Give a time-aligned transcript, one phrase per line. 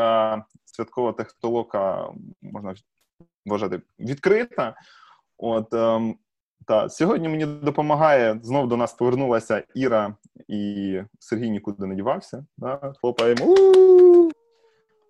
[0.00, 2.08] така святкова технолока,
[2.42, 2.74] можна
[3.46, 4.74] вважати, відкрита.
[5.38, 6.14] От ем,
[6.66, 10.16] та сьогодні мені допомагає знов до нас повернулася Іра
[10.48, 12.46] і Сергій нікуди не дівався.
[12.58, 12.92] Да?
[13.00, 13.56] Хлопаємо.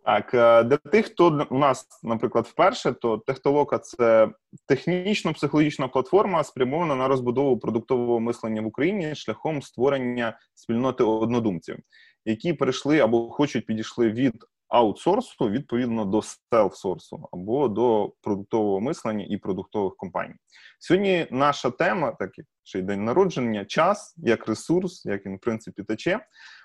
[0.04, 4.29] Так, е, для тих, хто у нас, наприклад, вперше, то Техтолока це
[4.66, 11.77] технічно-психологічна платформа, спрямована на розбудову продуктового мислення в Україні шляхом створення спільноти однодумців,
[12.25, 19.37] які перейшли або хочуть підійшли від аутсорсу відповідно до селфсорсу або до продуктового мислення і
[19.37, 20.34] продуктових компаній.
[20.79, 25.41] Сьогодні наша тема, так як ще й день народження, час як ресурс, як він в
[25.41, 26.20] принципі тече.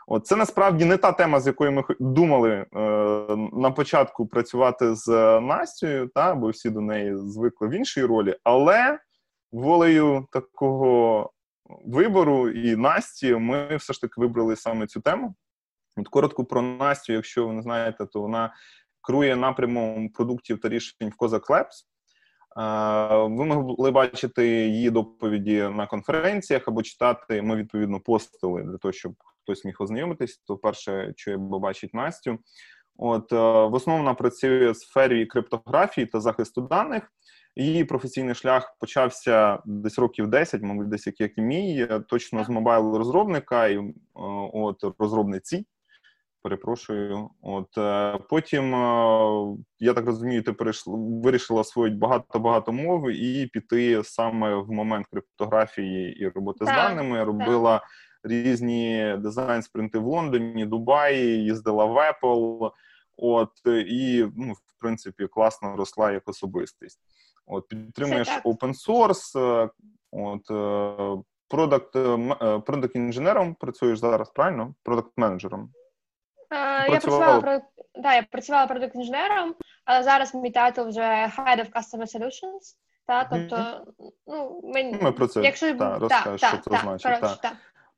[0.08, 2.66] От це насправді не та тема, з якою ми думали е,
[3.54, 5.08] на початку працювати з
[5.40, 9.00] Настю, та бо всі до неї звикли в іншій ролі, але
[9.52, 11.31] волею такого
[11.86, 15.36] вибору і Насті ми все ж таки вибрали саме цю тему.
[15.98, 18.53] От коротко про Настю, якщо ви не знаєте, то вона
[19.08, 21.86] керує напрямом продуктів та рішень в Козак Labs.
[23.30, 27.42] Ви могли бачити її доповіді на конференціях або читати.
[27.42, 30.38] Ми відповідно постили для того, щоб хтось міг ознайомитись.
[30.47, 32.39] То перше, що я бачить Настю.
[32.98, 33.36] От е,
[33.67, 37.11] в основному вона працює в сфері криптографії та захисту даних.
[37.55, 42.95] Її професійний шлях почався десь років 10, мабуть, десь як і мій, точно з мобайл
[42.95, 43.92] розробника і е,
[44.53, 45.66] от розробниці
[46.46, 47.30] перепрошую.
[47.42, 54.04] От е, потім е, я так розумію, ти перейшла вирішила освоїти багато-багато мов і піти
[54.04, 57.23] саме в момент криптографії і роботи так, з даними.
[57.23, 57.88] Робила так.
[58.32, 62.72] різні дизайн спринти в Лондоні, Дубаї, їздила в Apple.
[63.18, 63.52] От
[63.88, 67.00] і ну, в принципі класно росла як особистість.
[67.46, 69.70] От підтримуєш open source, е,
[70.12, 70.48] от
[71.48, 71.92] product
[72.66, 74.76] product інженером працюєш зараз, правильно?
[74.84, 75.70] Product менеджером.
[76.52, 77.62] Я працювала про
[77.96, 81.02] да, я працювала product інженером, але зараз мій title вже
[81.38, 82.76] Head of Customer Solutions.
[83.08, 83.86] Та, тобто,
[84.28, 87.20] ну, ми, ми про це якщо та, розкажеш, та, що це та, значить.
[87.20, 87.52] Коротше, та.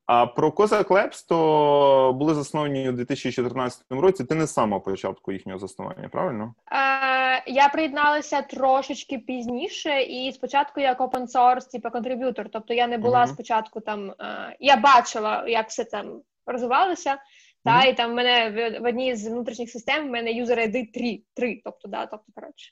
[0.05, 4.23] А про Cossack Labs то були засновані у 2014 році.
[4.23, 6.53] Ти не з самого початку їхнього заснування, правильно?
[6.71, 12.49] Е, Я приєдналася трошечки пізніше, і спочатку як open source, типу контриб'ютор.
[12.53, 13.27] Тобто я не була uh-huh.
[13.27, 14.11] спочатку там.
[14.11, 17.17] Е, я бачила, як все там розвивалося.
[17.67, 20.91] Та, і там в мене в, в одній з внутрішніх систем в мене user ID
[20.93, 22.71] 3, 3, тобто, да, тобто, коротше.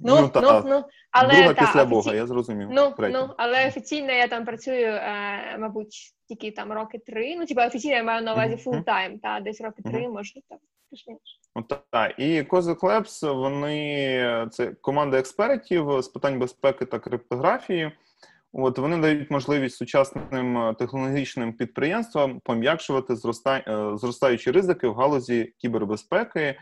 [0.00, 1.94] Ну, ну, та, ну, ну, але, Друга та, після офіці...
[1.94, 2.68] Бога, я зрозумів.
[2.70, 7.36] Ну, ну, але офіційно я там працюю, е, мабуть, тільки там роки три.
[7.36, 10.12] Ну, типа офіційно я маю на увазі full time, та десь роки три, mm-hmm.
[10.12, 10.58] може, так.
[11.90, 17.92] Так, і Cosmic Labs, вони це команда експертів з питань безпеки та криптографії.
[18.52, 23.16] От вони дають можливість сучасним е, технологічним підприємствам пом'якшувати е,
[23.96, 26.58] зростаючі ризики в галузі кібербезпеки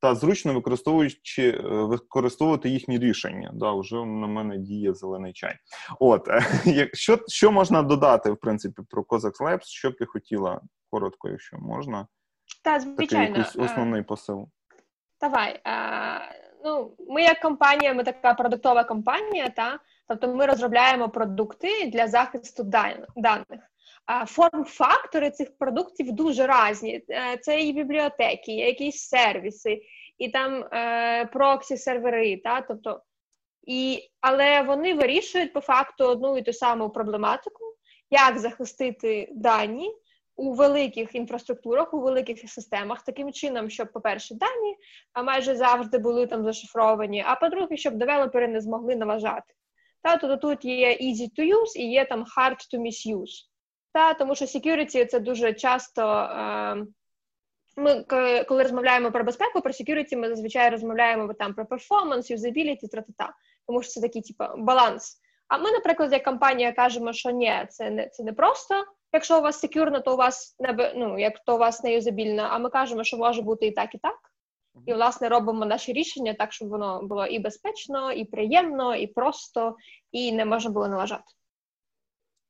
[0.00, 3.50] та зручно використовуючи е, використовувати їхні рішення.
[3.54, 5.56] Да, Вже на мене діє зелений чай.
[6.00, 6.28] От
[6.92, 9.64] що що можна додати в принципі про Cozax Labs?
[9.64, 12.06] Що б ти хотіла коротко, якщо можна,
[12.64, 14.48] та звичайно Такий основний посил.
[15.20, 15.60] Давай.
[15.64, 16.18] А,
[16.64, 19.78] ну ми як компанія, ми така продуктова компанія, та.
[20.08, 22.62] Тобто ми розробляємо продукти для захисту
[23.16, 23.70] даних.
[24.26, 27.04] Форм-фактори цих продуктів дуже різні.
[27.10, 29.82] Е, це і бібліотеки, і якісь сервіси,
[30.18, 32.36] і там е, проксі-сервери.
[32.36, 32.60] Та?
[32.60, 33.02] Тобто,
[33.66, 37.64] і, Але вони вирішують по факту одну і ту саму проблематику,
[38.10, 39.90] як захистити дані
[40.36, 44.76] у великих інфраструктурах, у великих системах, таким чином, щоб, по-перше, дані
[45.26, 49.54] майже завжди були там зашифровані, а по-друге, щоб девелопери не змогли налажати.
[50.04, 53.48] Та, Тобто тут є easy to use і є там hard to misuse.
[53.92, 56.02] Та, Тому що security це дуже часто.
[56.02, 56.86] Е,
[57.76, 58.04] ми,
[58.48, 63.32] коли розмовляємо про безпеку, про security, ми зазвичай розмовляємо там про performance, usability, тра-та-та.
[63.66, 65.20] тому що це такий типу, баланс.
[65.48, 68.84] А ми, наприклад, як компанія кажемо, що ні, це не це не просто.
[69.12, 72.42] Якщо у вас секюрно, то у вас не ну, як то у вас не юзабільно,
[72.50, 74.33] а ми кажемо, що може бути і так, і так.
[74.86, 79.76] І, власне, робимо наші рішення так, щоб воно було і безпечно, і приємно, і просто,
[80.12, 81.24] і не можна було налажати.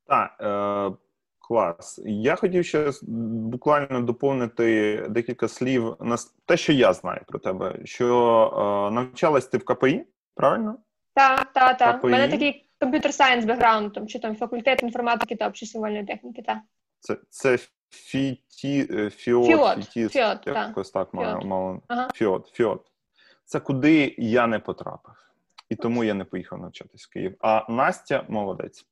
[0.06, 0.96] Так, е,
[1.38, 2.00] клас.
[2.04, 6.16] Я хотів ще буквально доповнити декілька слів на
[6.46, 7.80] те, що я знаю про тебе.
[7.84, 10.78] Що е, навчалась ти в КПІ, правильно?
[11.14, 12.04] Так, так, так.
[12.04, 16.58] У мене такий computer science background, чи там факультет інформатики та обчислювальної техніки, так.
[17.00, 17.58] Це це
[17.94, 21.44] ФІТІ, е, ФІОТ, ФІОТ, ФІОТ, ФІОТ якось так ФІОТ.
[21.44, 21.80] мало.
[21.88, 22.08] Ага.
[22.14, 22.90] ФІОТ, ФІОТ.
[23.44, 25.14] Це куди я не потрапив.
[25.68, 27.36] І тому я не поїхав навчатись в Київ.
[27.40, 28.86] А Настя молодець.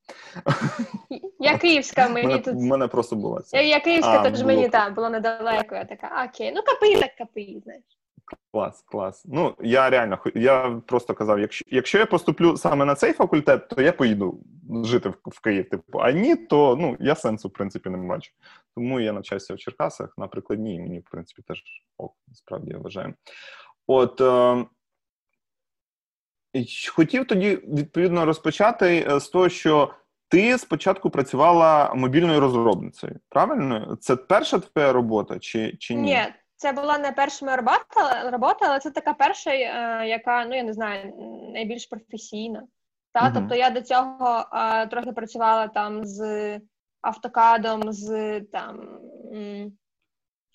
[1.39, 2.55] Я київська, мені мене, тут.
[2.55, 3.57] мене просто була ця.
[3.57, 5.75] Я, я київська, тож мені так, було недалеко.
[5.75, 7.85] Я така, окей, ну КПІ, так КПІ, знаєш.
[8.53, 9.23] Клас, клас.
[9.25, 13.83] Ну я реально я просто казав, якщо якщо я поступлю саме на цей факультет, то
[13.83, 14.41] я поїду
[14.85, 15.69] жити в, в Київ.
[15.69, 18.33] Типу, а ні, то ну я сенсу в принципі не бачу.
[18.77, 21.63] Тому я навчаюся в Черкасах на прикладній, мені в принципі теж
[21.99, 23.15] ок, справді я вважаю.
[23.87, 24.67] От е,
[26.93, 29.95] хотів тоді відповідно розпочати з того, що
[30.29, 33.21] ти спочатку працювала мобільною розробницею.
[33.29, 33.97] Правильно?
[34.01, 36.03] Це перша твоя робота чи, чи ні?
[36.03, 36.27] Ні.
[36.63, 40.63] Це була не перша моя робота, робота, але це така перша, е, яка, ну я
[40.63, 41.15] не знаю,
[41.53, 42.63] найбільш професійна.
[43.13, 43.21] Та?
[43.21, 43.35] Uh-huh.
[43.35, 46.61] Тобто я до цього е, трохи працювала там з
[47.01, 48.99] автокадом, з там.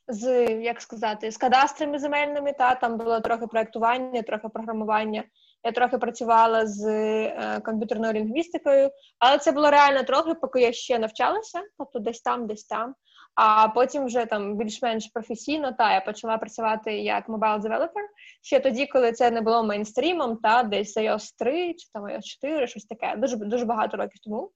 [0.08, 5.24] З як сказати, з кадастрами земельними, та там було трохи проектування, трохи програмування.
[5.64, 11.00] Я трохи працювала з е, комп'ютерною лінгвістикою, але це було реально трохи, поки я ще
[11.00, 12.96] навчалася, тобто десь там, десь там.
[13.38, 18.06] А потім вже там більш-менш професійно та я почала працювати як mobile developer,
[18.42, 22.68] ще тоді, коли це не було мейнстрімом, та десь iOS 3 чи там iOS 4,
[22.68, 24.52] щось таке, дуже дуже багато років тому.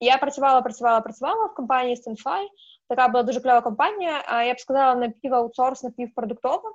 [0.00, 2.46] І я працювала, працювала, працювала в компанії StanFi.
[2.88, 4.22] Така була дуже кльова компанія.
[4.26, 6.72] А я б сказала напіваутсорс, напівпродуктова.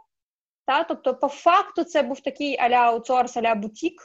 [0.65, 0.83] Та?
[0.83, 4.01] Тобто, по факту, це був такий аля аутсорс, аля бутік.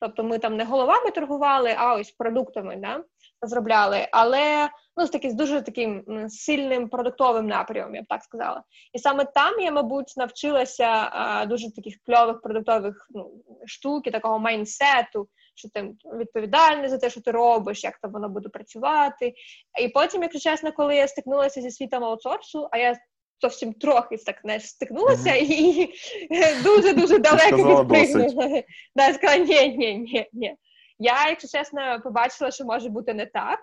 [0.00, 3.04] Тобто ми там не головами торгували, а ось продуктами да,
[3.46, 4.08] розробляли.
[4.12, 8.62] Але ну, з таким з дуже таким сильним продуктовим напрямом, я б так сказала.
[8.92, 13.30] І саме там я, мабуть, навчилася а, дуже таких кльових продуктових ну,
[13.66, 18.48] штук, такого майнсету, що ти відповідальний за те, що ти робиш, як там воно буде
[18.48, 19.34] працювати.
[19.80, 22.96] І потім, якщо чесно, коли я стикнулася зі світом аутсорсу, а я
[23.40, 25.88] зовсім трохи так не стикнулася mm-hmm.
[26.30, 28.62] і дуже дуже далеко відпригнула.
[28.96, 30.56] Да, сказала, ні, ні, ні, ні.
[30.98, 33.60] Я, якщо чесно, побачила, що може бути не так.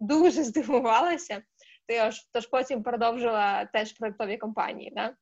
[0.00, 1.42] Дуже здивувалася.
[2.32, 4.92] Тож, потім продовжила теж проєктові компанії.
[4.96, 5.14] Да?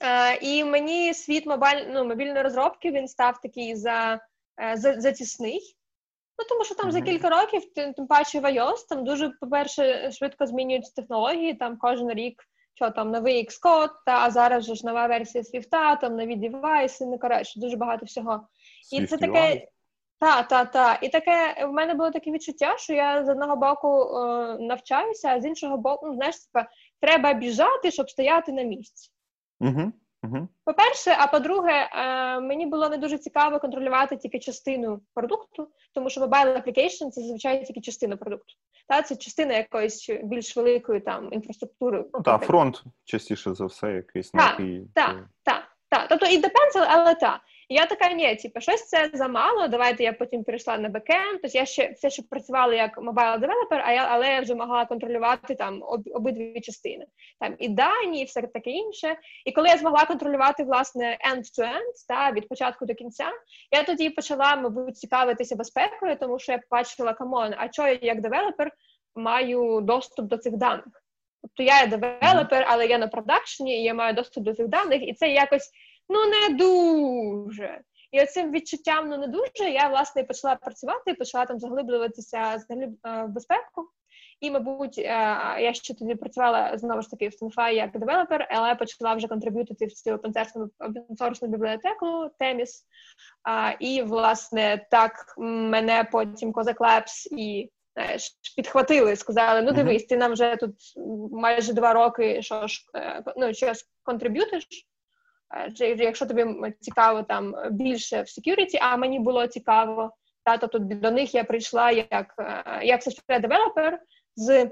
[0.00, 4.20] Е, І мені світ мобіль, ну, мобільної розробки він став такий за,
[4.62, 5.76] е, за, затісний.
[6.38, 6.92] Ну, тому що там mm-hmm.
[6.92, 11.76] за кілька років, тим, тим паче в iOS, там дуже, по-перше, швидко змінюються технології, там
[11.78, 12.42] кожен рік
[12.76, 17.06] що там новий Xcode, та а зараз же ж нова версія Swift, там нові девайси,
[17.06, 18.48] ну коротше, дуже багато всього.
[18.92, 19.68] І це таке.
[20.18, 20.98] Та, та, та.
[21.02, 25.40] І таке в мене було таке відчуття, що я з одного боку е, навчаюся, а
[25.40, 26.68] з іншого боку, ну, знаєш, типа,
[27.00, 29.10] треба біжати, щоб стояти на місці.
[29.60, 29.92] Угу.
[30.22, 30.48] Угу.
[30.64, 36.20] По-перше, а по-друге, е, мені було не дуже цікаво контролювати тільки частину продукту, тому що
[36.20, 38.54] mobile application– це зазвичай тільки частина продукту.
[38.88, 42.04] Та це частина якоїсь більш великої там інфраструктури.
[42.14, 44.60] Ну, Так, фронт частіше за все, якийсь Так,
[44.94, 46.06] так, так, так.
[46.08, 47.40] Тобто і depends, але так.
[47.68, 49.68] І я така, ні, типу, щось це замало.
[49.68, 51.40] Давайте я потім перейшла на бекенд.
[51.42, 54.86] Тобто я ще все, ще працювала як mobile developer, а я але я вже могла
[54.86, 57.06] контролювати там об, обидві частини,
[57.40, 59.16] там і дані, і все таке інше.
[59.44, 63.30] І коли я змогла контролювати власне end-to-end, та від початку до кінця,
[63.72, 67.98] я тоді почала, мабуть, цікавитися безпекою, тому що я побачила come on, а що я
[68.02, 68.72] як developer
[69.14, 71.02] маю доступ до цих даних.
[71.42, 75.08] Тобто я є developer, але я на продакшені, і я маю доступ до цих даних,
[75.08, 75.70] і це якось
[76.08, 77.80] ну не дуже.
[78.12, 82.62] І оцим відчуттям ну не дуже я власне почала працювати, почала там заглиблюватися
[83.04, 83.90] в безпеку.
[84.40, 89.14] І, мабуть, я ще тоді працювала знову ж таки в Stanfy як developer, але почала
[89.14, 90.12] вже контриб'ютити в цю
[90.78, 92.84] опенсорсну бібліотеку Теміс.
[93.80, 100.32] І, власне, так мене потім Cossack Labs і знаєш, підхватили, сказали: ну дивись, ти нам
[100.32, 100.74] вже тут
[101.32, 104.66] майже два роки що ж е, ну, щось контриб'ютиш.
[105.80, 106.46] Е, якщо тобі
[106.80, 110.12] цікаво там більше в security, а мені було цікаво,
[110.44, 113.98] та тобто до них я прийшла як е, як software developer
[114.36, 114.70] з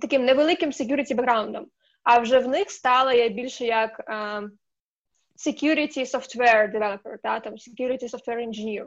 [0.00, 1.66] таким невеликим security бекграундом,
[2.02, 4.48] а вже в них стала я більше як uh,
[5.46, 8.86] security software developer, та там security software engineer.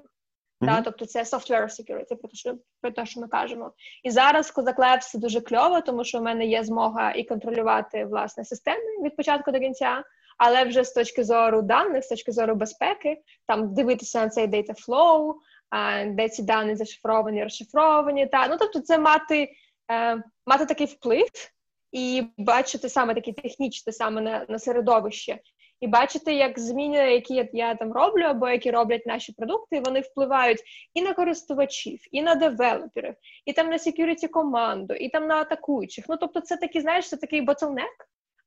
[0.61, 0.65] Mm-hmm.
[0.65, 3.73] Та, тобто це software security, про те, що про те, що ми кажемо.
[4.03, 8.45] І зараз Labs це дуже кльово, тому що в мене є змога і контролювати власне
[8.45, 10.03] системи від початку до кінця
[10.39, 14.87] але вже з точки зору даних, з точки зору безпеки, там дивитися на цей data
[14.87, 15.33] flow,
[16.15, 18.27] де ці дані зашифровані, розшифровані.
[18.27, 19.51] Та ну тобто, це мати
[19.91, 21.27] е, мати такий вплив
[21.91, 25.39] і бачити саме такі технічне, саме на, на середовище.
[25.81, 29.99] І бачити, як зміни, які я, я там роблю, або які роблять наші продукти, вони
[29.99, 33.15] впливають і на користувачів, і на девелоперів,
[33.45, 36.05] і там на security команду, і там на атакуючих.
[36.09, 37.95] Ну тобто, це такий, знаєш, це такий bottleneck,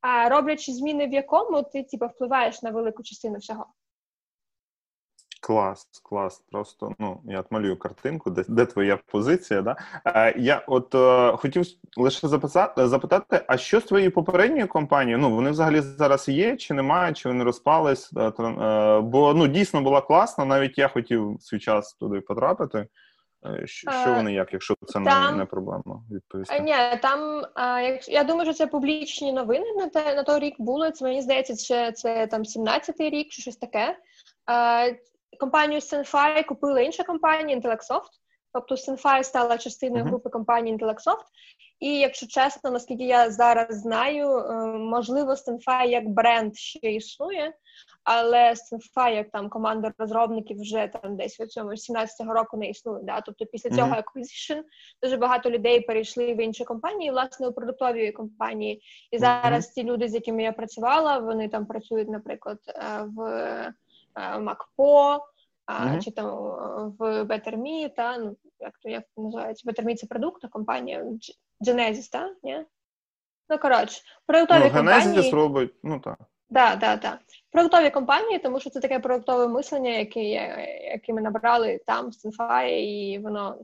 [0.03, 3.67] а роблячи зміни в якому ти типу, впливаєш на велику частину всього.
[5.41, 6.45] Клас, клас.
[6.53, 9.63] Просто ну я отмалюю картинку, де де твоя позиція.
[9.63, 9.77] Да?
[10.07, 11.65] Е, Я от е, хотів
[11.97, 15.19] лише записати, запитати, а що з твоєю попередньою компанією?
[15.19, 18.11] Ну вони взагалі зараз є, чи немає, чи вони розпались?
[18.17, 20.45] Е, е, бо ну дійсно була класна.
[20.45, 22.87] Навіть я хотів свій час туди потрапити.
[23.47, 26.61] Е, що, що вони як, якщо це там, не, не проблема відповісти?
[26.61, 27.45] Ні, там
[27.83, 30.91] якщо я думаю, що це публічні новини на те на той рік були.
[30.91, 33.97] Це мені здається, що це там 17-й рік, чи щось таке
[35.39, 38.11] компанію Senfy купила інша компанія Intellectsoft.
[38.53, 40.09] Тобто Senfy стала частиною uh-huh.
[40.09, 41.25] групи компанії Intellectsoft.
[41.83, 47.55] І якщо чесно, наскільки я зараз знаю, е, можливо, Senfy як бренд ще існує,
[48.05, 53.03] але Senfy як там команда розробників вже там десь в цьому 17-го року не існує.
[53.03, 53.21] Да?
[53.21, 53.77] Тобто після uh-huh.
[53.77, 54.63] цього acquisition
[55.03, 58.83] дуже багато людей перейшли в інші компанії, власне, у продуктові компанії.
[59.11, 59.75] І зараз uh-huh.
[59.75, 63.73] ті люди, з якими я працювала, вони там працюють, наприклад, е, в
[64.41, 65.21] МакПо,
[65.67, 66.05] mm-hmm.
[66.05, 66.27] чи там
[66.99, 71.05] в BetterMe, та ну як то як називається BetterMe це продукт, компанія
[71.67, 72.65] Genesis, та ні?
[73.49, 76.19] Ну коротше, продуктові ну, компанії робить, ну так.
[76.51, 77.19] Да, да, да.
[77.51, 80.25] Продуктові компанії, тому що це таке продуктове мислення, яке
[80.93, 83.59] яке ми набрали там в Stanfy, і воно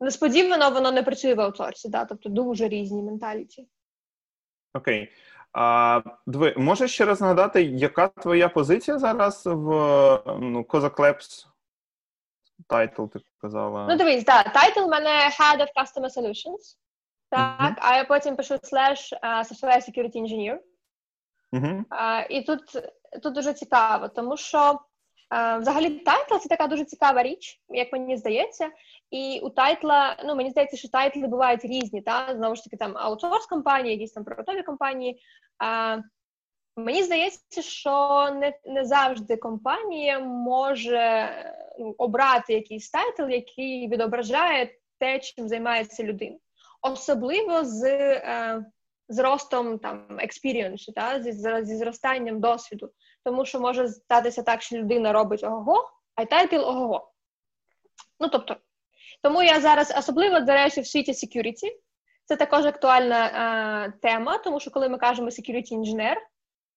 [0.00, 3.68] несподівано воно не працює в аутсорсі, да, тобто дуже різні менталіті.
[4.74, 5.08] Okay.
[5.52, 9.68] А, диви, Можеш ще раз нагадати, яка твоя позиція зараз в
[10.40, 11.46] ну, Labs?
[12.68, 13.86] Title, ти казала.
[13.90, 16.76] Ну, дивись, так, title у мене Head of Customer Solutions.
[17.30, 17.78] Так, uh-huh.
[17.78, 20.58] а я потім пишу slash uh, Software Security Engineer.
[21.52, 21.84] Uh-huh.
[21.84, 22.60] Uh, і тут
[23.22, 24.80] тут дуже цікаво, тому що
[25.34, 28.70] Е, взагалі, title це така дуже цікава річ, як мені здається.
[29.10, 32.64] І у title а, ну мені здається, що title и бувають різні, та знову ж
[32.64, 35.20] таки там outsource компанії, якісь там продуктові компанії.
[36.84, 41.30] Мені здається, що не не завжди компанія може
[41.78, 46.36] ну, обрати якийсь title, який відображає те, чим займається людина.
[46.82, 48.64] Особливо з е,
[49.08, 51.32] з ростом там experience у, та зі,
[51.62, 52.90] зі зростанням досвіду
[53.24, 57.12] тому що може статися так, що людина робить ого, а й title ого.
[58.20, 58.56] Ну тобто,
[59.22, 61.76] тому я зараз особливо до речі, в світі security,
[62.24, 66.16] це також актуальна е, тема, тому що коли ми кажемо security engineer,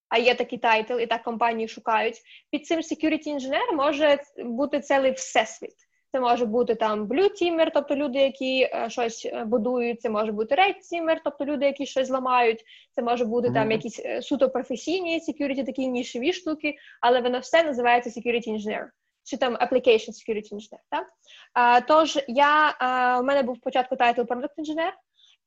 [0.09, 5.11] а є такий title, і так компанії шукають, під цим security engineer може бути цілий
[5.11, 5.75] всесвіт.
[6.13, 10.55] Це може бути там blue-teamer, тобто люди, які е, щось е, будують, це може бути
[10.55, 12.63] red-teamer, тобто люди, які щось зламають,
[12.95, 13.53] це може бути mm-hmm.
[13.53, 18.85] там якісь е, суто професійні security, такі нішеві штуки, але воно все називається security engineer.
[19.23, 21.07] Чи там application security engineer, так?
[21.53, 24.91] А, Тож я а, у мене був спочатку title product engineer,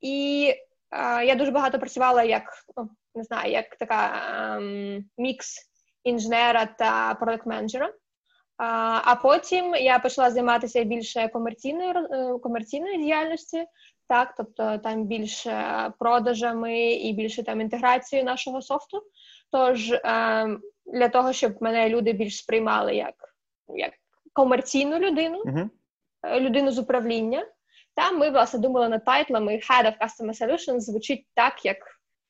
[0.00, 0.54] і
[1.26, 2.44] я дуже багато працювала як
[2.76, 4.22] ну, не знаю, як така
[4.56, 5.70] ем, мікс
[6.04, 7.92] інженера та продакт менеджера.
[8.58, 13.58] А потім я почала займатися більше комерційною е, комерційною діяльністю,
[14.08, 19.02] так, тобто там більше продажами і більше там інтеграцією нашого софту.
[19.52, 20.00] Тож е,
[20.86, 23.14] для того, щоб мене люди більш сприймали як
[23.68, 23.92] як
[24.32, 26.40] комерційну людину, uh-huh.
[26.40, 27.46] людину з управління,
[27.96, 31.76] там ми власне думали над тайтлами Head of Customer Solutions звучить так, як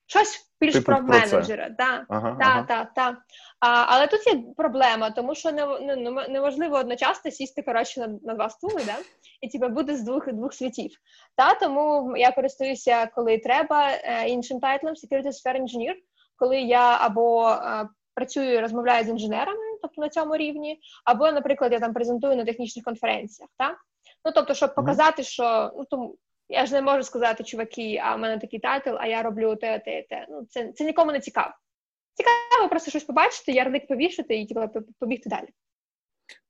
[0.07, 1.69] щось більш типу про менеджера.
[1.69, 2.63] Да, ага, та, ага.
[2.63, 3.17] та, та.
[3.61, 8.35] А, Але тут є проблема, тому що не, не, неможливо одночасно сісти коротше на, на
[8.35, 8.95] два стули, да?
[9.41, 10.91] і типу, бути з двох двох світів.
[11.37, 15.95] Та, Тому я користуюся, коли треба, е, іншим title ом Security Sphere Engineer,
[16.37, 21.73] коли я або е, працюю і розмовляю з інженерами, тобто на цьому рівні, або, наприклад,
[21.73, 23.51] я там презентую на технічних конференціях.
[23.59, 23.77] Та?
[24.26, 26.16] Ну, тобто, щоб показати, що ну, тому,
[26.49, 29.78] я ж не можу сказати, чуваки, а в мене такий title, а я роблю те,
[29.78, 30.26] те, те.
[30.30, 31.50] Ну, це це нікому не цікаво.
[32.14, 35.49] Цікаво просто щось побачити, ярлик повішати і типу, побігти далі.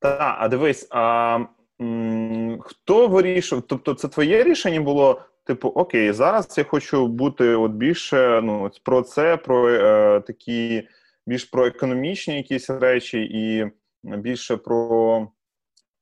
[0.00, 1.38] Так, а дивись, а
[1.80, 3.62] м- хто вирішив?
[3.62, 5.22] Тобто, це твоє рішення було?
[5.44, 10.88] Типу, окей, зараз я хочу бути от більше ну, про це, про е, такі
[11.26, 13.70] більш про економічні якісь речі, і
[14.02, 15.28] більше про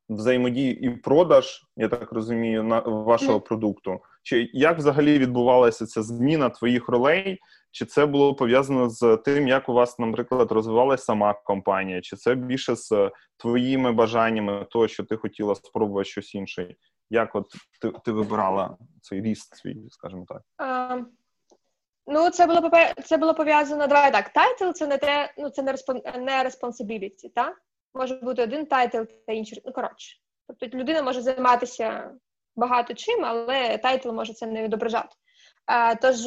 [0.09, 3.47] взаємодії і продаж, я так розумію, на вашого mm.
[3.47, 4.01] продукту.
[4.23, 7.39] Чи як взагалі відбувалася ця зміна твоїх ролей?
[7.71, 12.01] Чи це було пов'язано з тим, як у вас, наприклад, розвивалася сама компанія?
[12.01, 16.75] Чи це більше з твоїми бажаннями, того, що ти хотіла спробувати щось інше?
[17.11, 17.47] Як от
[17.81, 20.43] ти ти вибирала цей ріст свій, скажімо так?
[20.59, 21.05] Uh,
[22.07, 22.71] ну, це було
[23.05, 23.87] це було пов'язано.
[23.87, 24.29] Давай так.
[24.29, 27.57] Title це не те, ну це не respon, не responsibility, так?
[27.95, 29.63] Може бути один title та інший.
[29.65, 30.17] Ну, коротше.
[30.61, 32.11] Тобто людина може займатися
[32.57, 35.17] багато чим, але title може це не відображати.
[36.03, 36.27] Тож,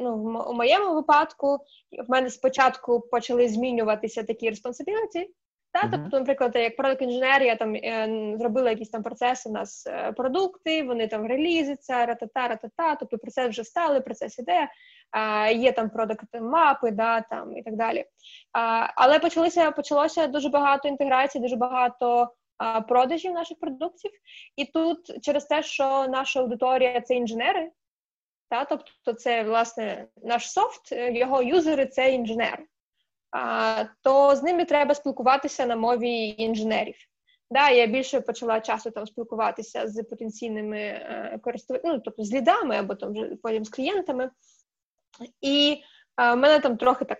[0.00, 1.58] ну, у моєму випадку,
[2.06, 5.26] в мене спочатку почали змінюватися такі responsibility,
[5.72, 10.12] Та, тобто, наприклад, як product інженерія там е, зробила якісь там процеси у нас е,
[10.12, 14.68] продукти, вони там реліз яться, ратата, ратата, тобто процес вже стали, процес іде,
[15.54, 18.04] є там product мапи, да, там і так далі.
[18.96, 22.32] Але почалося почалося дуже багато інтеграцій, дуже багато
[22.88, 24.10] продажів наших продуктів.
[24.56, 27.70] І тут через те, що наша аудиторія це інженери,
[28.48, 32.66] та, тобто це власне наш софт, його юзери це інженери
[34.02, 36.96] то з ними треба спілкуватися на мові інженерів.
[37.50, 42.76] Да, Я більше почала часу там спілкуватися з потенційними е, користувачами, ну, тобто з лідами
[42.76, 44.30] або там потім з клієнтами.
[45.40, 45.82] І
[46.20, 47.18] е, в мене там трохи так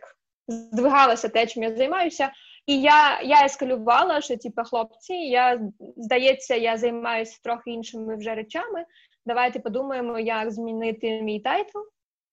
[0.49, 2.33] здвигалося те, чим я займаюся.
[2.67, 5.61] І я я ескалювала, що типу, хлопці, я
[5.97, 8.85] здається, я займаюся трохи іншими вже речами.
[9.27, 11.79] Давайте подумаємо, як змінити мій title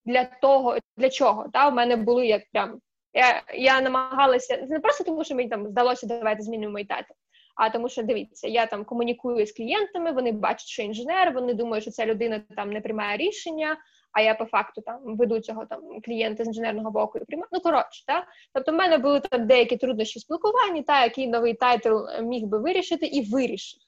[0.06, 1.48] для того, для чого.
[1.54, 2.82] Та, У мене були як прям
[3.14, 7.14] я я намагалася не просто тому, що мені там здалося, давайте змінимо мій title,
[7.56, 11.84] а тому, що дивіться, я там комунікую з клієнтами, вони бачать, що інженер, вони думають,
[11.84, 13.78] що ця людина там не приймає рішення,
[14.12, 17.50] а я по факту там веду цього там клієнта з інженерного боку і приймаю.
[17.52, 18.28] Ну коротше, так?
[18.54, 22.60] Тобто, в мене були там деякі труднощі в спілкуванні, та який новий title міг би
[22.60, 23.80] вирішити і вирішив.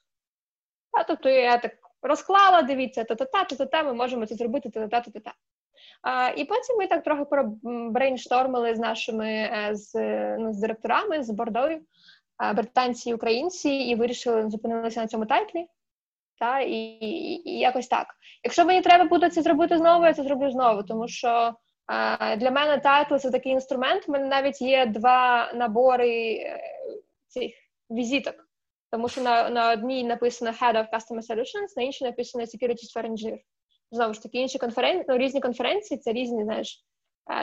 [0.92, 5.32] Та, тобто я так розклала, дивіться, та-та-та, та-та-та, ми можемо це зробити, та-та-та, та-та-та.
[6.02, 7.24] А, І потім ми так трохи
[7.90, 9.94] brainstorm или з нашими е, з,
[10.38, 11.80] ну, з директорами, з board ою,
[12.54, 15.66] британці і українці, і вирішили зупинилися на цьому title і.
[16.42, 18.06] Та, і, і, і якось так.
[18.44, 21.54] Якщо мені треба буде це зробити знову, я це зроблю знову, тому що
[21.86, 24.08] а, для мене title це такий інструмент.
[24.08, 26.60] У мене навіть є два набори е,
[27.26, 27.52] цих
[27.90, 28.34] візиток.
[28.90, 33.10] Тому що на на одній написано Head of Customer Solutions, на іншій написано Security Sphere
[33.10, 33.38] Engineer
[33.92, 36.91] знову ж таки інші конференції, ну, різні конференції, це різні, знаєш, е,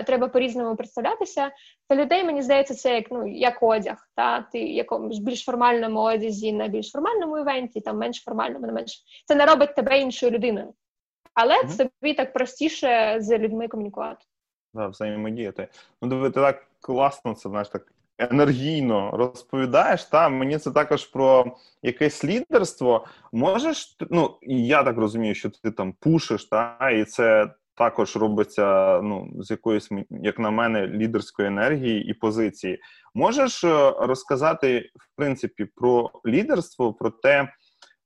[0.05, 1.51] треба по-різному представлятися.
[1.89, 3.98] Для людей, мені здається, це як ну, як одяг.
[4.15, 4.41] Та?
[4.41, 8.74] Ти в якомусь більш формальному одязі на більш формальному event і, там менш формальному, не
[8.74, 9.03] менш.
[9.25, 10.74] Це не робить тебе іншою людиною.
[11.33, 11.89] Але mm-hmm.
[12.01, 14.25] тобі так простіше з людьми комунікувати.
[14.74, 15.67] Да, взаємодіяти.
[16.01, 21.57] Ну, диви, ти так класно, це знаєш, так енергійно розповідаєш, та мені це також про
[21.83, 23.06] якесь лідерство.
[23.32, 29.29] Можеш, ну я так розумію, що ти там пушиш, та і це також робиться ну,
[29.39, 32.79] з якоїсь, як на мене, лідерської енергії і позиції.
[33.13, 37.53] Можеш е, розказати, в принципі, про лідерство, про те,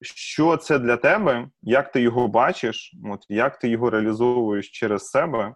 [0.02, 5.44] що це для тебе, як ти його бачиш, от як ти його реалізовуєш через себе,
[5.44, 5.56] е,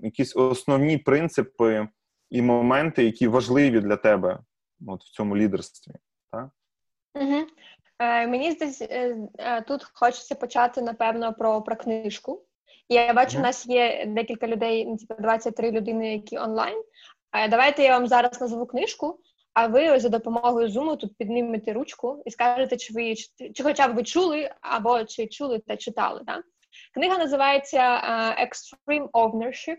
[0.00, 1.88] якісь основні принципи
[2.30, 4.38] і моменти, які важливі для тебе
[4.86, 5.92] от в цьому лідерстві.
[6.32, 6.48] Так?
[7.14, 7.46] Угу.
[7.98, 12.44] Е, Мені здається, е, е, тут хочеться почати, напевно, про про книжку.
[12.88, 16.82] Я бачу, у нас є декілька людей, ну, типу 23 людини, які онлайн.
[17.50, 19.20] Давайте я вам зараз назву книжку,
[19.52, 23.14] а ви за допомогою Zoom тут піднімете ручку і скажете, чи ви
[23.54, 26.22] чи хоча б ви чули, або чи чули та читали.
[26.26, 26.44] Так?
[26.94, 29.78] Книга називається uh, Extreme Ownership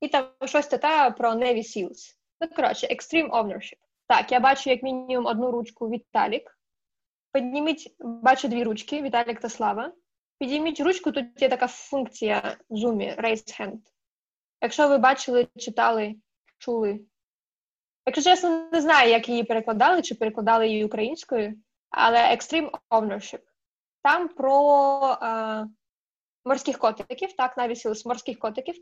[0.00, 2.16] і там щось та про Navy SEALs.
[2.40, 3.78] Ну, коротше, Extreme Ownership.
[4.06, 6.58] Так, я бачу як мінімум одну ручку Віталік.
[7.32, 9.92] Підніміть, бачу дві ручки, Віталік та Слава.
[10.42, 13.78] Підійміть ручку, тут є така функція в Zoom, Raise Hand.
[14.62, 16.14] Якщо ви бачили, читали,
[16.58, 17.00] чули.
[18.06, 21.54] Якщо чесно, не знаю, як її перекладали, чи перекладали її українською,
[21.90, 23.40] але Extreme Ownership.
[24.02, 25.66] Там про е,
[26.44, 28.74] морських котиків, так, навіть морських котиків.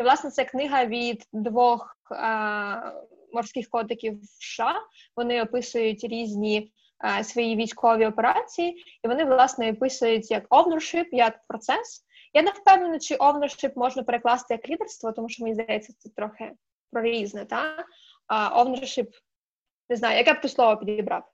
[0.00, 2.92] І, власне, це книга від двох а,
[3.32, 4.80] морських котиків в США.
[5.16, 6.72] Вони описують різні
[7.22, 12.04] свої військові операції, і вони, власне, описують як ownership, як процес.
[12.34, 16.52] Я не впевнена, чи ownership можна перекласти як лідерство, тому що мені здається, це трохи
[16.92, 17.86] про різне, так?
[18.26, 19.08] А ownership,
[19.88, 21.32] не знаю, яке б ти слово підібрав?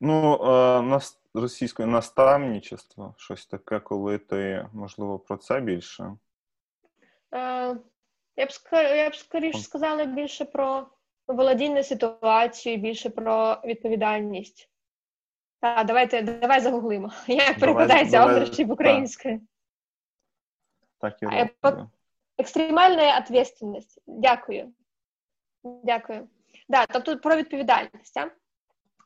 [0.00, 6.16] Ну, е, нас російською наставничество, щось таке, коли ти, можливо, про це більше.
[7.34, 7.76] Е,
[8.36, 10.86] я б я б скоріше сказала більше про
[11.26, 14.70] володіння ситуацією, більше про відповідальність.
[15.60, 17.12] Так, давайте давай загуглимо.
[17.26, 19.40] Як перекладається ownership українською?
[20.98, 21.26] Так і
[21.62, 21.90] роблю.
[22.38, 24.02] Екстремальна відповідальність.
[24.06, 24.72] Дякую.
[25.64, 26.28] Дякую.
[26.68, 28.16] Да, тобто про відповідальність.
[28.16, 28.30] А?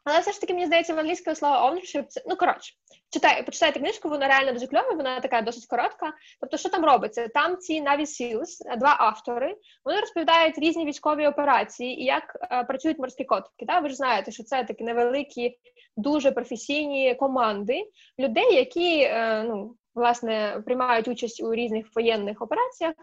[0.05, 2.75] Але все ж таки, мені здається, в англійською слово ownership це ну коротше,
[3.11, 6.13] читай, почитайте книжку, вона реально дуже кльова, вона така досить коротка.
[6.41, 7.29] Тобто, що там робиться?
[7.29, 12.99] Там ці Navy Seals, два автори, вони розповідають різні військові операції і як е, працюють
[12.99, 13.67] морські котики.
[13.67, 13.81] Да?
[13.81, 15.59] Ви ж знаєте, що це такі невеликі,
[15.97, 17.85] дуже професійні команди
[18.19, 19.75] людей, які е, ну.
[19.95, 22.95] Власне, приймають участь у різних воєнних операціях,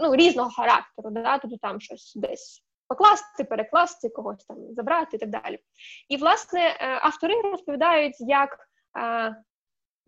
[0.00, 5.30] ну різного характеру, да, тобто там щось десь покласти, перекласти, когось там забрати і так
[5.30, 5.58] далі.
[6.08, 8.58] І, власне, автори розповідають, як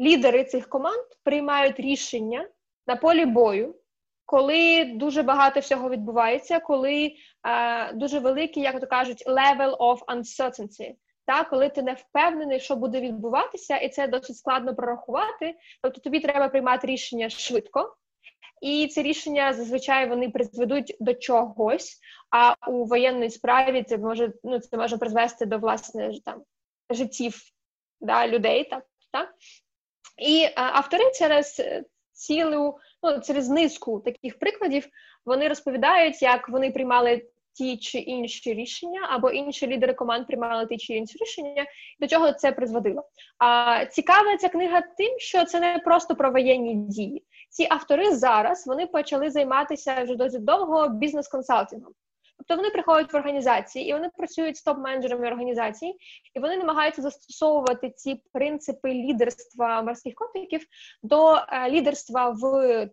[0.00, 2.48] лідери цих команд приймають рішення
[2.86, 3.74] на полі бою,
[4.24, 7.12] коли дуже багато всього відбувається, коли
[7.46, 10.94] е, дуже великий, як то кажуть, level of uncertainty,
[11.26, 15.54] та коли ти не впевнений, що буде відбуватися, і це досить складно прорахувати.
[15.82, 17.96] Тобто тобі треба приймати рішення швидко.
[18.62, 22.00] І ці рішення зазвичай вони призведуть до чогось.
[22.30, 26.42] А у воєнній справі це може ну це може призвести до власне там
[26.90, 27.40] життів
[28.00, 29.34] да, людей, так так
[30.18, 31.62] і а, автори через
[32.12, 34.88] цілу ну через низку таких прикладів
[35.24, 40.76] вони розповідають, як вони приймали ті чи інші рішення, або інші лідери команд приймали ті
[40.76, 41.66] чи інші рішення,
[42.00, 43.08] до чого це призводило.
[43.38, 47.24] А цікава ця книга тим, що це не просто про воєнні дії.
[47.56, 51.92] Ці автори зараз вони почали займатися вже досить довго бізнес-консалтингом.
[52.38, 55.96] Тобто вони приходять в організації і вони працюють з топ-менеджерами організації,
[56.34, 60.60] і вони намагаються застосовувати ці принципи лідерства морських котиків
[61.02, 62.42] до е, лідерства в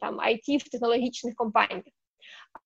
[0.01, 1.83] там IT, в технологічних компаніях.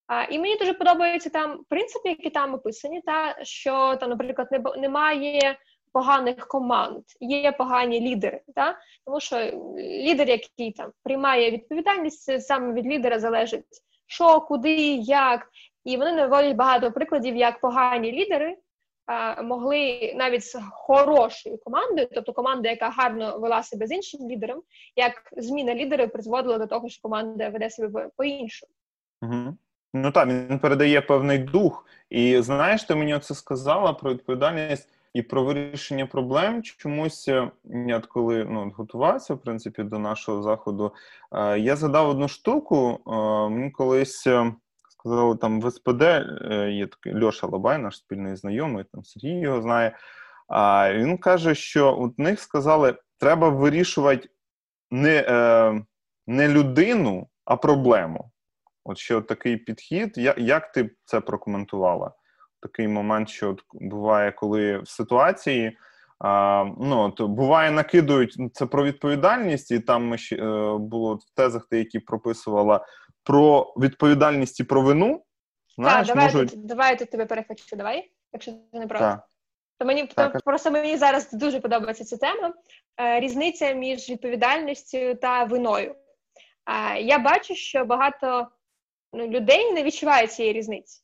[0.07, 4.60] А, І мені дуже подобаються там принципи, які там описані, та що там, наприклад, не,
[4.77, 5.57] немає
[5.97, 9.38] поганих команд, є погані лідери, та тому що
[9.77, 13.65] лідер, який там приймає відповідальність, саме від лідера залежить.
[14.07, 15.47] Що, куди, як,
[15.83, 18.57] і вони наводять багато прикладів, як погані лідери
[19.05, 24.62] а, могли навіть з хорошою командою, тобто команда, яка гарно вела себе з іншим лідером,
[24.95, 28.71] як зміна лідерів призводила до того, що команда веде себе по-іншому.
[29.21, 29.57] Угу.
[29.93, 31.86] Ну так, він передає певний дух.
[32.10, 36.63] І знаєш, ти мені це сказала про відповідальність і про вирішення проблем.
[36.63, 37.51] Чомусь е,
[37.87, 40.93] я коли ну, готувався в принципі до нашого заходу,
[41.31, 42.99] е, я задав одну штуку.
[43.07, 44.27] Е, мені колись
[44.99, 49.61] сказали, там в СПД е, є такий Льоша Лабай, наш спільний знайомий, там Сергій його
[49.61, 49.97] знає.
[50.47, 54.29] А він каже, що у них сказали, треба вирішувати
[54.91, 55.81] не е,
[56.27, 58.31] не людину, а проблему.
[58.83, 60.17] От ще такий підхід.
[60.37, 62.11] Як ти це прокоментувала?
[62.61, 65.77] Такий момент, що от буває, коли в ситуації
[66.19, 71.15] а, ну, то буває, накидують ну, це про відповідальність, і там ми ще е, було
[71.15, 72.85] в тезах, ти, які прописувала
[73.23, 75.23] про відповідальність і про вину.
[75.77, 76.65] Знаєш, так, давай, можуть...
[76.65, 79.03] давай я тут тебе перехочу, давай, якщо ти не проти.
[79.03, 79.27] Так.
[79.79, 80.33] То мені так.
[80.33, 82.53] то, просто мені зараз дуже подобається ця тема.
[82.99, 85.95] Е, різниця між відповідальністю та виною.
[86.95, 88.47] Е, я бачу, що багато
[89.13, 91.03] ну, людей не відчувають цієї різниці.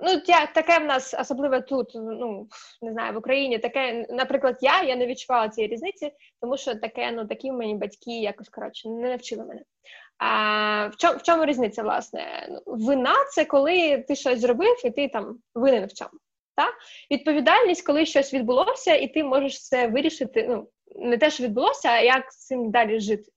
[0.00, 2.48] Ну, я, таке в нас, особливо тут, ну
[2.82, 7.12] не знаю, в Україні таке, наприклад, я я не відчувала цієї різниці, тому що таке,
[7.12, 9.62] ну такі мені батьки якось коротше не навчили мене.
[10.18, 12.48] А в чому в чому різниця, власне?
[12.66, 16.10] Вина це коли ти щось зробив, і ти там винен в чому.
[16.56, 16.74] Так?
[17.10, 20.46] Відповідальність, коли щось відбулося, і ти можеш це вирішити.
[20.48, 23.32] Ну не те, що відбулося, а як з цим далі жити.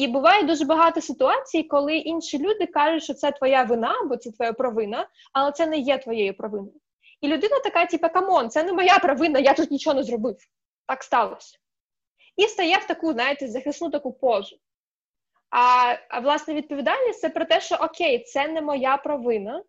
[0.00, 4.30] І буває дуже багато ситуацій, коли інші люди кажуть, що це твоя вина, бо це
[4.30, 6.80] твоя провина, але це не є твоєю провиною.
[7.20, 10.36] І людина така, типу, come on, це не моя провина, я тут нічого не зробив.
[10.86, 11.58] Так сталося.
[12.36, 14.56] І стає в таку, знаєте, захисну таку позу.
[15.50, 19.62] А а власне відповідальність це про те, що окей, це не моя провина,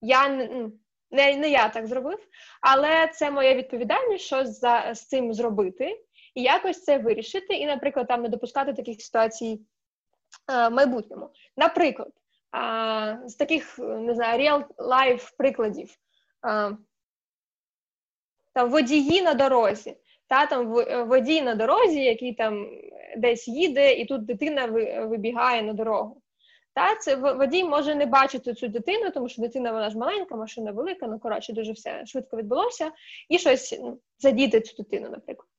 [0.00, 0.70] я не,
[1.10, 2.18] не я так зробив,
[2.60, 6.00] але це моя відповідальність, що за, з цим зробити,
[6.34, 9.60] і якось це вирішити, і, наприклад, там не допускати таких ситуацій
[10.46, 11.30] а, в майбутньому.
[11.56, 12.12] Наприклад,
[13.26, 15.96] з таких не знаю, real-life прикладів.
[18.52, 20.66] Там водії на дорозі, та там
[21.08, 22.70] водій на дорозі, який там
[23.16, 24.66] десь їде, і тут дитина
[25.06, 26.22] вибігає на дорогу.
[26.74, 30.72] Та це водій може не бачити цю дитину, тому що дитина вона ж маленька, машина
[30.72, 32.92] велика, ну коротше, дуже все швидко відбулося,
[33.28, 35.49] і щось ну, задіти цю дитину, наприклад.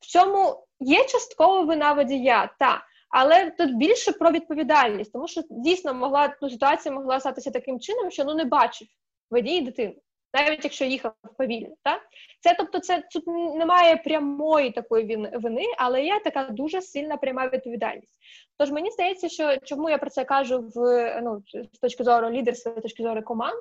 [0.00, 5.94] В цьому є часткова вина водія, та, але тут більше про відповідальність, тому що дійсно
[5.94, 8.88] могла ну, ситуація могла статися таким чином, що ну не бачив
[9.30, 9.94] водій дитину
[10.34, 11.74] навіть якщо їхав повільно.
[11.82, 12.00] Так?
[12.40, 18.18] Це тобто, це тут немає прямої такої вини, але є така дуже сильна пряма відповідальність.
[18.58, 20.80] Тож мені здається, що чому я про це кажу в
[21.22, 23.58] ну з точки зору лідерства, з точки зору команд,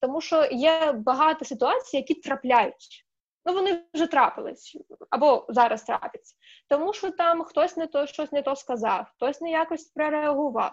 [0.00, 3.04] тому що є багато ситуацій, які трапляють.
[3.46, 4.76] Ну, вони вже трапились
[5.10, 6.34] або зараз трапляться.
[6.68, 10.72] Тому що там хтось не то щось не то сказав, хтось не якось прореагував.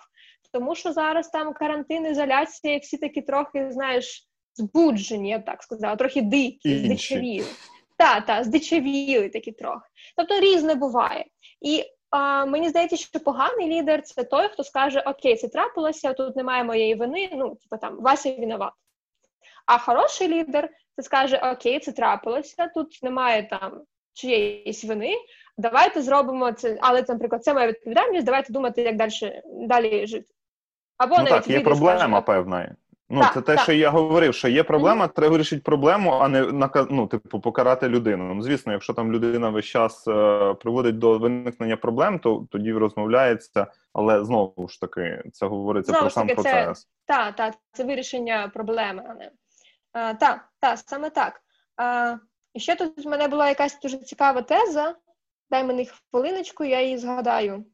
[0.54, 5.64] Тому що зараз там карантин, ізоляція, і всі такі трохи, знаєш, збуджені, я б так
[5.64, 7.48] сказала, трохи дикі, здичавіли.
[7.98, 9.88] Так, так, здичавіли такі трохи.
[10.18, 11.26] Тобто різне буває.
[11.62, 16.36] І а, мені здається, що поганий лідер це той, хто скаже: Окей, це трапилося, тут
[16.36, 18.74] немає моєї вини, ну, типу там, Вася виноват.
[19.72, 23.82] А хороший лідер це скаже: Окей, це трапилося, тут немає там
[24.14, 25.14] чиєїсь вини.
[25.58, 28.26] Давайте зробимо це, але наприклад, це моя відповідальність.
[28.26, 30.34] Давайте думати, як далі далі жити.
[30.98, 32.76] Або ну, навіть так, є проблема скаже, певна.
[33.10, 33.64] Ну, так, це те, так.
[33.64, 35.16] що я говорив, що є проблема, mm-hmm.
[35.16, 36.42] треба вирішити проблему, а не
[36.90, 38.34] ну, типу, покарати людину.
[38.34, 43.68] Ну, звісно, якщо там людина весь час е, приводить до виникнення проблем, то тоді розмовляється,
[43.94, 46.88] але знову ж таки, це говориться знову про сам таки, процес.
[47.06, 49.32] Так, так, це вирішення проблеми, а не
[49.93, 51.41] так, так, саме так.
[51.77, 52.17] А,
[52.54, 54.95] І ще тут в мене була якась дуже цікава теза.
[55.51, 57.65] Дай мені хвилиночку, я її згадаю.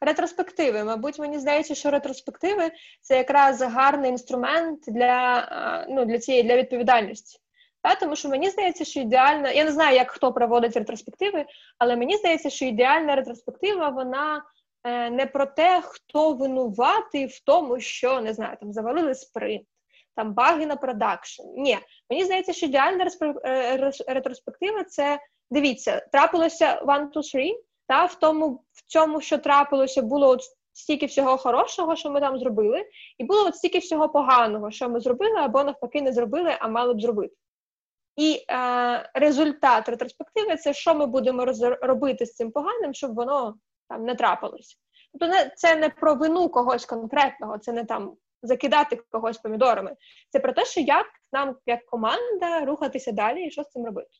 [0.00, 0.84] Ретроспективи.
[0.84, 7.38] Мабуть, мені здається, що ретроспективи це якраз гарний інструмент для ну, для цієї для відповідальності.
[7.82, 7.94] Та?
[7.94, 11.46] Тому що мені здається, що ідеальна, я не знаю, як хто проводить ретроспективи,
[11.78, 14.42] але мені здається, що ідеальна ретроспектива вона
[14.84, 19.66] е, не про те, хто винуватий в тому, що не знаю, там завалили спринт,
[20.18, 21.42] там баги на продакшн.
[21.56, 21.78] Ні,
[22.10, 23.06] мені здається, що ідеальна
[23.44, 27.52] е, ретроспектива це дивіться, трапилося one, two, three,
[27.88, 30.40] та в тому, в цьому, що трапилося, було от
[30.72, 32.84] стільки всього хорошого, що ми там зробили,
[33.18, 36.94] і було от стільки всього поганого, що ми зробили, або навпаки не зробили, а мали
[36.94, 37.34] б зробити.
[38.16, 43.54] І е, результат ретроспективи це що ми будемо роз- робити з цим поганим, щоб воно
[43.88, 44.78] там не трапилось.
[45.12, 49.96] Тобто, це не про вину когось конкретного, це не там закидати когось помідорами.
[50.30, 54.10] Це про те, що як нам, як команда, рухатися далі і що з цим робити.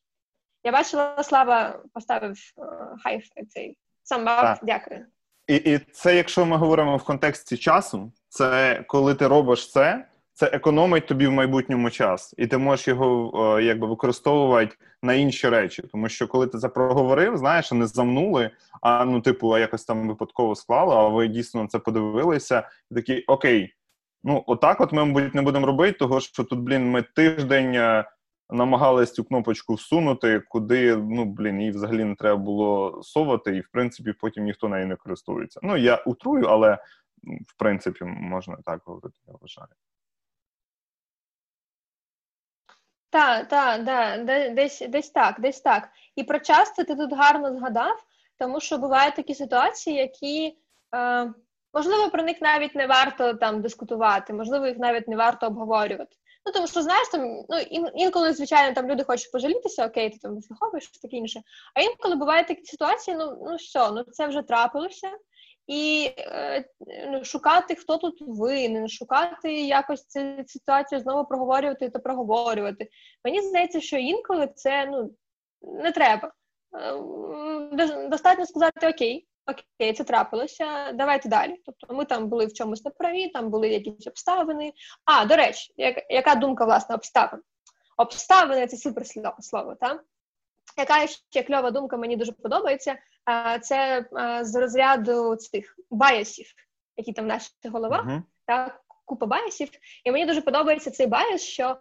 [0.65, 2.63] Я бачила, Слава поставив е,
[3.03, 4.59] хай цей самбак.
[4.63, 5.07] Дякую.
[5.47, 10.47] І і це, якщо ми говоримо в контексті часу, це коли ти робиш це, це
[10.47, 15.83] економить тобі в майбутньому час, і ти можеш його о, якби використовувати на інші речі.
[15.83, 18.51] Тому що коли ти це проговорив, знаєш, не замнули,
[18.81, 22.95] а ну, типу, а якось там випадково склало, а ви дійсно на це подивилися, і
[22.95, 23.75] такі окей.
[24.25, 28.05] Ну, отак, от ми, мабуть, не будемо робити, того що тут, блін, ми тиждень е,
[28.51, 33.69] намагались цю кнопочку всунути, куди ну блін, її взагалі не треба було совати, і в
[33.69, 35.61] принципі потім ніхто нею не користується.
[35.63, 36.79] Ну я утрую, але
[37.47, 39.69] в принципі можна так говорити, я вважаю.
[43.11, 45.89] Так, так, да, десь десь так, десь так.
[46.17, 48.05] І про час ти тут гарно згадав,
[48.39, 50.59] тому що бувають такі ситуації, які
[50.95, 51.33] е,
[51.75, 56.17] можливо про них навіть не варто там дискутувати, можливо, їх навіть не варто обговорювати.
[56.47, 57.59] Ну, тому що, знаєш, там, ну,
[57.95, 61.41] інколи, звичайно, там люди хочуть пожалітися, окей, ти там вислуховуєш, таке інше.
[61.75, 65.11] А інколи бувають такі ситуації, ну, ну що, ну це вже трапилося.
[65.67, 66.65] І е,
[67.09, 72.89] ну, шукати, хто тут винен, шукати якось цю ситуацію знову проговорювати та проговорювати.
[73.25, 75.11] Мені здається, що інколи це ну,
[75.63, 76.33] не треба.
[76.75, 81.63] Е, достатньо сказати окей, окей, це трапилося, давайте далі.
[81.67, 84.73] Тобто ми там були в чомусь неправі, там були якісь обставини.
[85.05, 87.41] А, до речі, як, яка думка власне обставин?
[87.97, 89.05] Обставини це супер
[89.41, 90.05] слово, так?
[90.77, 92.99] Яка ще кльова думка мені дуже подобається,
[93.63, 94.05] це
[94.43, 96.47] з розряду цих баясів,
[96.97, 98.23] які там в наших головах, uh-huh.
[98.47, 99.69] так, купа баясів.
[100.05, 101.77] І мені дуже подобається цей баяс, що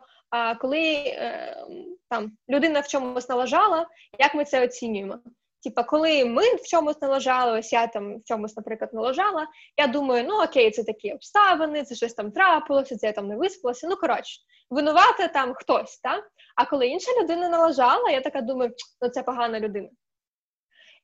[0.60, 1.66] коли е,
[2.10, 3.88] там людина в чомусь налажала,
[4.20, 5.20] як ми це оцінюємо?
[5.68, 10.26] Типа, коли ми в чомусь налажали, ось я там в чомусь, наприклад, налажала, я думаю,
[10.28, 13.88] ну окей, це такі обставини, це щось там трапилося, це я там не виспалася.
[13.88, 16.32] Ну коротше, винувати там хтось, так?
[16.56, 19.90] А коли інша людина налажала, я така думаю, ну це погана людина.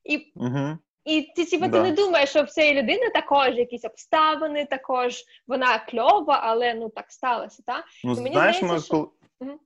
[0.04, 0.78] І угу.
[1.04, 1.72] і ти типа, да.
[1.72, 6.88] ти не думаєш, що в цієї людини також якісь обставини, також вона кльова, але ну
[6.88, 7.84] так сталося, так?
[8.04, 9.10] Ну, мені знаєш, здається, що...
[9.40, 9.58] Угу.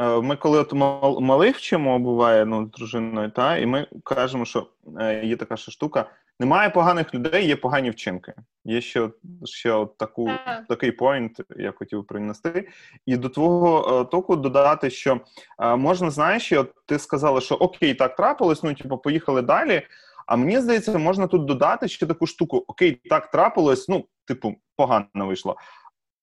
[0.00, 0.72] Е, ми коли от
[1.20, 4.66] малих вчимо, буває ну, з дружиною, та, і ми кажемо, що
[5.00, 8.34] е, є така ще штука: немає поганих людей, є погані вчинки.
[8.64, 9.10] Є ще
[9.44, 10.30] ще от таку,
[10.68, 12.68] такий поінт, я хотів принести.
[13.06, 15.20] І до твого е, току додати, що
[15.58, 19.82] можна, знаєш, от ти сказала, що окей, так трапилось, ну типу, поїхали далі.
[20.26, 25.06] А мені здається, можна тут додати ще таку штуку: окей, так трапилось, ну, типу, погано
[25.14, 25.56] вийшло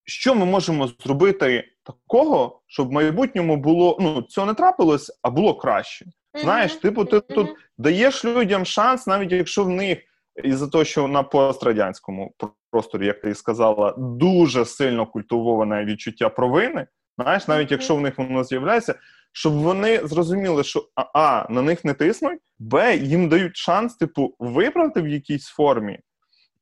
[0.06, 5.56] що ми можемо зробити такого, щоб в майбутньому було ну цього не трапилось, а було
[5.56, 6.06] краще.
[6.42, 10.00] Знаєш, типу, ти тут даєш людям шанс, навіть якщо в них
[10.44, 12.34] із-за того, що на пострадянському
[12.72, 16.88] просторі, як ти сказала, дуже сильно культивоване відчуття провини.
[17.18, 18.96] Знаєш, навіть якщо в них воно з'являється,
[19.32, 24.36] щоб вони зрозуміли, що а, а на них не тиснуть, б їм дають шанс, типу,
[24.40, 26.00] виправити в якійсь формі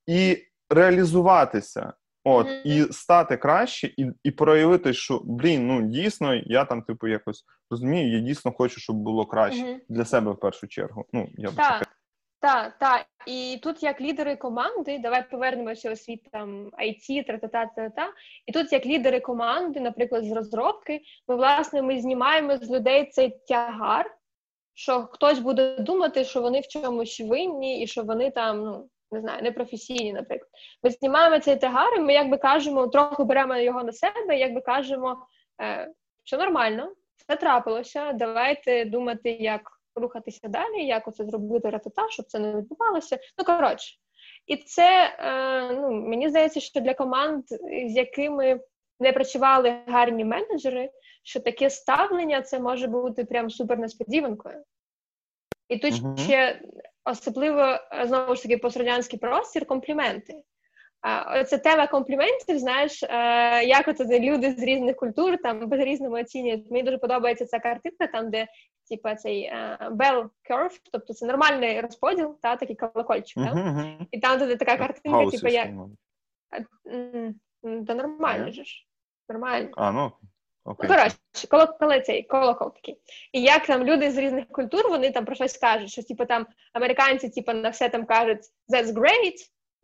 [0.08, 0.38] і
[0.70, 1.94] реалізуватися.
[2.26, 2.62] От, mm-hmm.
[2.64, 8.12] і стати краще, і і проявити, що блін, ну дійсно, я там, типу, якось розумію,
[8.12, 9.80] я дійсно хочу, щоб було краще mm-hmm.
[9.90, 11.06] для себе в першу чергу.
[11.14, 11.88] Ну, я Так,
[12.40, 13.06] Так, так.
[13.28, 18.10] І тут як лідери команди, давай повернемося у світ там IT, та-та-та-та-та.
[18.46, 23.40] І тут як лідери команди, наприклад, з розробки, ми власне ми знімаємо з людей цей
[23.48, 24.16] тягар,
[24.74, 29.21] що хтось буде думати, що вони в чомусь винні, і що вони там, ну не
[29.21, 30.49] знаю, непрофесійні, наприклад.
[30.84, 35.17] Ми знімаємо цей тягар, і ми якби кажемо, трохи беремо його на себе, якби кажемо,
[35.62, 35.91] е,
[36.23, 36.93] що нормально,
[37.28, 38.13] це трапилося.
[38.13, 39.62] Давайте думати, як
[39.95, 43.17] рухатися далі, як оце зробити ратата, щоб це не відбувалося.
[43.38, 43.95] Ну коротше,
[44.47, 47.43] і це е, ну мені здається, що для команд,
[47.86, 48.60] з якими
[48.99, 50.89] не працювали гарні менеджери,
[51.23, 54.63] що таке ставлення це може бути прям супер несподіванкою.
[55.74, 56.18] І тут uh-huh.
[56.18, 56.62] ще
[57.06, 60.34] особливо е, знову ж таки пострадянський простір компліменти.
[61.42, 63.08] Оця тема компліментів, знаєш, е,
[63.64, 66.72] як от люди з різних культур там по різному оцінюють.
[66.72, 68.48] Мені дуже подобається ця картинка, там де
[68.90, 73.38] типу, цей uh, bell curve, тобто це нормальний розподіл, та такий колокольчик.
[73.38, 74.08] Uh-huh, uh-huh.
[74.12, 75.70] І там де така картинка, типу, як
[77.88, 78.64] та нормально ж.
[79.30, 79.70] Нормально.
[79.78, 80.12] А, ну,
[80.65, 80.76] Okay.
[80.84, 82.97] Ну, коротше, коло, коли цей колокол такий.
[83.32, 86.47] І як там люди з різних культур, вони там про щось кажуть, що типу там
[86.73, 89.36] американці, типу, на все там кажуть that's great,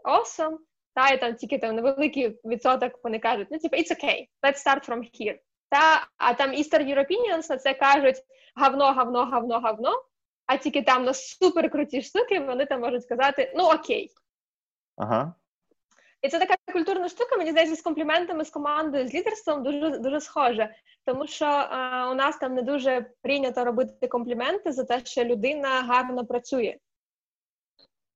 [0.03, 0.57] awesome,
[0.93, 4.89] та і там тільки там невеликий відсоток вони кажуть, ну типу, it's okay, let's start
[4.89, 5.39] from here.
[5.69, 8.17] Та, а там Eastern Europeans на це кажуть
[8.55, 10.03] гавно, гавно, гавно, гавно,
[10.45, 14.11] а тільки там на супер круті штуки вони там можуть сказати, ну окей.
[14.97, 15.33] Ага.
[16.21, 20.21] І це така культурна штука, мені здається, з компліментами, з командою, з лідерством дуже дуже
[20.21, 20.75] схоже.
[21.05, 25.69] Тому що е, у нас там не дуже прийнято робити компліменти за те, що людина
[25.69, 26.77] гарно працює.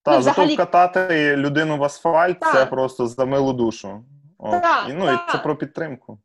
[0.03, 0.49] Так, ну, взагалі...
[0.49, 2.53] зато вкатати людину в асфальт та.
[2.53, 4.05] це просто за милу душу.
[4.37, 5.13] О, та, і, ну, та.
[5.13, 6.19] і це про підтримку.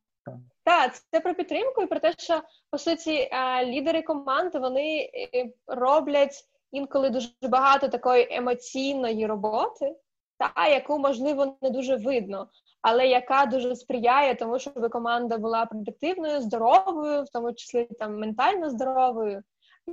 [0.64, 5.50] Так, це про підтримку і про те, що по суті е, лідери команди вони е,
[5.66, 9.96] роблять інколи дуже багато такої емоційної роботи
[10.38, 12.48] та яку можливо не дуже видно,
[12.82, 18.70] але яка дуже сприяє тому, щоб команда була продуктивною, здоровою, в тому числі там ментально
[18.70, 19.42] здоровою,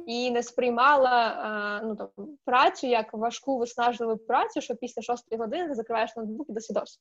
[0.08, 2.10] і не сприймала ну там
[2.46, 7.00] працю як важку виснажливу працю, що після шостої години закриваєш ноутбук і до свідос.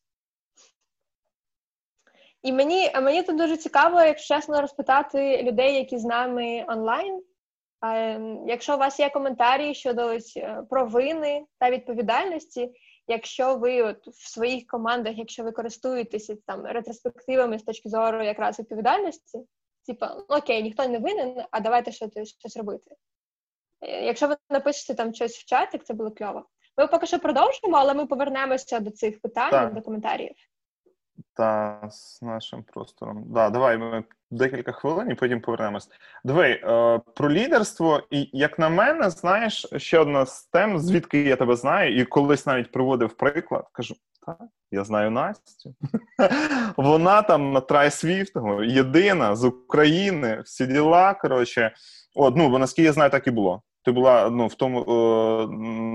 [2.42, 7.22] І мені мені тут дуже цікаво, якщо чесно, розпитати людей, які з нами онлайн.
[8.46, 12.70] Якщо у вас є коментарі щодо ось е, провини та відповідальності,
[13.08, 18.58] якщо ви от в своїх командах, якщо ви користуєтеся там ретроспективами з точки зору якраз
[18.58, 19.38] відповідальності,
[19.86, 22.90] типа окей, ніхто не винен, а давайте щось, щось робити.
[23.80, 26.46] Е, якщо ви напишете там щось в чатик, це було кльово.
[26.76, 29.74] Ми поки що продовжимо, але ми повернемося до цих питань, так.
[29.74, 30.34] до коментарів.
[31.34, 33.24] Та з нашим простором.
[33.26, 35.88] Да, Давай ми декілька хвилин і потім повернемось.
[36.24, 41.36] Диви, е, про лідерство, і як на мене, знаєш, ще одна з тем, звідки я
[41.36, 43.94] тебе знаю, і колись навіть приводив приклад, кажу:
[44.26, 44.38] так,
[44.70, 45.74] я знаю Настю.
[46.76, 51.14] Вона там на TriSwift, єдина з України, всі діла.
[51.14, 51.72] Коротше,
[52.14, 53.62] от, ну, бо наскільки я знаю, так і було.
[53.84, 55.46] Ти була ну, в тому, е,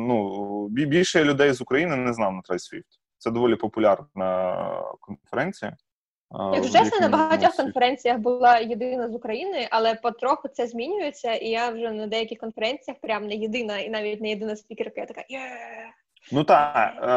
[0.08, 2.84] ну, більше людей з України не знав на TriSwift.
[3.20, 4.56] Це доволі популярна
[5.00, 5.78] конференція.
[6.54, 11.70] Якщо чесно, на багатьох конференціях була єдина з України, але потроху це змінюється, і я
[11.70, 15.40] вже на деяких конференціях прям не єдина, і навіть не єдина спікерка, я така є.
[16.32, 17.08] Ну так, е,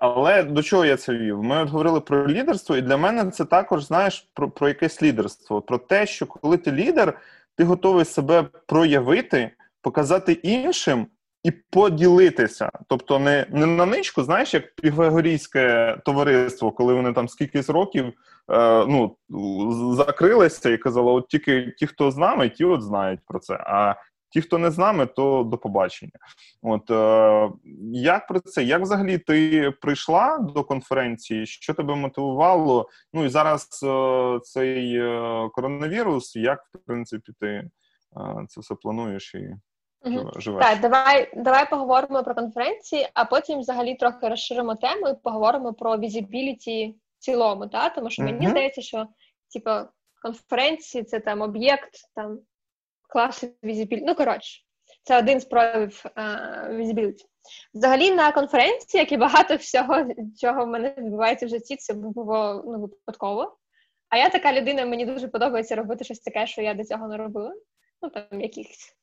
[0.00, 1.42] але до чого я це вів?
[1.42, 5.62] Ми от говорили про лідерство, і для мене це також знаєш про, про якесь лідерство.
[5.62, 7.20] Про те, що коли ти лідер,
[7.54, 11.06] ти готовий себе проявити, показати іншим,
[11.46, 12.70] і поділитися.
[12.88, 18.86] Тобто, не не на ничку, знаєш, як піфагорійське товариство, коли вони там скількись років е,
[18.86, 19.16] ну,
[19.94, 23.54] закрилися і казали: от тільки ті, хто з нами, ті от знають про це.
[23.54, 23.94] А
[24.30, 26.12] ті, хто не з нами, то до побачення.
[26.62, 27.50] От е,
[27.92, 28.62] як про це?
[28.62, 31.46] Як взагалі ти прийшла до конференції?
[31.46, 32.88] Що тебе мотивувало?
[33.12, 37.70] Ну і зараз е, цей е, коронавірус, як в принципі ти е,
[38.48, 39.54] це все плануєш і
[40.36, 40.66] живеш.
[40.66, 45.98] Так, давай давай поговоримо про конференції, а потім взагалі трохи розширимо тему і поговоримо про
[45.98, 47.88] візібіліті в цілому, та?
[47.88, 49.06] тому що мені здається, що
[49.52, 49.70] типу,
[50.22, 52.38] конференції це там об'єкт там
[53.08, 54.06] класу visibility.
[54.06, 54.62] Ну, коротше,
[55.02, 56.04] це один з проявів
[56.70, 57.24] visibility.
[57.74, 60.06] Взагалі на конференції, як і багато всього,
[60.40, 63.56] чого в мене відбувається в житті, це було ну, випадково.
[64.08, 67.16] А я така людина, мені дуже подобається робити щось таке, що я до цього не
[67.16, 67.54] робила.
[68.02, 68.96] Ну, там якихось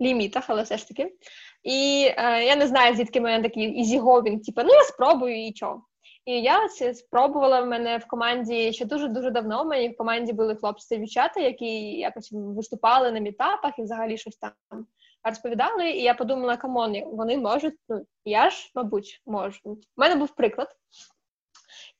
[0.00, 1.14] лімітах, але все ж таки.
[1.62, 5.52] І е, я не знаю, звідки в мене такий easygoing, типу, ну я спробую і
[5.52, 5.82] чого.
[6.24, 9.62] І я спробувала в мене в команді ще дуже-дуже давно.
[9.62, 14.18] У мене в команді були хлопці та дівчата, які якось виступали на мітапах і взагалі
[14.18, 14.86] щось там
[15.24, 19.60] розповідали, і я подумала, come on, вони можуть, ну я ж, мабуть, можу.
[19.64, 20.68] У мене був приклад.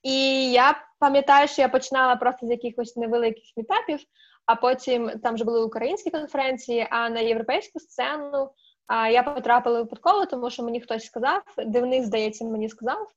[0.03, 3.99] І я пам'ятаю, що я починала просто з якихось невеликих мітапів,
[4.51, 8.49] а потім там вже були українські конференції, а на європейську сцену
[8.87, 13.07] а, я потрапила випадково, тому що мені хтось сказав, дивник, здається, мені сказав.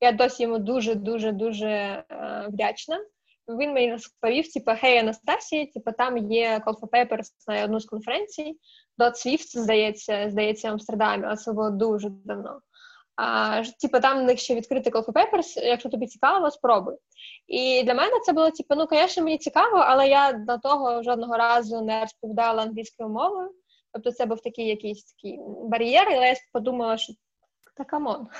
[0.00, 2.04] Я досі йому дуже дуже дуже е,
[2.48, 3.00] вдячна.
[3.48, 7.84] Він мені розповів, типу, хей, Анастасія, типу, там є Call for Papers на одну з
[7.84, 8.58] конференцій.
[8.98, 12.60] Dot Swift, здається, здається, в Амстердамі, а це було дуже давно.
[13.16, 16.94] А, Типу, там в них ще відкритий for Papers, якщо тобі цікаво, спробуй.
[17.46, 21.36] І для мене це було, типу, ну, звісно, мені цікаво, але я до того жодного
[21.36, 23.50] разу не розповідала англійською мовою.
[23.92, 27.12] Тобто це був такий якийсь такий бар'єр, але я подумала, що
[27.76, 28.26] та come on.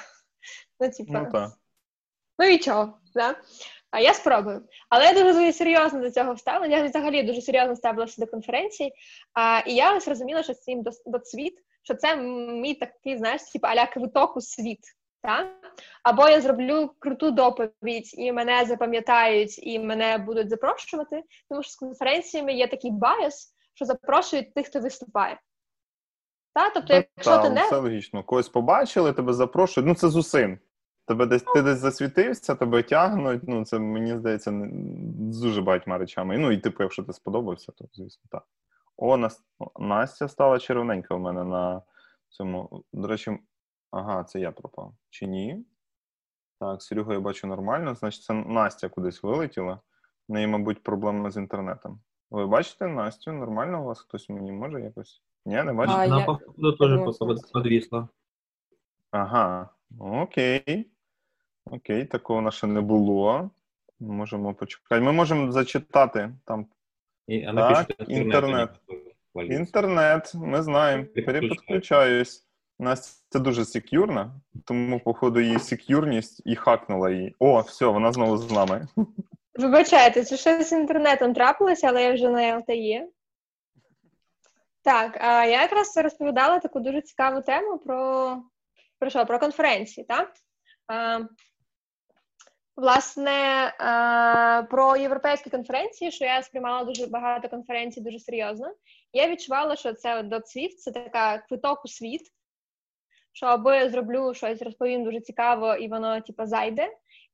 [0.81, 1.53] Ну, типу, ну, та.
[2.39, 3.35] ну і чого, да?
[3.91, 4.69] А я спробую.
[4.89, 6.77] Але я дуже серйозно до цього ставилась.
[6.77, 8.93] Я взагалі дуже серйозно ставилася до конференції.
[9.33, 11.55] А, І я ось розуміла, що цим до, до світ,
[11.85, 14.81] що це мій такий, знаєш, типу аля квиток у світ.
[15.23, 15.49] Так?
[16.03, 21.77] Або я зроблю круту доповідь, і мене запам'ятають, і мене будуть запрошувати, тому що з
[21.77, 25.41] конференціями є такий bias, що запрошують тих, хто виступає.
[26.55, 26.71] Та?
[26.71, 27.69] Тобто, якщо та, ти не...
[27.69, 28.23] Це логічно.
[28.23, 29.89] Когось побачили, тебе запрошують.
[29.89, 30.59] Ну, це з усім.
[31.07, 33.43] Тебе десь ти десь засвітився, тебе тягнуть.
[33.49, 34.67] Ну, це мені здається, не,
[35.33, 36.39] з дуже багатьма речами.
[36.39, 38.43] Ну, і типу, якщо ти сподобався, то звісно так.
[38.97, 39.45] О, Нас...
[39.79, 41.83] Настя стала червоненька в мене на
[42.29, 42.85] цьому.
[42.93, 43.39] До речі,
[43.91, 44.95] ага, це я пропав.
[45.11, 45.65] Чи ні?
[46.61, 47.95] Так, Серегу я бачу нормально.
[47.95, 49.81] Значить, це Настя кудись вилетіла.
[50.29, 52.01] В неї, мабуть, проблеми з інтернетом.
[52.31, 53.33] Ви бачите Настю?
[53.33, 55.23] Нормально у вас хтось мені може якось?
[55.47, 55.99] Ні, не бачите?
[55.99, 56.25] А, я...
[56.25, 57.19] походу, теж
[57.53, 58.09] подвісла.
[59.11, 59.69] Ага,
[59.99, 60.91] окей.
[61.67, 63.51] Окей, такого на ще не було.
[64.01, 65.01] Можемо почекати.
[65.01, 66.67] Ми можемо зачитати там.
[67.27, 68.71] І, а так, інтернет.
[69.35, 71.05] Інтернет, ми знаємо.
[71.05, 72.47] Переподключаюсь.
[72.79, 77.35] У нас це дуже секюрно, тому, походу, її секюрність і хакнула її.
[77.39, 78.89] О, все, вона знову з нами.
[79.55, 83.03] Вибачайте, це щось з інтернетом трапилося, але я вже на LTE.
[84.83, 88.43] Так, а я якраз розповідала таку дуже цікаву тему про
[88.99, 89.27] про що?
[89.27, 90.33] Про конференції, так?
[90.87, 91.21] А,
[92.77, 93.73] Власне,
[94.71, 98.75] про європейські конференції, що я сприймала дуже багато конференцій дуже серйозно.
[99.13, 102.23] Я відчувала, що це DotSwift, це така квиток у світ,
[103.33, 106.89] що або я зроблю щось, розповім дуже цікаво, і воно, типу, зайде,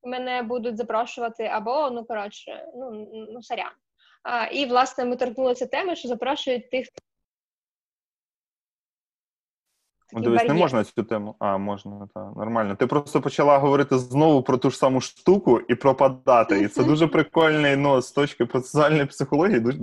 [0.04, 3.72] і мене будуть запрошувати, або, ну, коротше, ну, ну сорян.
[4.22, 6.88] А, І, власне, ми торкнулися теми, що запрошують тих,
[10.12, 11.34] Дивись, не можна цю тему.
[11.38, 12.76] А, можна, так, нормально.
[12.76, 16.60] Ти просто почала говорити знову про ту ж саму штуку і пропадати.
[16.60, 19.78] І це дуже прикольний, ну, з точки процесуальної психології, дуже,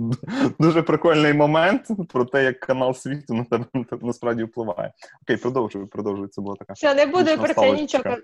[0.58, 3.64] дуже прикольний момент про те, як канал світу на тебе
[4.02, 4.92] насправді впливає.
[5.22, 6.28] Окей, продовжуй, продовжуй.
[6.28, 6.72] Це була така.
[6.72, 8.04] Все, не буде про це нічого.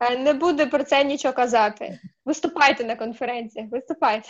[0.00, 1.98] Е, не буде про це нічого казати.
[2.24, 4.28] Виступайте на конференціях, виступайте.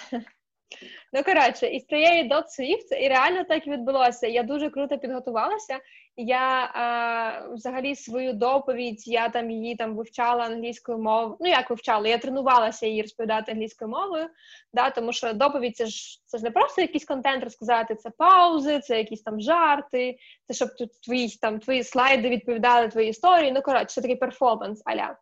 [1.12, 4.27] Ну, коротше, із цієї Dot Swift, і реально так і відбулося.
[4.27, 5.81] Я дуже круто підготувалася.
[6.17, 11.37] Я а, взагалі свою доповідь, я там її там вивчала англійською мовою.
[11.41, 14.29] Ну, як вивчала, я тренувалася її розповідати англійською мовою,
[14.73, 18.81] да, тому що доповідь це ж це ж не просто якийсь контент розказати, це паузи,
[18.81, 23.53] це якісь там жарти, це щоб тут твої там твої слайди відповідали твої історії.
[23.53, 25.17] Ну, коротше, це такий перформанс аля.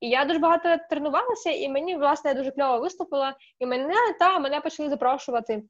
[0.00, 4.60] І я дуже багато тренувалася, і мені, власне, дуже кльово виступила, і мене та мене
[4.60, 5.62] почали запрошувати.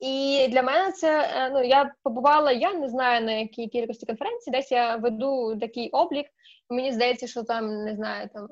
[0.00, 4.50] І для мене це е, ну я побувала, я не знаю на якій кількості конференцій,
[4.50, 6.26] десь я веду такий облік.
[6.70, 8.48] і Мені здається, що там не знаю, там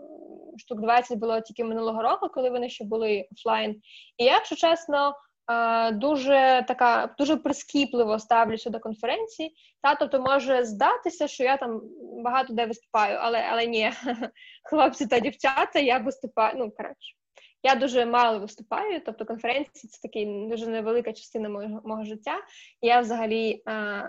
[0.56, 3.80] штук 20 було тільки минулого року, коли вони ще були офлайн.
[4.16, 5.14] І я, якщо чесно,
[5.92, 9.54] дуже така дуже прискіпливо ставлюся до конференції.
[9.82, 11.80] Та тобто може здатися, що я там
[12.24, 13.92] багато де виступаю, але але ні,
[14.64, 16.54] хлопці та дівчата, я виступаю.
[16.58, 17.14] Ну коротше,
[17.62, 19.00] я дуже мало виступаю.
[19.06, 22.40] Тобто, конференції це така дуже невелика частина мого, мого життя.
[22.80, 24.02] Я взагалі а,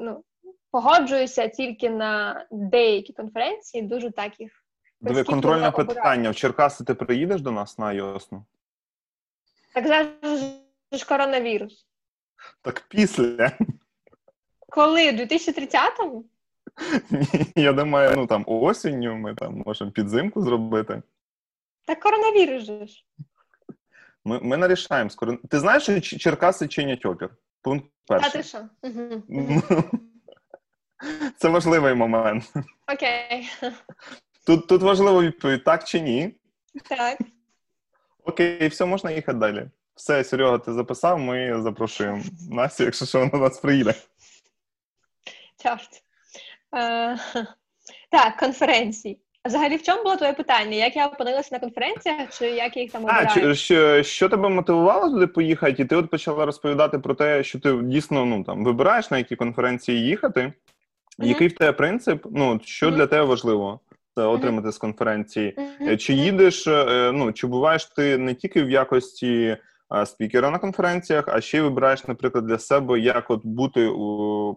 [0.00, 0.24] ну,
[0.70, 4.52] погоджуюся тільки на деякі конференції, дуже таких.
[5.00, 6.30] Диви, контрольне питання.
[6.30, 8.44] В Черкаси ти приїдеш до нас на Йосну?
[9.74, 10.08] Так зараз
[10.92, 11.86] ж коронавірус.
[12.62, 13.52] Так після.
[14.68, 15.12] Коли?
[15.12, 16.24] У 2030-му?
[17.56, 21.02] Я думаю, ну там осінню ми там можемо підзимку зробити.
[21.86, 23.04] Так коронавірус же ж.
[24.24, 25.36] Ми ми нарішаємо скоро.
[25.50, 27.30] Ти знаєш, що Черкаси чинять опір?
[27.62, 28.28] Пункт перший.
[28.28, 28.58] А ти що?
[31.36, 32.52] Це важливий момент.
[32.94, 33.50] Окей.
[34.46, 36.34] Тут тут важливо відповідь, так чи ні?
[36.88, 37.18] Так.
[38.30, 39.66] Окей, все, можна їхати далі.
[39.94, 43.94] Все, Серега, ти записав, ми запрошуємо Настю, якщо що вона нас приїде.
[45.62, 46.02] Чорт.
[46.76, 47.16] Е,
[48.10, 49.20] Так, конференції.
[49.44, 50.76] Взагалі, в чому було твоє питання?
[50.76, 53.26] Як я опинилася на конференціях, чи як я їх там обираю?
[53.30, 55.82] А, чи, що, що тебе мотивувало туди поїхати?
[55.82, 59.36] І ти от почала розповідати про те, що ти дійсно ну там вибираєш на які
[59.36, 60.40] конференції їхати.
[60.40, 61.26] Mm-hmm.
[61.26, 62.26] Який в тебе принцип?
[62.30, 62.94] Ну що mm-hmm.
[62.94, 63.80] для тебе важливо
[64.16, 64.72] отримати mm-hmm.
[64.72, 65.56] з конференції?
[65.98, 66.66] Чи їдеш?
[66.66, 69.56] Е, ну чи буваєш ти не тільки в якості
[70.06, 73.90] спікера на конференціях, а ще вибираєш, наприклад, для себе, як от бути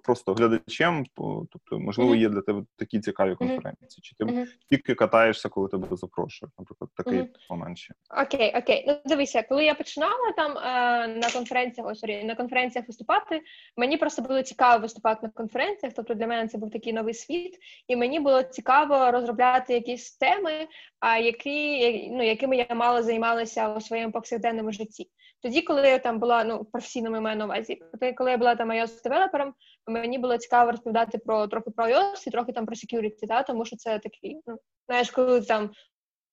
[0.03, 1.05] просто глядачем.
[1.51, 6.53] Тобто, можливо, є для тебе такі цікаві конференції, чи ти тільки катаєшся, коли тебе запрошують,
[6.59, 7.93] наприклад, такий момент ще.
[8.21, 8.85] Окей, окей.
[8.87, 13.41] Ну дивися, коли я починала там е, на конференціях, ось sorry, на конференціях виступати,
[13.77, 15.93] мені просто було цікаво виступати на конференціях.
[15.95, 17.57] Тобто для мене це був такий новий світ,
[17.87, 20.67] і мені було цікаво розробляти якісь теми,
[20.99, 21.79] а які
[22.11, 25.09] ну якими я мало займалася у своєму повсякденному житті.
[25.43, 27.81] Тоді, коли я там була ну професійному маю на увазі,
[28.17, 29.53] коли я була там iOS девелопером,
[29.87, 33.65] мені було цікаво розповідати про трохи про iOS і трохи там про security, та тому
[33.65, 35.71] що це такий, ну знаєш, коли там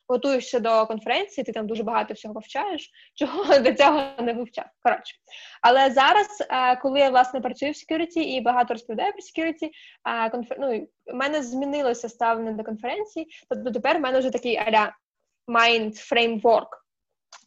[0.09, 4.65] готуєшся до конференції, ти там дуже багато всього вивчаєш, чого до цього не вивчав.
[4.83, 5.17] Коротше,
[5.63, 9.71] але зараз, е, коли я власне працюю в security і багато розповідаю про security,
[10.09, 10.59] е, конфер...
[10.61, 13.27] ну, в мене змінилося ставлення до конференції.
[13.49, 14.97] Тобто тепер в мене вже такий аля
[15.49, 16.69] mind framework.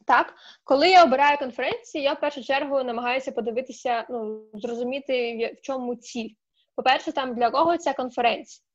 [0.07, 5.95] Так, коли я обираю конференції, я в першу чергу намагаюся подивитися, ну зрозуміти в чому
[5.95, 6.29] ціль.
[6.75, 8.65] По-перше, там для кого ця конференція?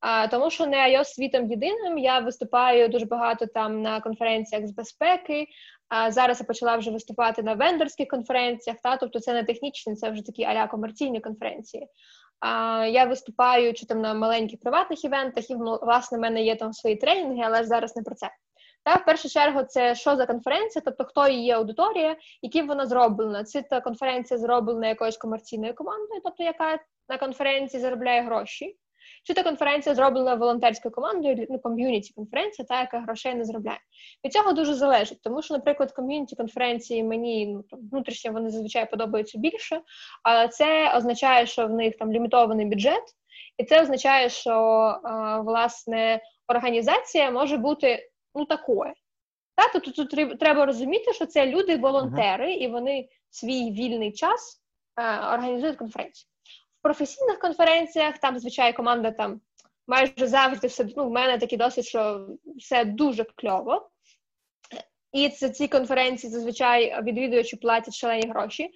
[0.00, 1.98] А, Тому що не iOS світом єдиним.
[1.98, 5.46] Я виступаю дуже багато там на конференціях з безпеки.
[5.88, 8.78] А зараз я почала вже виступати на вендорських конференціях.
[8.82, 11.88] Та тобто це не технічні, це вже такі аля комерційні конференції.
[12.40, 16.72] А, Я виступаю чи там на маленьких приватних івентах, і власне в мене є там
[16.72, 18.30] свої тренінги, але зараз не про це.
[18.84, 23.44] Та в першу чергу це що за конференція, тобто хто її аудиторія, яким вона зроблена.
[23.44, 26.78] Це та конференція зроблена якоюсь комерційною командою, тобто яка
[27.08, 28.76] на конференції заробляє гроші.
[29.24, 33.78] Чи та конференція зроблена волонтерською командою, ну, ком'юніті конференція, та яка грошей не заробляє.
[34.24, 39.38] Від цього дуже залежить, тому що, наприклад, ком'юніті конференції мені ну, внутрішньо вони зазвичай подобаються
[39.38, 39.80] більше,
[40.22, 43.02] але це означає, що в них там лімітований бюджет,
[43.58, 44.54] і це означає, що
[45.44, 48.94] власне організація може бути ну такое.
[49.56, 52.58] Так, тобто тут треба розуміти, що це люди-волонтери, uh-huh.
[52.58, 54.62] і вони свій вільний час
[54.96, 56.28] е, організують конференцію.
[56.80, 59.40] В професійних конференціях там, звичайно, команда там
[59.86, 63.90] майже завжди все ну, в мене такий досвід, що все дуже кльово.
[65.12, 68.70] І це ці конференції зазвичай відвідувачі платять шалені гроші.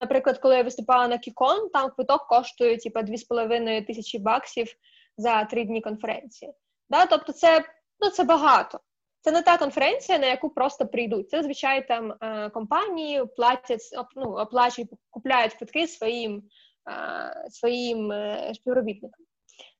[0.00, 4.74] Наприклад, коли я виступала на Кікон, там квиток коштує типу, 2,5 тисячі баксів
[5.16, 6.52] за три дні конференції.
[6.90, 7.06] Да?
[7.06, 7.64] Тобто, це
[8.00, 8.80] ну це багато.
[9.20, 11.30] Це не та конференція, на яку просто прийдуть.
[11.30, 13.80] Це звичайно там е, компанії платять
[14.16, 16.42] ну, оплачують, купляють квитки своїм
[16.90, 19.24] е, своїм е, співробітникам.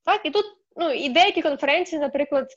[0.04, 0.44] Так, і тут
[0.76, 2.48] ну і деякі конференції, наприклад,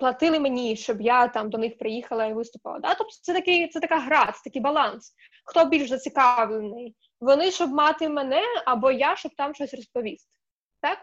[0.00, 2.78] платили мені, щоб я там до них приїхала і виступала.
[2.78, 2.94] Да?
[2.94, 5.14] Тобто це такий, це така гра, це такий баланс.
[5.44, 6.96] Хто більш зацікавлений?
[7.20, 10.30] Вони щоб мати мене, або я, щоб там щось розповісти.
[10.80, 10.98] Так?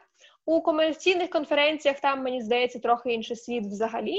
[0.46, 4.18] У комерційних конференціях там, мені здається, трохи інший світ взагалі.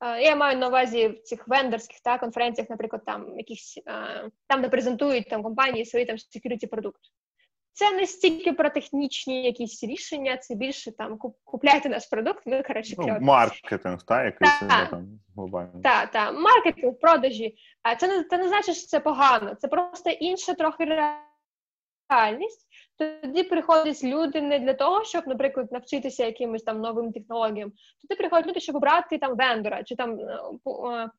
[0.00, 4.62] Е, я маю на увазі в цих вендорських та конференціях, наприклад, там якісь е, там,
[4.62, 7.00] де презентують там компанії свої там security продукт.
[7.76, 12.94] Це не стільки про технічні якісь рішення, це більше там купляйте наш продукт, ми коротше
[12.98, 15.82] ну, маркетинг, та якийсь та, там глобальний.
[15.82, 17.56] Так, так, маркетинг, продажі.
[17.82, 19.54] А це не це не значить, що це погано.
[19.54, 20.84] Це просто інша трохи
[22.10, 22.63] реальність.
[22.98, 27.72] Тоді приходять люди не для того, щоб, наприклад, навчитися якимось там новим технологіям.
[28.02, 30.38] Тоді приходять люди, щоб обрати там вендора, чи там е,
[30.88, 31.10] е,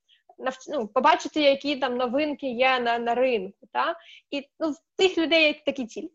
[0.70, 3.68] ну, побачити, які там новинки є на на ринку.
[3.72, 3.96] Та?
[4.32, 6.12] І ну, в тих людей є такі цілі.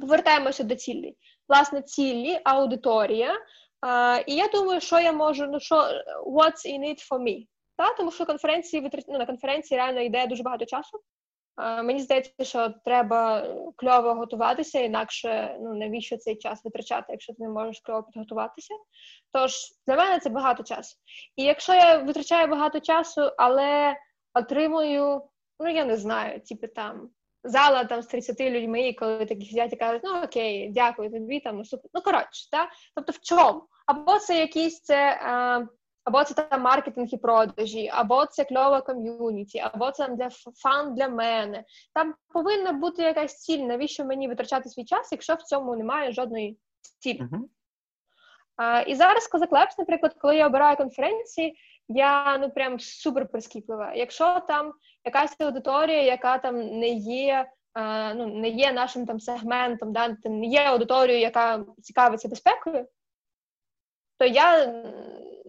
[0.00, 1.14] Повертаємося до цілі.
[1.48, 3.34] Власне, цілі, аудиторія.
[3.80, 5.74] А, І я думаю, що я можу, ну що
[6.26, 7.46] what's in it for me?
[7.76, 7.94] Та?
[7.94, 11.00] Тому що конференції ну, на конференції реально йде дуже багато часу.
[11.82, 13.46] Мені здається, що треба
[13.76, 18.74] кльово готуватися, інакше ну навіщо цей час витрачати, якщо ти не можеш кльово підготуватися.
[19.32, 19.52] Тож
[19.86, 20.96] для мене це багато часу.
[21.36, 23.96] І якщо я витрачаю багато часу, але
[24.34, 25.22] отримую,
[25.60, 27.10] ну я не знаю, типу там
[27.44, 31.40] зала там з 30 людьми, і коли такі сидять і кажуть, ну окей, дякую тобі,
[31.40, 31.90] там супер.
[31.94, 32.68] Ну коротше, так?
[32.94, 33.62] тобто в чому?
[33.86, 35.20] Або це якісь це.
[35.22, 35.66] А,
[36.04, 40.28] або це там маркетинг і продажі, або це кльова ком'юніті, або це для
[40.62, 41.64] фан для мене.
[41.94, 46.58] Там повинна бути якась ціль, навіщо мені витрачати свій час, якщо в цьому немає жодної
[46.98, 47.20] цілі.
[47.20, 47.40] Uh-huh.
[48.56, 51.56] А, І зараз Козаклепс, наприклад, коли я обираю конференції,
[51.88, 53.94] я ну прям супер прискіплива.
[53.94, 54.72] Якщо там
[55.04, 57.50] якась аудиторія, яка там не є
[58.14, 62.86] ну, не є нашим там сегментом, да, не є аудиторією, яка цікавиться безпекою,
[64.18, 64.66] то я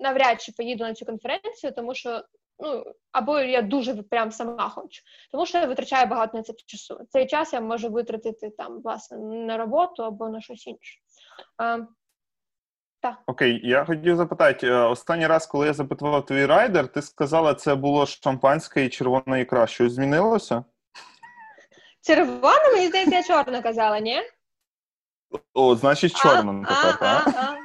[0.02, 2.24] навряд чи поїду на цю конференцію, тому що
[2.60, 7.00] ну, або я дуже прям сама хочу, тому що я витрачаю багато на це часу.
[7.10, 11.00] Цей час я можу витратити там, власне, на роботу або на щось інше.
[11.58, 11.78] А,
[13.02, 13.16] так.
[13.28, 17.76] Окей, я хотів запитати, е, останній раз, коли я запитував твій райдер, ти сказала, це
[17.76, 19.68] було шампанське і червона ікра.
[19.68, 20.64] Щось змінилося?
[22.02, 24.22] Червона, мені здається, я чорно казала, ні?
[25.54, 27.61] О, значить, чорно тепер, так?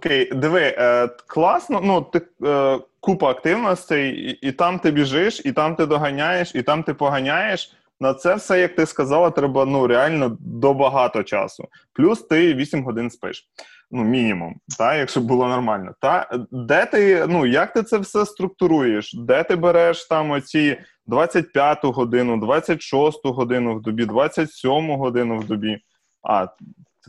[0.00, 5.52] Окей, диви, е, класно, ну, ти е, купа активностей, і, і там ти біжиш, і
[5.52, 7.72] там ти доганяєш, і там ти поганяєш.
[8.00, 11.68] На це все, як ти сказала, треба ну реально до багато часу.
[11.92, 13.48] Плюс ти 8 годин спиш.
[13.90, 15.94] Ну, мінімум, та, якщо було нормально.
[16.00, 19.14] Та де ти, ну як ти це все структуруєш?
[19.14, 20.78] Де ти береш там оці
[21.08, 25.78] 25-ту годину, 26-ту годину в добі, 27-му годину в добі?
[26.22, 26.46] А,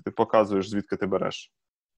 [0.06, 1.52] ти показуєш, звідки ти береш?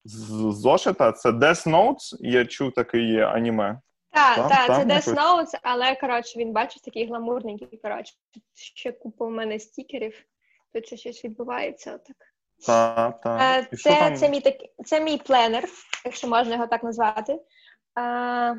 [0.05, 3.79] З зошита це Death Notes, я чув такий аніме.
[4.11, 7.79] Так, так, та, це Death Notes, але коротше, він бачиш такий гламурненький.
[7.83, 8.13] Коротше,
[8.53, 10.23] ще купа у мене стікерів,
[10.73, 11.93] тут ще щось відбувається.
[11.95, 12.17] отак.
[12.65, 13.65] Так, так.
[13.73, 15.63] Е, це це, мій так, це мій пленер,
[16.05, 17.39] якщо можна його так назвати.
[17.95, 18.55] А,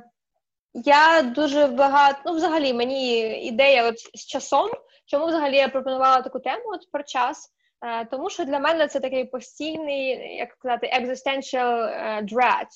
[0.75, 4.71] Я дуже багато, ну, взагалі, мені ідея от з часом,
[5.07, 7.51] чому взагалі я пропонувала таку тему от про час.
[7.85, 11.91] Е, тому що для мене це такий постійний, як сказати, existential
[12.25, 12.67] dread.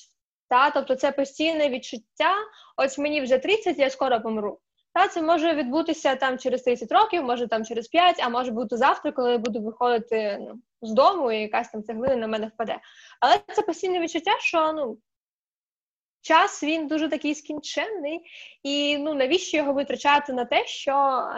[0.49, 0.71] Та?
[0.71, 2.35] Тобто це постійне відчуття.
[2.77, 4.59] Ось мені вже 30, я скоро помру.
[4.95, 8.77] Та це може відбутися там через 30 років, може там через 5, а може бути
[8.77, 12.79] завтра, коли я буду виходити ну, з дому, і якась там цеглина на мене впаде.
[13.21, 14.99] Але це постійне відчуття, що ну.
[16.21, 18.21] Час він дуже такий скінченний,
[18.63, 20.93] і ну навіщо його витрачати на те, що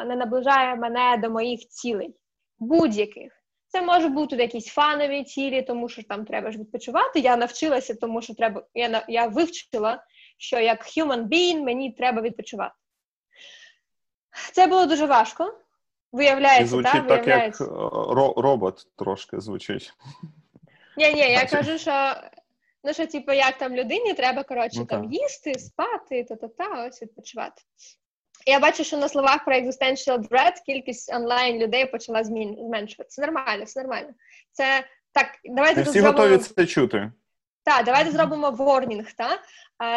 [0.06, 2.14] не наближає мене до моїх цілей,
[2.58, 3.39] будь-яких.
[3.72, 7.20] Це може бути якісь фанові цілі, тому що там треба ж відпочивати.
[7.20, 8.62] Я навчилася, тому що треба.
[8.74, 10.04] Я я вивчила,
[10.38, 12.74] що як human being мені треба відпочивати.
[14.52, 15.54] Це було дуже важко.
[16.12, 19.92] Виявляється, звучить так, так, як ро- робот трошки звучить.
[20.96, 22.14] Ні, ні, я кажу, що
[22.84, 27.62] ну що, типу, як там людині треба коротше ну, там їсти, спати, та-та-та, ось відпочивати.
[28.46, 33.04] Я бачу, що на словах про existential dread кількість онлайн людей почала зменшуватися.
[33.08, 34.08] Це нормально, це нормально.
[34.52, 36.28] Це так, давайте всі зробимо...
[36.28, 37.12] готові це чути.
[37.64, 39.12] Так, давайте зробимо ворнінг.
[39.12, 39.38] Та?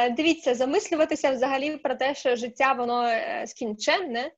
[0.09, 4.31] Дивіться, замислюватися взагалі про те, що життя воно е, скінченне,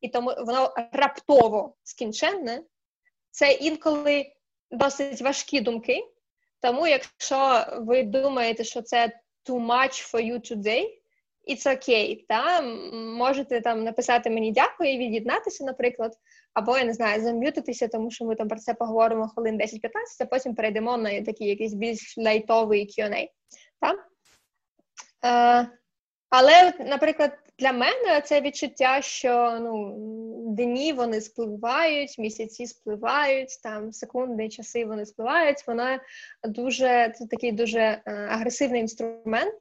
[0.00, 2.62] і тому воно раптово скінченне.
[3.30, 4.32] Це інколи
[4.70, 6.04] досить важкі думки.
[6.60, 10.97] Тому, якщо ви думаєте, що це too much for you today,
[11.48, 12.60] it's okay, та
[12.92, 16.12] можете там написати мені дякую і від'єднатися, наприклад,
[16.54, 19.64] або я не знаю, зам'ютитися, тому що ми там про це поговоримо хвилин 10-15,
[20.20, 23.28] а потім перейдемо на такий якийсь більш лайтовий Q&A.
[23.80, 23.94] Та?
[25.24, 25.68] Е,
[26.30, 29.94] але, наприклад, для мене це відчуття, що ну,
[30.48, 35.66] дні вони спливають, місяці спливають, там секунди, часи вони спливають.
[35.66, 36.00] Вона
[36.44, 39.54] дуже це такий дуже е, агресивний інструмент.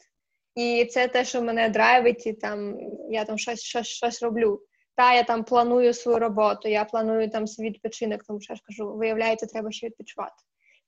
[0.58, 2.80] І це те, що мене драйвить, і там
[3.10, 4.62] я там щось щось, щось роблю.
[4.96, 8.64] Та я там планую свою роботу, я планую там свій відпочинок, тому що я ж
[8.66, 10.36] кажу, виявляється, треба ще відпочивати.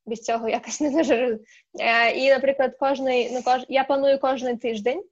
[0.06, 1.40] Без цього якось не дуже.
[1.80, 3.62] Е, і, наприклад, кожний, ну, кож...
[3.70, 5.04] я планую кожен тиждень,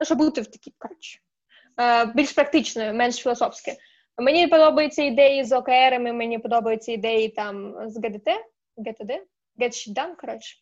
[0.00, 1.18] ну, щоб бути в такій коротше,
[1.80, 3.76] е, більш практичною, менш філософське.
[4.18, 8.28] Мені подобаються ідеї з ОКРами, мені подобаються ідеї там з ГДТ,
[8.76, 9.10] ГТД,
[9.58, 10.56] Get Shit Done, коротше.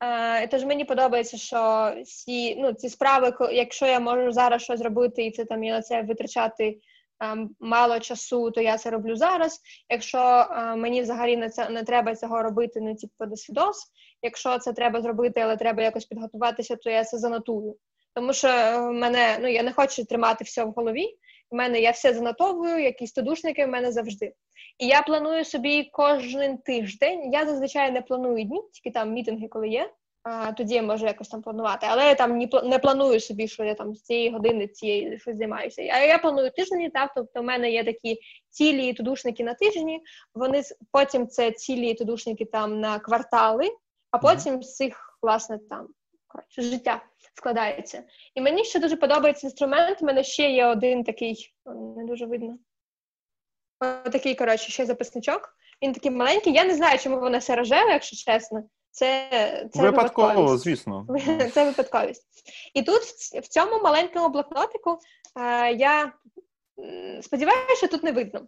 [0.00, 5.26] Е, тож мені подобається, що ці ну, ці справи, якщо я можу зараз щось зробити,
[5.26, 6.78] і це там я на це витрачати
[7.20, 9.60] um, мало часу, то я це роблю зараз.
[9.88, 13.92] Якщо uh, мені взагалі не це не треба цього робити, не типу досвідос.
[14.22, 17.76] Якщо це треба зробити, але треба якось підготуватися, то я це занотую.
[18.14, 18.48] Тому що
[18.92, 21.06] мене ну я не хочу тримати все в голові.
[21.50, 24.32] У мене я все занотовую, якісь тодушники в мене завжди.
[24.78, 27.32] І я планую собі кожен тиждень.
[27.32, 29.90] Я зазвичай не планую дні, тільки там мітинги, коли є.
[30.22, 31.86] А, Тоді я можу якось там планувати.
[31.90, 35.82] Але я там не планую собі, що я там з цієї години цієї щось займаюся.
[35.82, 38.18] А я планую тижні, так тобто в мене є такі
[38.50, 40.00] цілі і тодушники на тижні.
[40.34, 43.68] Вони потім це цілі і тодушники там на квартали,
[44.10, 45.88] а потім з цих власне там
[46.26, 47.02] коротше, життя
[47.38, 48.02] складається.
[48.34, 50.02] І мені ще дуже подобається інструмент.
[50.02, 51.54] У мене ще є один такий,
[51.96, 52.58] не дуже видно.
[54.12, 55.54] Такий, коротше, ще записничок.
[55.82, 56.52] Він такий маленький.
[56.52, 58.62] Я не знаю, чому воно все рожеве, якщо чесно.
[58.90, 59.28] Це
[59.72, 61.06] це випадково, звісно.
[61.54, 62.26] Це випадковість.
[62.74, 63.02] І тут
[63.42, 64.98] в цьому маленькому блокнотику
[65.40, 66.12] е, я
[67.22, 68.46] сподіваюся, що тут не видно.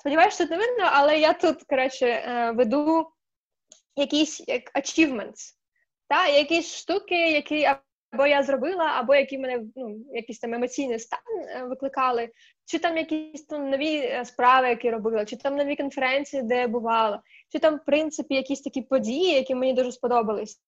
[0.00, 3.10] Сподіваюся, що тут не видно, але я тут, коротше, е, веду
[3.96, 5.54] якісь як achievements,
[6.08, 7.68] та, якісь штуки, які
[8.10, 12.28] або я зробила, або які мене ну, якийсь там емоційний стан е, викликали,
[12.64, 16.68] чи там якісь там нові е, справи, які робила, чи там нові конференції, де я
[16.68, 20.58] бувала, чи там, в принципі, якісь такі події, які мені дуже сподобалися.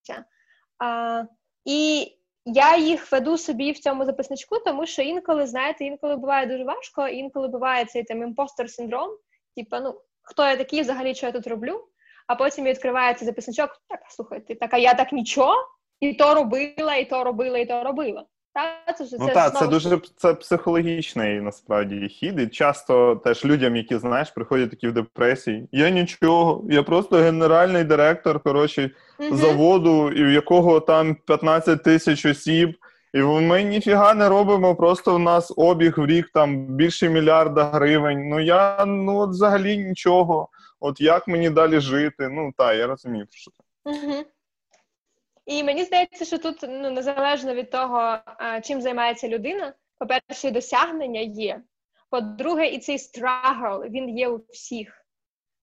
[0.79, 1.25] А,
[1.65, 2.07] І
[2.45, 7.09] я їх веду собі в цьому записничку, тому що інколи, знаєте, інколи буває дуже важко,
[7.09, 9.11] інколи буває цей там impostor синдром,
[9.57, 11.85] типу, ну, хто я такий, взагалі, що я тут роблю,
[12.27, 15.55] а потім відкривається записничок, так, слухайте, так, а я так нічого,
[16.01, 18.25] і то робила, і то робила, і то робила.
[18.55, 19.67] Та, це, ну, це, так, знову...
[19.67, 22.41] це дуже це психологічний насправді хід.
[22.41, 25.69] І часто теж людям, які знаєш, приходять такі в депресії.
[25.73, 28.91] Я нічого, я просто генеральний директор коротше,
[29.21, 29.37] угу.
[29.37, 32.77] заводу, і в якого там 15 тисяч осіб.
[33.15, 38.29] І ми ніфіга не робимо, просто у нас обіг в рік там більше мільярда гривень.
[38.29, 40.49] Ну я ну от взагалі нічого.
[40.81, 42.29] От як мені далі жити?
[42.29, 43.91] Ну так, я розумію, що це.
[43.91, 44.25] Угу.
[45.49, 48.19] І мені здається, що тут ну незалежно від того,
[48.65, 51.63] чим займається людина, по-перше, досягнення є.
[52.11, 55.05] По-друге, і цей страгл він є у всіх.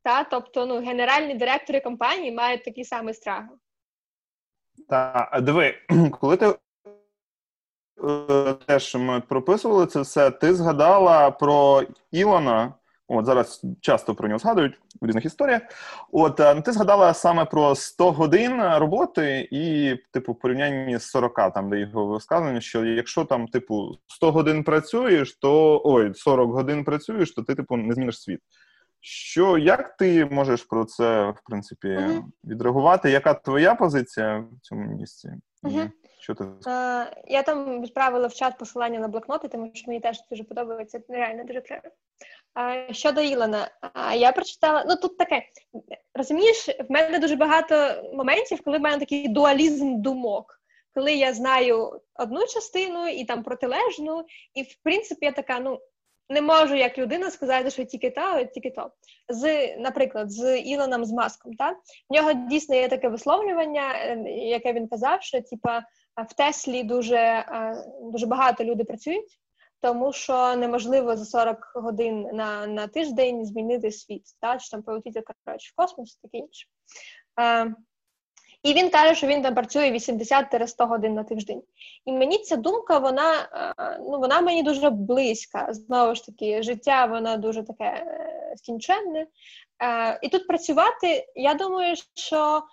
[0.03, 0.23] Та?
[0.23, 3.57] Тобто, ну, генеральні директори компанії мають такий самий страгл.
[4.89, 5.75] Так, диви,
[6.19, 6.45] коли ти
[8.03, 12.73] е, теж ми прописували це все, ти згадала про Ілона.
[13.07, 15.61] От зараз часто про нього згадують в різних історіях.
[16.11, 21.53] От е, ти згадала саме про 100 годин роботи, і, типу, в порівнянні з 40,
[21.53, 26.83] там де його висказано, що якщо там, типу, 100 годин працюєш, то ой, 40 годин
[26.83, 28.39] працюєш, то ти типу не зміниш світ.
[29.07, 32.23] Що як ти можеш про це в принципі mm-hmm.
[32.43, 33.11] відреагувати?
[33.11, 35.29] Яка твоя позиція в цьому місці?
[35.63, 35.89] Mm-hmm.
[36.25, 40.17] Що ти uh, я там відправила в чат посилання на блокноти, тому що мені теж
[40.31, 41.01] дуже подобається.
[41.09, 41.83] Реально дуже клево.
[42.91, 43.71] Щодо Ілона,
[44.15, 45.43] я прочитала, ну тут таке,
[46.13, 50.61] розумієш, в мене дуже багато моментів, коли в мене такий дуалізм думок,
[50.93, 55.79] коли я знаю одну частину і там протилежну, і в принципі я така, ну.
[56.29, 58.91] Не можу як людина сказати, що тільки та, тільки то.
[59.29, 61.71] З, наприклад, з Ілоном з маском, та
[62.09, 65.83] в нього дійсно є таке висловлювання, е, яке він казав, що типа
[66.23, 67.45] в Теслі дуже
[68.01, 69.39] дуже багато людей працюють,
[69.81, 75.23] тому що неможливо за 40 годин на на тиждень змінити світ, та, чи там полетіти
[75.45, 76.67] коротше, в космос, таке інше.
[77.39, 77.75] Е,
[78.63, 81.61] і він каже, що він там працює 80-100 годин на тиждень.
[82.05, 83.49] І мені ця думка, вона
[83.79, 85.67] е, ну, вона мені дуже близька.
[85.69, 89.27] Знову ж таки, життя воно дуже таке е, скінченне.
[89.83, 92.63] Е, і тут працювати, я думаю, що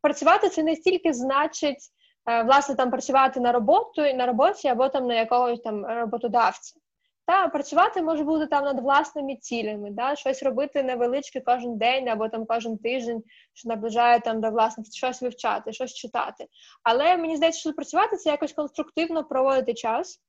[0.00, 1.99] працювати це не стільки значить Е,
[2.46, 6.80] власне там працювати на роботу на роботі або там на якогось там роботодавця.
[7.26, 12.28] Та працювати може бути там над власними цілями, да, щось робити невеличке кожен день або
[12.28, 13.22] там кожен тиждень,
[13.52, 16.46] що наближає там до власних щось вивчати, щось читати.
[16.82, 20.20] Але мені здається, що працювати це якось конструктивно проводити час.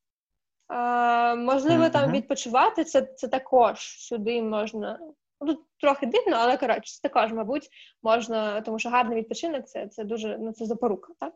[0.74, 1.92] Е, Можливо, mm-hmm.
[1.92, 5.00] там відпочивати це це також сюди можна
[5.42, 7.70] Ну, трохи дивно, але коротше, також, мабуть,
[8.04, 11.14] можна, тому що гарний відпочинок це це дуже ну, це запорука.
[11.20, 11.34] Так?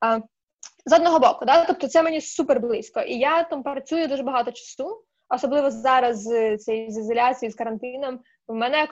[0.00, 0.20] А,
[0.86, 1.64] З одного боку, да?
[1.64, 3.00] тобто це мені супер близько.
[3.00, 8.20] І я там працюю дуже багато часу, особливо зараз з з ізоляцією, з карантином.
[8.46, 8.88] У мене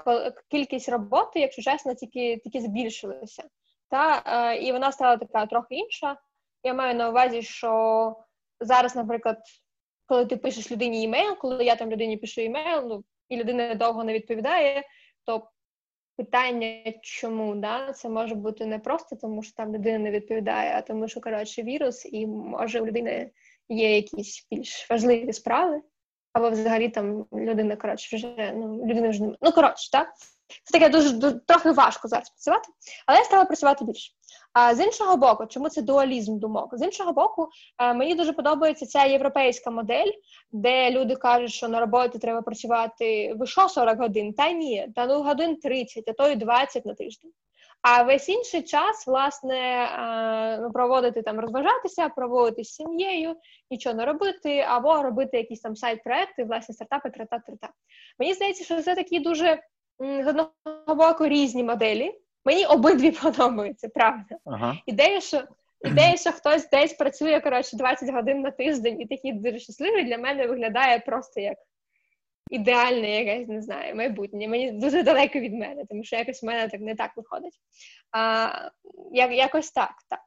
[0.51, 3.45] кількість роботи, якщо чесно, тільки тільки збільшилася.
[3.91, 4.23] Та?
[4.25, 6.17] А, і вона стала така трохи інша.
[6.63, 8.17] Я маю на увазі, що
[8.61, 9.39] зараз, наприклад,
[10.07, 13.05] коли ти пишеш людині імейл, коли я там людині пишу імейл, ну
[13.35, 14.83] і людина довго не відповідає,
[15.25, 15.51] то
[16.17, 20.83] питання, чому да, це може бути не просто тому, що там людина не відповідає, а
[20.83, 23.31] тому, що коротше вірус, і може у людини
[23.69, 25.83] є якісь більш важливі справи,
[26.33, 30.09] або взагалі там людина коротше вже ну людина вже не ну коротше, так.
[30.65, 32.69] Це таке дуже, дуже трохи важко зараз працювати,
[33.07, 34.13] але я стала працювати більше.
[34.55, 36.79] А з іншого боку, чому це дуалізм думок?
[36.79, 37.49] З іншого боку,
[37.79, 40.11] е, мені дуже подобається ця європейська модель,
[40.53, 45.07] де люди кажуть, що на роботі треба працювати ви що 40 годин, та ні, та
[45.07, 47.31] ну годин 30, а то й 20 на тиждень.
[47.83, 53.37] А весь інший час, власне, е, ну, проводити там, розважатися, проводити з сім'єю,
[53.71, 57.69] нічого не робити, або робити якісь там сайт-проекти, власне, стартапи, трата, трата.
[58.19, 59.63] Мені здається, що це такі дуже
[59.99, 60.51] з одного
[60.89, 62.24] боку різні моделі.
[62.45, 64.37] Мені обидві подобаються, правда.
[64.45, 64.77] Ага.
[64.87, 65.43] Ідея, що
[65.85, 70.19] ідея, що хтось десь працює коротше 20 годин на тиждень і такий дуже щасливий, для
[70.19, 71.59] мене виглядає просто як
[72.51, 74.49] ідеальне якесь, не знаю, майбутнє.
[74.49, 77.55] Мені дуже далеко від мене, тому що якось в мене так не так виходить.
[78.13, 78.49] А,
[79.13, 80.21] як, Якось так, так.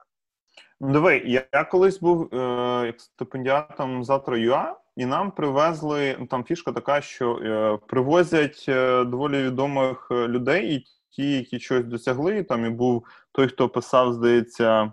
[0.81, 2.37] Ну, Диви, я, я колись був е,
[2.85, 9.03] як стипендіатом завтра ЮА, і нам привезли ну, там фішка така, що е, привозять е,
[9.03, 10.85] доволі відомих е, людей, і
[11.17, 12.43] ті, які щось досягли.
[12.43, 14.91] Там і був той, хто писав, здається.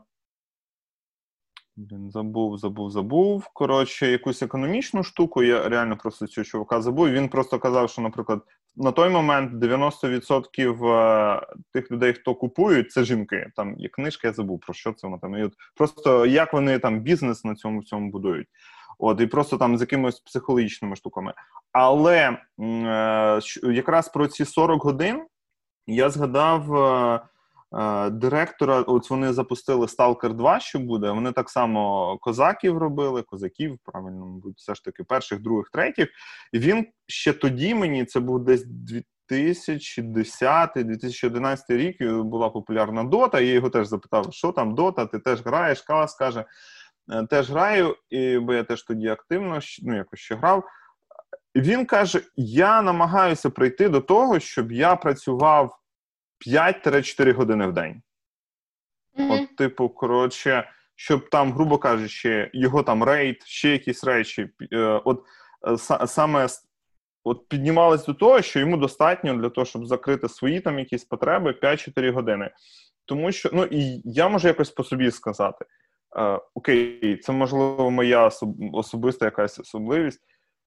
[1.77, 3.49] Він забув, забув, забув.
[3.53, 5.43] Коротше, якусь економічну штуку.
[5.43, 7.11] Я реально просто цього чувака забув.
[7.11, 8.43] Він просто казав, що, наприклад,
[8.77, 13.51] на той момент 90% е, тих людей, хто купують, це жінки.
[13.57, 15.37] Там є книжка, я забув про що це воно там.
[15.37, 18.49] І от Просто як вони там бізнес на цьому всьому будують.
[18.99, 21.35] От, і просто там з якимись психологічними штуками.
[21.73, 25.27] Але е, якраз про ці 40 годин
[25.87, 26.77] я згадав.
[26.77, 27.21] Е,
[27.75, 31.11] Е, директора, от вони запустили Stalker 2, що буде.
[31.11, 36.09] Вони так само козаків робили, козаків, правильно, мабуть, все ж таки, перших, других, третіх.
[36.53, 38.67] І він ще тоді мені це був десь
[39.31, 42.03] 2010-2011 рік.
[42.03, 43.41] Була популярна Дота.
[43.41, 45.83] Я його теж запитав, що там Дота, ти теж граєш?
[45.83, 46.45] Калас каже,
[47.13, 47.97] «Е, теж граю,
[48.41, 50.65] бо я теж тоді активно ну, якось ще грав.
[51.57, 55.79] Він каже: я намагаюся прийти до того, щоб я працював.
[56.47, 58.03] 5-4 години в день.
[59.19, 59.33] Mm-hmm.
[59.33, 65.25] От, типу, коротше, щоб там, грубо кажучи, його там рейд, ще якісь речі, е, от
[65.69, 66.49] е, саме
[67.25, 71.59] от піднімались до того, що йому достатньо для того, щоб закрити свої там якісь потреби
[71.63, 72.51] 5-4 години.
[73.05, 75.65] Тому що, ну і я можу якось по собі сказати:
[76.17, 78.31] е, окей, це можливо моя
[78.73, 80.21] особиста якась особливість.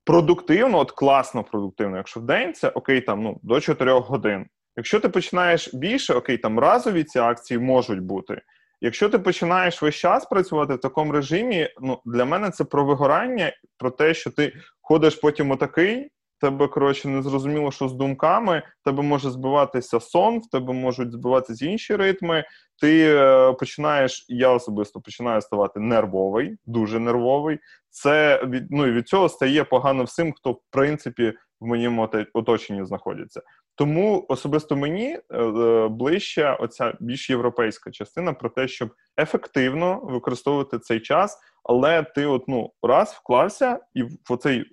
[0.08, 1.98] Продуктивно, от класно продуктивно.
[1.98, 4.46] Якщо в день це окей, там ну до 4 годин.
[4.78, 8.42] Якщо ти починаєш більше, окей, там разові ці акції можуть бути.
[8.82, 13.52] Якщо ти починаєш весь час працювати в такому режимі, ну для мене це про вигорання,
[13.78, 19.04] про те, що ти ходиш потім отакий, тебе коротше не зрозуміло, що з думками, тебе
[19.04, 22.46] може збиватися сон, в тебе можуть збиватися інші ритми.
[22.82, 27.60] Ти е, починаєш, я особисто починаю ставати нервовий, дуже нервовий.
[27.90, 33.42] Це від ну від цього стає погано всім, хто в принципі в моєму оточенні знаходяться.
[33.78, 40.80] Тому особисто мені е, е, ближче оця більш європейська частина про те, щоб ефективно використовувати
[40.80, 44.66] цей час, але ти от, ну, раз вклався і в оцей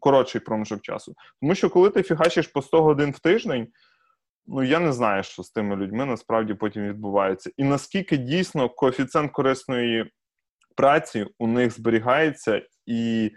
[0.00, 1.14] коротший проміжок часу.
[1.40, 3.68] Тому що коли ти фігачиш по 100 годин в тиждень.
[4.46, 7.50] Ну, я не знаю, що з тими людьми насправді потім відбувається.
[7.56, 10.10] І наскільки дійсно коефіцієнт корисної
[10.76, 13.30] праці у них зберігається, і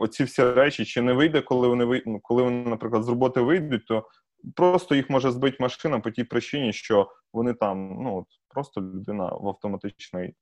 [0.00, 3.86] оці всі речі чи не вийде, коли вони ну, коли вони, наприклад, з роботи вийдуть,
[3.86, 4.08] то
[4.56, 9.48] просто їх може збити машина по тій причині, що вони там, ну просто людина в
[9.48, 10.34] автоматичний е,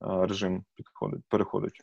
[0.00, 1.80] режим підходить, переходить.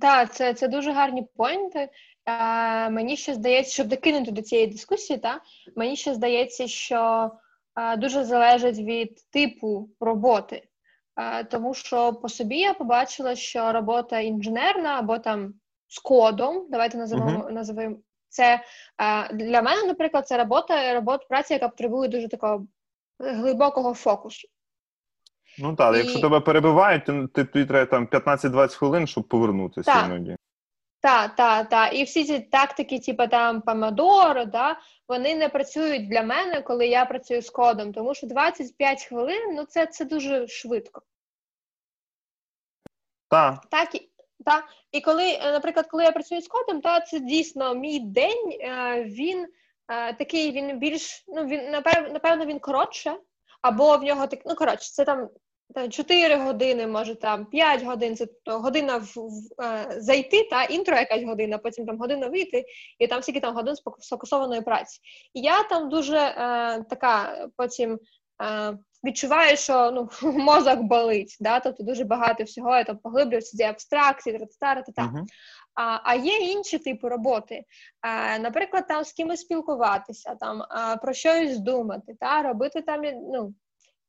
[0.00, 1.90] Так, це це дуже гарні поінти.
[2.26, 5.40] Е, Мені ще здається, щоб докинути до цієї дискусії, та
[5.76, 7.30] мені ще здається, що
[7.76, 10.68] е, дуже залежить від типу роботи.
[11.16, 15.54] Е, тому що по собі я побачила, що робота інженерна або там
[15.88, 17.52] з кодом, давайте називаємо uh-huh.
[17.52, 17.96] називаємо
[18.28, 18.62] це
[19.00, 22.66] е, для мене, наприклад, це робота, робота праця, яка потребує дуже такого
[23.18, 24.48] глибокого фокусу.
[25.58, 25.98] Ну так, І...
[25.98, 30.36] якщо тебе перебивають, то тобі треба там 15-20 хвилин, щоб повернутися іноді.
[31.02, 31.94] Так, так, так.
[31.94, 37.04] І всі ці тактики, типу там помодоро, да, вони не працюють для мене, коли я
[37.04, 41.02] працюю з кодом, тому що 25 хвилин ну це це дуже швидко.
[43.28, 43.66] Так.
[43.70, 43.88] Так,
[44.44, 48.58] та і коли, е, наприклад, коли я працюю з кодом, то це дійсно мій день.
[48.60, 49.46] Е, він
[49.88, 51.70] е, такий, він більш ну він
[52.12, 53.16] напевно він коротше,
[53.62, 55.28] або в нього так, ну коротше, це там.
[55.90, 60.96] 4 години, може там 5 годин, це то година в, в е, зайти, та інтро
[60.96, 62.64] якась година, потім там година вийти,
[62.98, 65.00] і там скільки там годин сфокусованої праці.
[65.34, 66.34] І я там дуже е,
[66.90, 67.98] така потім
[68.42, 71.60] е, відчуваю, що ну, мозок болить, да?
[71.60, 75.12] тобто дуже багато всього, я там поглиблююся ці абстракції, та та.
[75.74, 77.64] А а є інші типи роботи,
[78.00, 83.00] а, наприклад, там з кимось спілкуватися, там а, про щось думати, та робити там
[83.32, 83.54] ну,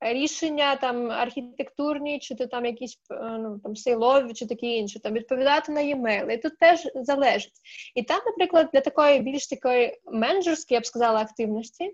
[0.04, 5.14] рішення там архітектурні, чи то там якісь е, ну там сейлові, чи такі інші, там
[5.14, 6.32] відповідати на e-mail.
[6.32, 7.54] І тут теж залежить.
[7.96, 11.92] І там, наприклад, для такої більш такої менеджерської, я б сказала, активності,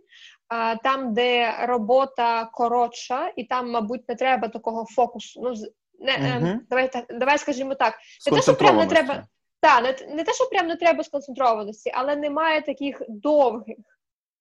[0.83, 5.41] там, де робота коротша, і там, мабуть, не треба такого фокусу.
[5.41, 5.53] Ну,
[5.99, 6.59] не, угу.
[6.69, 7.93] давай, давай скажімо так,
[8.31, 9.27] не те, що прям не треба.
[9.61, 13.77] Так, не, не те, що прям не треба сконцентрованості, але немає таких довгих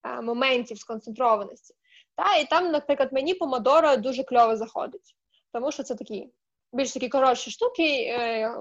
[0.02, 1.74] а, моментів сконцентрованості.
[2.18, 5.16] Та, І там, наприклад, мені помодоро дуже кльово заходить,
[5.52, 6.30] тому що це такі
[6.72, 8.52] більш такі коротші штуки, е,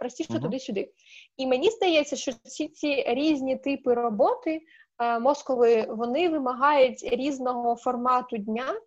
[0.00, 0.42] простіше uh-huh.
[0.42, 0.92] туди-сюди.
[1.36, 4.60] І мені здається, що всі ці різні типи роботи
[5.02, 8.80] е, мозкової вони вимагають різного формату дня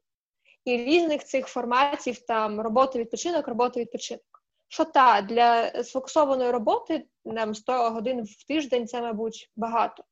[0.65, 4.24] і різних цих форматів там роботи відпочинок, роботи відпочинок.
[4.67, 10.03] що та для сфокусованої роботи нам 100 годин в тиждень це, мабуть, багато.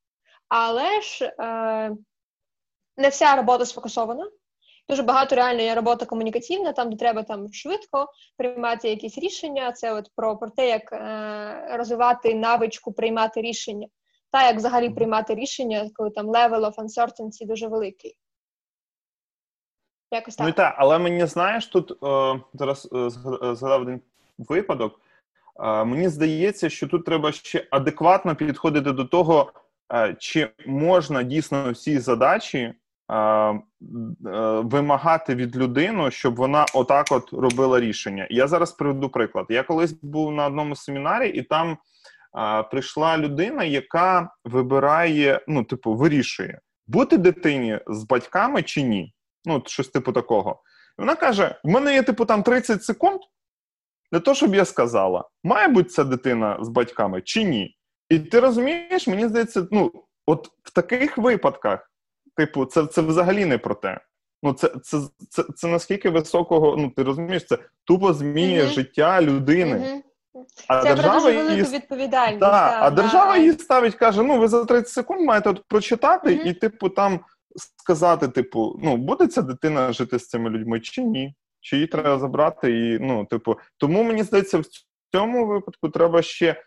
[0.49, 1.95] Але ж е,
[3.01, 4.27] не вся робота сфокусована.
[4.89, 9.71] Дуже багато реально є робота комунікаційна, там де треба там швидко приймати якісь рішення.
[9.71, 13.87] Це от про про те, як е, розвивати навичку приймати рішення,
[14.31, 18.17] та як взагалі приймати рішення, коли там level of uncertainty дуже великий.
[20.11, 20.47] Якось так.
[20.47, 23.09] Ну так, але мені знаєш, тут е, зараз е,
[23.55, 24.01] згадав один
[24.37, 25.01] випадок.
[25.59, 29.51] Е, мені здається, що тут треба ще адекватно підходити до того,
[29.93, 32.80] е, чи можна дійсно всі задачі Е,
[34.63, 38.27] вимагати від людини, щоб вона отак от робила рішення.
[38.29, 39.45] Я зараз приведу приклад.
[39.49, 41.77] Я колись був на одному семінарі, і там
[42.33, 49.13] а, прийшла людина, яка вибирає, ну, типу, вирішує, бути дитині з батьками чи ні.
[49.45, 50.61] Ну, щось типу такого.
[50.99, 53.19] І вона каже: в мене є, типу, там 30 секунд
[54.11, 57.77] для того, щоб я сказала, має бути ця дитина з батьками чи ні.
[58.09, 59.91] І ти розумієш, мені здається, ну,
[60.25, 61.90] от в таких випадках
[62.45, 63.99] типу, це це взагалі не про те.
[64.43, 64.97] Ну, це це,
[65.29, 68.73] це, це наскільки високого, ну ти розумієш, це тупо змінює mm-hmm.
[68.73, 69.77] життя людини.
[69.77, 70.01] Mm-hmm.
[70.67, 71.63] А це держава про дуже велику її...
[71.63, 72.39] відповідальність.
[72.39, 76.29] Да, та, а держава її ставить, каже: ну, ви за 30 секунд маєте от прочитати
[76.29, 76.43] mm-hmm.
[76.43, 77.19] і, типу, там
[77.55, 81.35] сказати: типу, ну, буде ця дитина жити з цими людьми чи ні?
[81.59, 82.71] Чи її треба забрати?
[82.71, 84.65] І, ну, типу, Тому мені здається, в
[85.11, 86.63] цьому випадку треба ще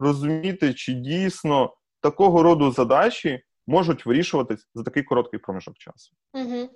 [0.00, 6.12] розуміти, чи дійсно такого роду задачі можуть вирішуватись за такий короткий проміжок часу.
[6.34, 6.68] Угу.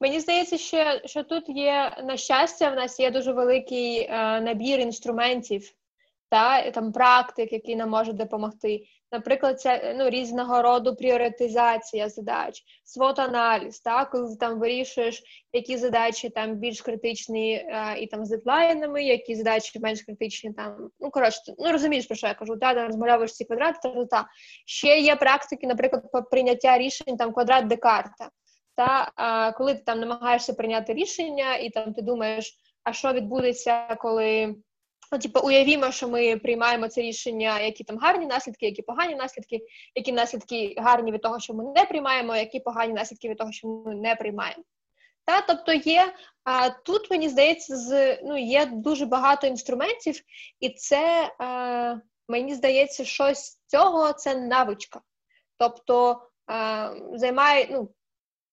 [0.00, 4.80] Мені здається, що, що тут є на щастя, в нас є дуже великий е, набір
[4.80, 5.72] інструментів
[6.28, 8.84] та там практик, які нам можуть допомогти.
[9.12, 16.30] Наприклад, це ну, різного роду пріоритизація задач, свот-аналіз, так, коли ти там вирішуєш, які задачі
[16.30, 20.90] там більш критичні а, і там з дедлайнами, які задачі менш критичні там.
[21.00, 24.28] Ну, коротше, ну розумієш, про що я кажу, та, розмальовуєш ці квадрати, та, та.
[24.66, 28.30] Ще є практики, наприклад, по прийняття рішень там квадрат Декарта.
[28.76, 33.96] Та а, коли ти там намагаєшся прийняти рішення, і там ти думаєш, а що відбудеться,
[34.00, 34.54] коли.
[35.12, 39.60] Ну, типу, уявімо, що ми приймаємо це рішення, які там гарні наслідки, які погані наслідки,
[39.94, 43.68] які наслідки гарні від того, що ми не приймаємо, які погані наслідки від того, що
[43.68, 44.62] ми не приймаємо.
[45.24, 50.20] Та, тобто є а, тут, мені здається, з ну є дуже багато інструментів,
[50.60, 51.96] і це а,
[52.28, 55.00] мені здається, щось з цього це навичка.
[55.58, 57.88] Тобто а, займає, ну,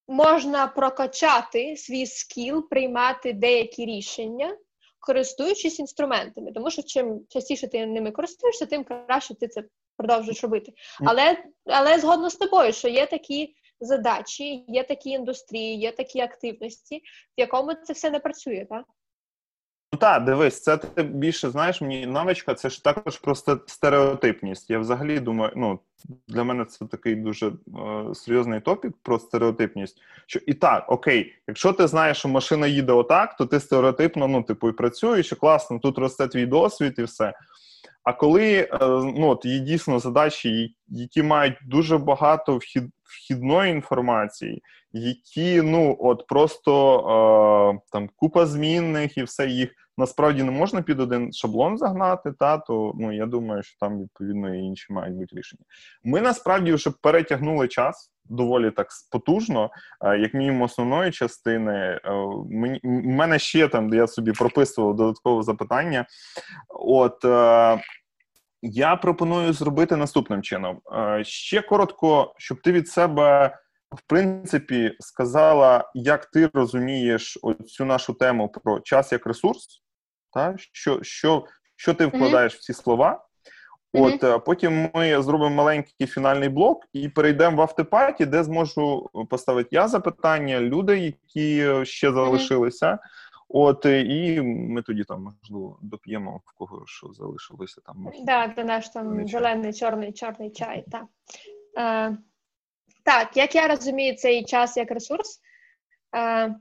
[0.07, 4.57] можна прокачати свій скіл, приймати деякі рішення
[5.00, 9.64] користуючись інструментами, тому що чим частіше ти ними користуєшся, тим краще ти це
[9.97, 10.74] продовжуєш робити.
[11.06, 16.97] Але але згодно з тобою, що є такі задачі, є такі індустрії, є такі активності,
[16.97, 18.86] в якому це все не працює, так?
[19.94, 24.70] Ну так, дивись, це ти більше знаєш, мені навичка, це ж також просто стереотипність.
[24.70, 25.80] Я взагалі думаю, ну
[26.28, 27.52] для мене це такий дуже е,
[28.14, 30.02] серйозний топік про стереотипність.
[30.26, 34.44] Що і так, окей, якщо ти знаєш, що машина їде отак, то ти стереотипно, ну,
[34.44, 37.34] типу, і працюєш, і класно, тут росте твій досвід і все.
[38.04, 38.68] А коли е,
[39.18, 46.28] ну, от, є дійсно задачі, які мають дуже багато вхід, вхідної інформації, які ну от
[46.28, 47.00] просто
[47.76, 52.58] е, там купа змінних і все їх насправді не можна під один шаблон загнати, та
[52.58, 55.64] то ну я думаю, що там відповідно і інші мають бути рішення.
[56.04, 58.12] Ми насправді вже перетягнули час.
[58.30, 59.69] Доволі так потужно,
[60.05, 61.99] е, як мінімум основної частини.
[62.84, 66.05] У мене ще там, де я собі прописував додаткове запитання.
[66.69, 67.25] От
[68.61, 70.82] я пропоную зробити наступним чином.
[70.91, 73.57] Е, ще коротко, щоб ти від себе,
[73.91, 79.84] в принципі, сказала, як ти розумієш цю нашу тему про час як ресурс,
[80.34, 80.55] та?
[80.57, 82.57] що що, що ти вкладаєш mm-hmm.
[82.57, 83.25] в ці слова.
[83.94, 84.40] От mm-hmm.
[84.40, 90.60] потім ми зробимо маленький фінальний блок і перейдемо в автопаті, де зможу поставити я запитання,
[90.60, 92.88] люди, які ще залишилися.
[92.88, 92.98] Mm-hmm.
[93.50, 98.12] От і ми тоді там можливо доп'ємо в кого що залишилося там.
[98.14, 100.86] Так, да, це наш там зелений, чорний, чорний чай.
[100.92, 101.06] Так.
[101.78, 102.18] Е,
[103.04, 105.40] так, як я розумію цей час як ресурс.
[106.16, 106.56] Е,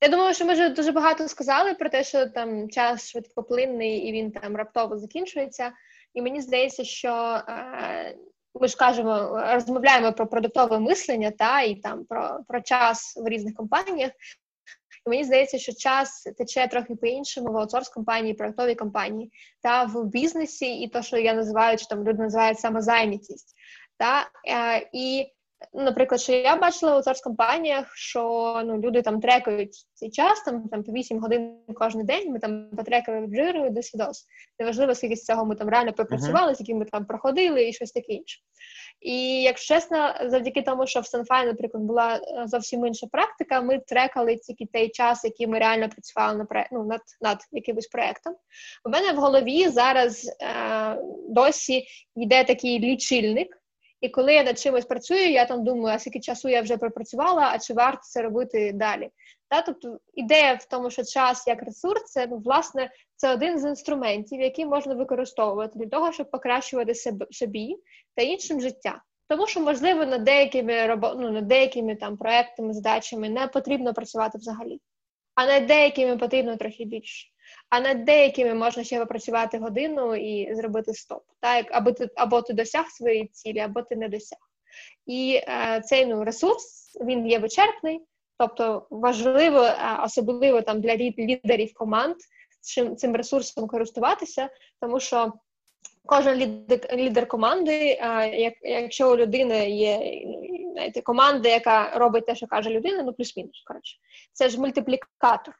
[0.00, 4.12] я думаю, що ми вже дуже багато сказали про те, що там час швидкоплинний і
[4.12, 5.72] він там раптово закінчується.
[6.14, 8.16] І мені здається, що е,
[8.54, 13.54] ми ж кажемо, розмовляємо про продуктове мислення та і там про про час в різних
[13.54, 14.12] компаніях.
[15.06, 19.30] І мені здається, що час тече трохи по-іншому в аутсорс компанії, проектовій компанії
[19.62, 23.54] та в бізнесі, і то, що я називаю, чи там люди називають самозайнятість.
[23.98, 24.30] Та?
[24.48, 25.26] Е, і
[25.74, 30.82] наприклад, що я бачила у компаніях, що ну, люди там трекають цей час, там там
[30.82, 32.32] по 8 годин кожен день.
[32.32, 34.26] Ми там потрекали в джиру до свідос.
[34.58, 38.12] Неважливо, скільки з цього ми там реально пропрацювали, скільки ми там проходили і щось таке
[38.12, 38.40] інше.
[39.00, 43.78] І якщо чесно, завдяки тому, що в Санфай, наприклад, була е, зовсім інша практика, ми
[43.78, 48.34] трекали тільки той час, який ми реально працювали на проект, ну, над над якимось проектом.
[48.84, 50.98] У мене в голові зараз е,
[51.28, 51.84] досі
[52.16, 53.61] йде такий лічильник.
[54.02, 57.50] І коли я над чимось працюю, я там думаю, а скільки часу я вже пропрацювала,
[57.52, 59.10] а чи варто це робити далі?
[59.48, 63.64] Та, тобто ідея в тому, що час як ресурс, це ну, власне це один з
[63.64, 66.94] інструментів, який можна використовувати для того, щоб покращувати
[67.30, 67.76] собі
[68.14, 69.02] та іншим життя.
[69.28, 71.14] Тому що, можливо, над деякими робо...
[71.16, 74.80] ну, над деякими там проектами, задачами не потрібно працювати взагалі,
[75.34, 77.31] а над деякими потрібно трохи більше
[77.72, 81.22] а над деякими можна ще попрацювати годину і зробити стоп.
[81.40, 84.38] Так, або ти або ти досяг своєї цілі, або ти не досяг.
[85.06, 88.00] І е, цей ну, ресурс він є вичерпний,
[88.38, 92.16] тобто важливо, е, особливо там для лідерів команд
[92.62, 94.48] чим цим ресурсом користуватися,
[94.80, 95.32] тому що.
[96.06, 100.22] Кожен лідер, лідер команди, е, як, якщо у людини є
[100.72, 103.62] знаєте, команда, яка робить те, що каже людина, ну плюс-мінус.
[103.66, 103.98] коротше,
[104.32, 105.54] Це ж мультиплікатор.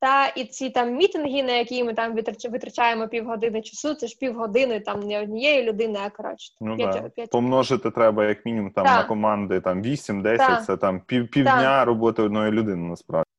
[0.00, 2.14] Та і ці там мітинги, на які ми там
[2.50, 6.52] витрачаємо півгодини часу, це ж півгодини там не однієї людини, а коротше.
[6.60, 7.08] Ну, 5, да.
[7.08, 7.30] 5.
[7.30, 12.50] Помножити треба як мінімум там на команди там 8-10, це там пів півдня роботи одної
[12.52, 13.30] людини насправді.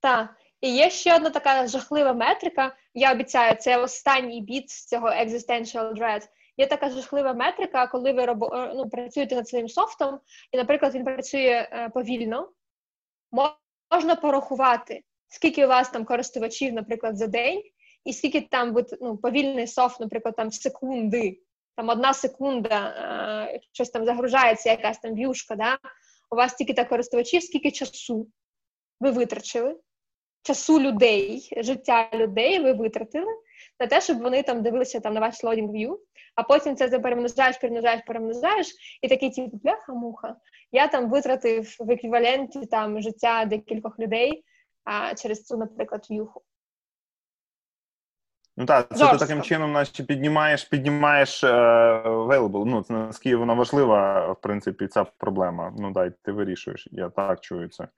[0.00, 0.34] Так.
[0.60, 2.76] І є ще одна така жахлива метрика.
[2.94, 6.28] Я обіцяю, це останній біт з цього existential dread.
[6.56, 10.18] Є така жахлива метрика, коли ви робо, е, ну, працюєте над своїм софтом,
[10.52, 12.48] і, наприклад, він працює е, повільно,
[13.90, 17.62] можна порахувати скільки у вас там користувачів, наприклад, за день,
[18.04, 21.40] і скільки там ну, повільний софт, наприклад, там секунди,
[21.76, 22.88] там одна секунда,
[23.54, 25.78] е, щось там загружається, якась там в'юшка, да?
[26.30, 28.28] у вас тільки так користувачів, скільки часу
[29.00, 29.76] ви витрачили,
[30.42, 33.32] часу людей, життя людей ви витратили
[33.80, 36.00] на те, щоб вони там дивилися там на ваш лодінг в'ю,
[36.34, 38.66] а потім це перемножаєш, перемножаєш, перемножаєш,
[39.02, 40.36] і такий типу, бляха-муха.
[40.72, 44.44] Я там витратив в еквіваленті там життя декількох людей
[45.16, 46.42] через цю, наприклад, в'юху.
[48.60, 49.18] Ну так, це Жорстко.
[49.18, 51.48] ти таким чином, наче піднімаєш, піднімаєш е,
[52.04, 52.64] available.
[52.64, 55.72] Ну, це наскільки вона важлива, в принципі, ця проблема.
[55.78, 56.88] Ну дай, ти вирішуєш.
[56.90, 57.88] Я так чую це.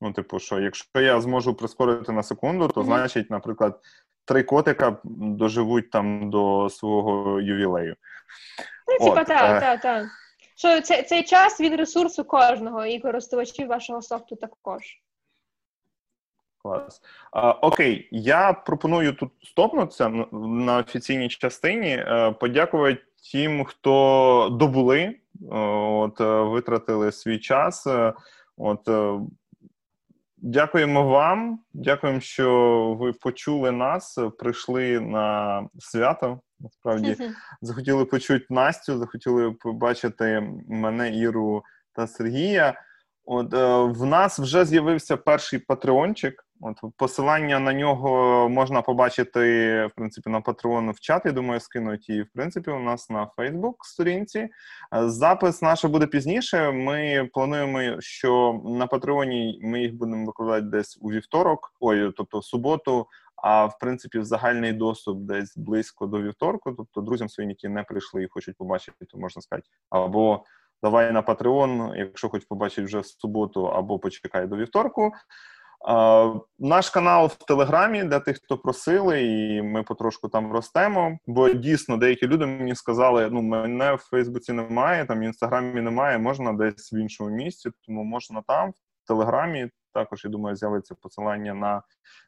[0.00, 2.84] Ну, типу, що якщо я зможу прискорити на секунду, то mm-hmm.
[2.84, 3.80] значить, наприклад,
[4.24, 7.96] три котика доживуть там до свого ювілею.
[8.86, 10.06] Ну, типа, так, так, так.
[10.56, 14.82] Що цей, цей час від ресурсу кожного і користувачів вашого софту також.
[16.64, 17.02] Клас.
[17.32, 21.88] А, Окей, я пропоную тут стопнутися на офіційній частині.
[21.88, 23.02] Е, подякувати
[23.32, 25.16] тим, хто добули, е,
[25.50, 27.86] от е, витратили свій час.
[28.56, 28.88] От
[30.36, 31.58] дякуємо вам.
[31.72, 36.40] Дякуємо, що ви почули нас, прийшли на свято.
[36.60, 37.16] Насправді
[37.62, 42.74] захотіли почути Настю, захотіли побачити мене, Іру та Сергія.
[43.26, 46.44] От е, в нас вже з'явився перший патреончик.
[46.60, 49.40] От посилання на нього можна побачити
[49.86, 51.22] в принципі на Patreon в чат.
[51.24, 54.38] Я думаю, скинуть і в принципі у нас на Facebook сторінці.
[54.38, 54.50] Е,
[55.08, 56.70] запис наш буде пізніше.
[56.70, 62.44] Ми плануємо, що на Патреоні ми їх будемо викладати десь у вівторок, ой, тобто в
[62.44, 63.06] суботу.
[63.36, 66.72] А в принципі, в загальний доступ десь близько до вівторку.
[66.72, 70.44] Тобто, друзям своїм, які не прийшли і хочуть побачити, то можна сказати, або
[70.84, 75.12] давай на Patreon, якщо хоч побачить вже в суботу, або почекай до вівторку.
[76.58, 81.18] Наш канал в Телеграмі для тих, хто просили, і ми потрошку там ростемо.
[81.26, 86.18] Бо дійсно деякі люди мені сказали: ну мене в Фейсбуці немає, там в інстаграмі немає,
[86.18, 89.70] можна десь в іншому місці, тому можна там, в Телеграмі.
[89.94, 91.82] Також я думаю, з'явиться посилання на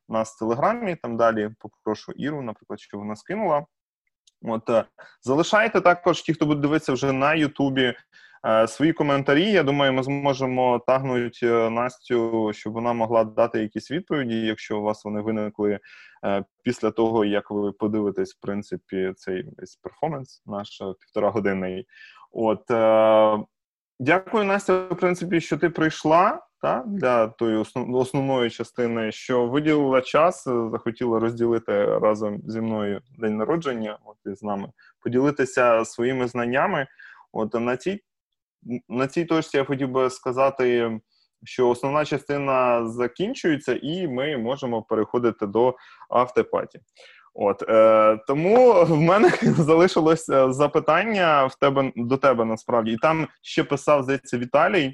[0.09, 0.97] нас в Телеграмі.
[0.97, 3.67] Там далі попрошу Іру, наприклад, що вона скинула.
[4.43, 4.85] От е,
[5.23, 7.95] залишайте також ті, хто буде дивитися вже на Ютубі.
[8.47, 9.51] Е, свої коментарі.
[9.51, 14.83] Я думаю, ми зможемо тагнути е, Настю, щоб вона могла дати якісь відповіді, якщо у
[14.83, 15.79] вас вони виникли
[16.25, 21.87] е, після того, як ви подивитесь, в принципі, цей весь перформанс, наш півторагодинний.
[22.33, 22.63] От
[24.01, 24.79] дякую, Настя.
[24.79, 31.99] В принципі, що ти прийшла та для тої основної частини, що виділила час, захотіла розділити
[31.99, 33.99] разом зі мною день народження.
[34.05, 34.69] От і з нами
[35.01, 36.87] поділитися своїми знаннями.
[37.33, 38.01] От на цій
[38.89, 40.99] на цій точці я хотів би сказати,
[41.45, 45.75] що основна частина закінчується, і ми можемо переходити до
[46.11, 46.81] автопаті.
[47.35, 53.65] От е, тому в мене залишилось запитання в тебе до тебе насправді, і там ще
[53.65, 54.93] писав здається Віталій.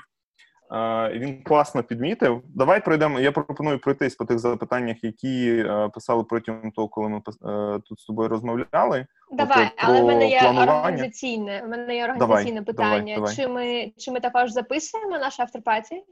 [0.73, 2.43] Е, він класно підмітив.
[2.45, 3.21] Давай пройдемо.
[3.21, 8.01] Я пропоную пройтись по тих запитаннях, які е, писали протягом того, коли ми е, тут
[8.01, 9.07] з тобою розмовляли.
[9.33, 11.63] Давай, От, але в мене є організаційне.
[11.63, 13.15] В мене є організаційне давай, питання.
[13.15, 16.05] Давай, чи ми чи ми також записуємо наш авторпаті?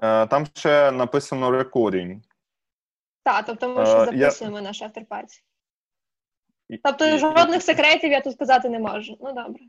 [0.00, 2.20] Там ще написано recording.
[3.22, 4.62] Так, тобто ми ще записуємо я...
[4.62, 5.40] наш авторпаті.
[6.82, 9.16] Тобто жодних секретів я тут сказати не можу.
[9.20, 9.60] Ну добре.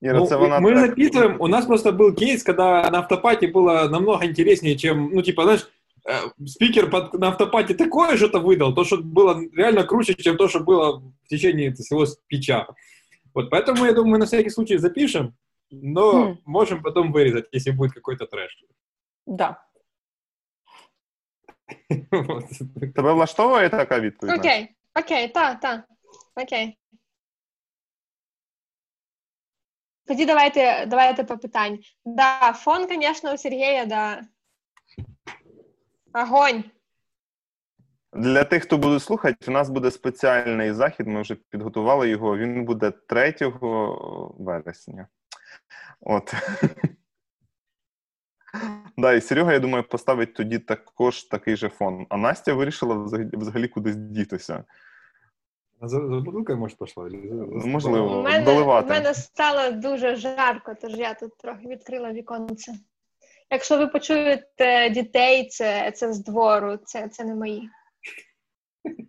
[0.00, 0.90] Ира, ну, вона мы так...
[0.90, 5.44] записываем, у нас просто был кейс, когда на автопате было намного интереснее, чем, ну, типа,
[5.44, 5.66] знаешь,
[6.04, 10.48] э, спикер под, на автопате такое что-то выдал, то, что было реально круче, чем то,
[10.48, 12.66] что было в течение всего спича.
[13.34, 15.34] Вот, поэтому, я думаю, мы на всякий случай запишем,
[15.70, 16.36] но mm.
[16.44, 18.64] можем потом вырезать, если будет какой-то трэш.
[19.26, 19.62] Да.
[22.96, 24.38] Тебе влаштовує така відповідь?
[24.38, 25.84] Окей, окей, так, так.
[26.34, 26.78] Окей.
[30.05, 31.79] Тоді давайте давайте по питань.
[32.05, 34.21] Да, фон, звісно, у Сергія, да.
[36.13, 36.63] Огонь.
[38.13, 41.07] Для тих, хто буде слухати, у нас буде спеціальний захід.
[41.07, 42.37] Ми вже підготували його.
[42.37, 43.35] Він буде 3
[44.39, 45.07] вересня.
[46.01, 46.33] От.
[48.97, 52.05] Да, і Серега, я думаю, поставить тоді також такий же фон.
[52.09, 52.95] А Настя вирішила
[53.33, 54.63] взагалі, кудись дітися.
[55.81, 57.09] А за, за бутилкою, може, пішла?
[57.65, 58.87] Можливо, у мене, доливати.
[58.87, 62.73] У мене стало дуже жарко, тож я тут трохи відкрила віконце.
[63.49, 67.69] Якщо ви почуєте дітей, це це з двору, це це не мої.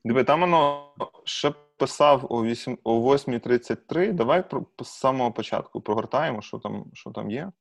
[0.05, 0.94] Диви, там воно
[1.24, 4.12] ще писав о 8, о 8.33.
[4.12, 7.53] Давай про, з самого початку прогортаємо, що там, що там є.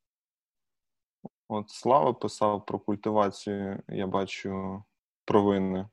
[1.48, 4.82] От Слава писав про культивацію, я бачу
[5.24, 5.88] провини.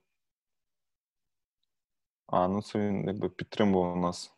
[2.31, 4.34] А, ну це він якби підтримував нас.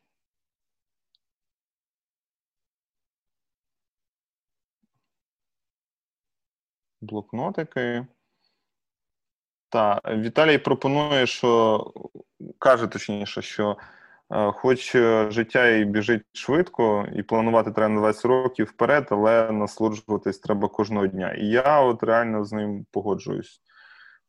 [7.02, 8.08] Блокнотики.
[9.70, 11.94] Так, Віталій пропонує, що
[12.60, 13.78] каже точніше, що
[14.32, 14.92] е, хоч
[15.30, 21.08] життя і біжить швидко, і планувати треба на 20 років вперед, але насолоджуватись треба кожного
[21.08, 21.34] дня.
[21.34, 23.62] І я от реально з ним погоджуюсь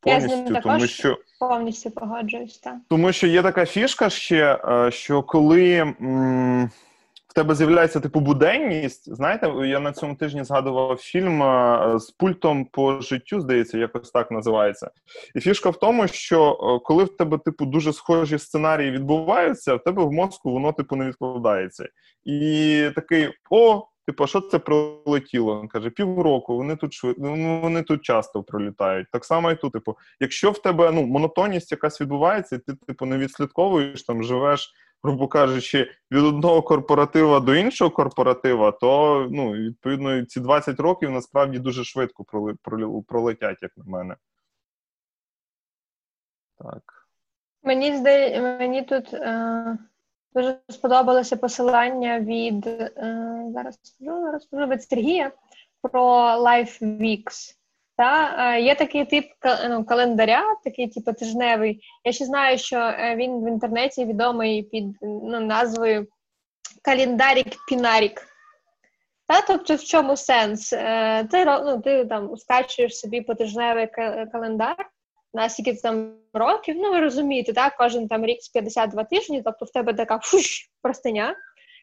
[0.03, 2.57] повністю, Я з ним тому що повністю погоджуюсь.
[2.57, 2.75] так.
[2.89, 6.69] Тому що є така фішка ще, е, що коли м,
[7.27, 12.65] в тебе з'являється типу буденність, знаєте, я на цьому тижні згадував фільм е, з пультом
[12.65, 14.91] по життю, здається, якось так називається.
[15.35, 19.83] І фішка в тому, що е, коли в тебе типу дуже схожі сценарії відбуваються, в
[19.83, 21.87] тебе в мозку воно типу не відкладається.
[22.25, 23.83] І такий о.
[24.05, 25.61] Типу, що це пролетіло?
[25.61, 27.15] Він каже, півроку, вони тут швид...
[27.19, 29.07] ну, вони тут часто пролітають.
[29.11, 33.17] Так само і тут, типу, якщо в тебе ну, монотонність якась відбувається, ти, типу, не
[33.17, 34.73] відслідковуєш, там живеш,
[35.03, 41.59] грубо кажучи, від одного корпоратива до іншого корпоратива, то ну, відповідно ці 20 років насправді
[41.59, 42.25] дуже швидко
[43.07, 44.15] пролетять, як на мене.
[46.57, 47.07] Так.
[47.63, 49.13] Мені здається, мені тут.
[49.13, 49.77] Е...
[50.35, 52.91] Дуже сподобалося посилання від е,
[53.53, 55.31] зараз скажу, розкажу від Сергія
[55.81, 56.01] про
[56.37, 57.55] Life Weeks.
[57.97, 59.25] Та е, є такий тип
[59.69, 61.81] ну, календаря, такий типу тижневий.
[62.03, 66.07] Я ще знаю, що е, він в інтернеті відомий під ну, назвою
[66.81, 68.21] Календарік Пінарік.
[69.27, 70.69] Та, тобто, в чому сенс?
[71.31, 73.87] Ти ну, ти там скачуєш собі потижневий
[74.31, 74.75] календар,
[75.33, 79.65] на скільки там років, ну ви розумієте, так, кожен там рік з 52 тижні, тобто
[79.65, 81.35] в тебе така фуш, простиня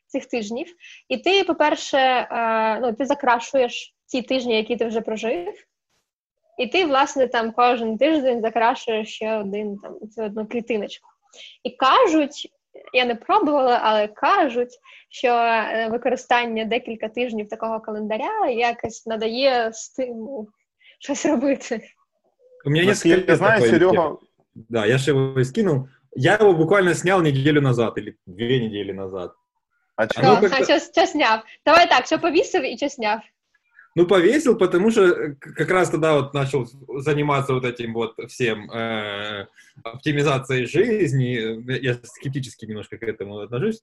[0.07, 0.67] цих тижнів.
[1.09, 5.55] І ти, по-перше, е, ну, ти закрашуєш ті тижні, які ти вже прожив,
[6.59, 11.09] і ти, власне, там кожен тиждень закрашуєш ще один там цю одну клітиночку.
[11.63, 12.49] І кажуть,
[12.93, 14.79] я не пробувала, але кажуть,
[15.11, 20.49] що е, використання декілька тижнів такого календаря якось надає стимул
[21.01, 21.81] щось робити.
[22.65, 24.19] У меня несколько я знаю, Серега...
[24.55, 25.89] Да, я же его скинул.
[26.15, 29.33] Я его буквально снял неделю назад или две недели назад.
[29.97, 30.39] А что?
[30.39, 31.45] А, что сняв?
[31.65, 33.23] Давай так, что повесил и что сняв?
[33.97, 36.69] Ну, повесил, потому что э, как раз тогда вот начал
[37.01, 39.49] заниматься вот этим вот всем э,
[39.83, 41.83] оптимизацией жизни.
[41.83, 43.83] Я скептически немножко к этому отношусь.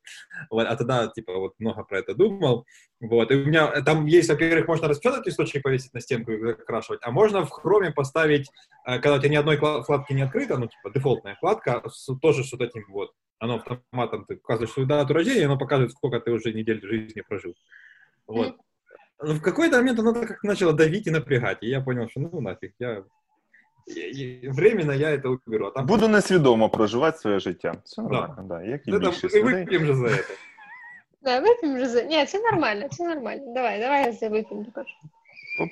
[0.49, 2.65] Вот, а тогда, типа, вот много про это думал.
[3.01, 7.01] Вот, и у меня там есть, во-первых, можно распечатать листочек повесить на стенку и закрашивать,
[7.03, 8.49] а можно в хроме поставить,
[8.85, 12.45] э, когда у тебя ни одной вкладки не открыта, ну, типа, дефолтная вкладка, с, тоже
[12.45, 16.31] с вот этим вот, оно автоматом, ты указываешь свою дату рождения, оно показывает, сколько ты
[16.31, 17.55] уже недель жизни прожил.
[18.25, 18.47] Вот.
[18.47, 18.66] Mm-hmm.
[19.18, 22.40] в какой-то момент оно так как начало давить и напрягать, и я понял, что ну
[22.40, 23.04] нафиг, я
[23.86, 25.66] временно я это уберу.
[25.66, 25.86] А там...
[25.86, 27.74] Буду несвідомо проживати своє життя.
[27.84, 28.42] Все нормально, да.
[28.58, 28.62] да.
[28.62, 29.64] Як і Да, там, більшість мы людей.
[29.64, 30.36] выпьем же за это.
[31.22, 32.02] Да, вип'ємо вже за.
[32.02, 33.54] Ні, це нормально, це нормально.
[33.54, 34.86] Давай, давай я за вип'ємо також.
[35.60, 35.68] Оп.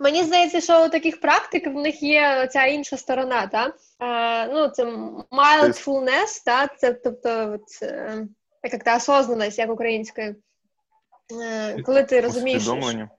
[0.00, 3.72] Мені здається, що у таких практик в них є ця інша сторона, та?
[4.00, 4.84] Е, ну, це
[5.30, 6.66] mindfulness, та?
[6.66, 8.26] це тобто от, е,
[8.62, 10.36] як та осознаність, як українською.
[11.41, 13.09] Е, коли ти розумієш, Усвідомлення.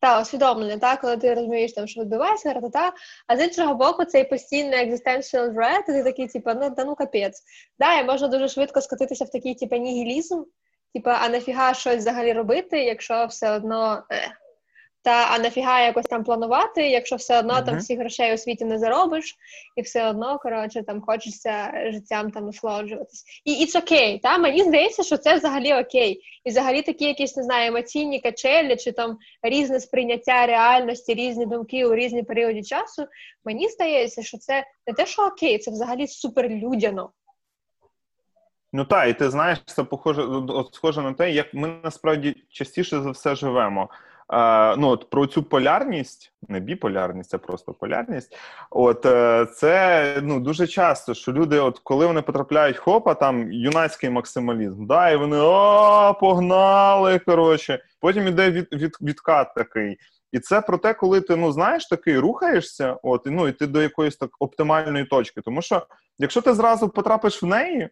[0.00, 2.92] та, усвідомлення, та, коли ти розумієш, там, що відбувається, та,
[3.26, 7.42] а з іншого боку, цей постійний existential dread, ти такий, типу, ну, да ну капець.
[7.78, 10.42] Да, і можна дуже швидко скотитися в такий, типу, нігілізм,
[10.94, 14.02] типу, а нафіга щось взагалі робити, якщо все одно.
[14.12, 14.36] Е.
[15.06, 18.78] Та а нафіга якось там планувати, якщо все одно там всіх грошей у світі не
[18.78, 19.36] заробиш,
[19.76, 23.24] і все одно, коротше, там хочеться життям там насолоджуватись.
[23.44, 26.20] І it's окей, та мені здається, що це взагалі окей.
[26.44, 31.86] І взагалі такі якісь не знаю, емоційні качелі, чи там різне сприйняття реальності, різні думки
[31.86, 33.06] у різні періоди часу.
[33.44, 37.10] Мені здається, що це не те, що окей, це взагалі суперлюдяно.
[38.72, 40.22] Ну так, і ти знаєш, це похоже,
[40.72, 43.88] схоже на те, як ми насправді частіше за все живемо.
[44.78, 48.36] Ну, от про цю полярність, не біполярність, а просто полярність.
[48.70, 54.10] От е, це ну дуже часто, що люди, от коли вони потрапляють хопа, там юнацький
[54.10, 57.18] максималізм, да, і вони о, погнали.
[57.18, 59.96] Коротше, потім іде від, від, відкат такий.
[60.32, 63.82] І це про те, коли ти ну знаєш такий рухаєшся, от ну і ти до
[63.82, 65.40] якоїсь так оптимальної точки.
[65.40, 65.86] Тому що
[66.18, 67.88] якщо ти зразу потрапиш в неї,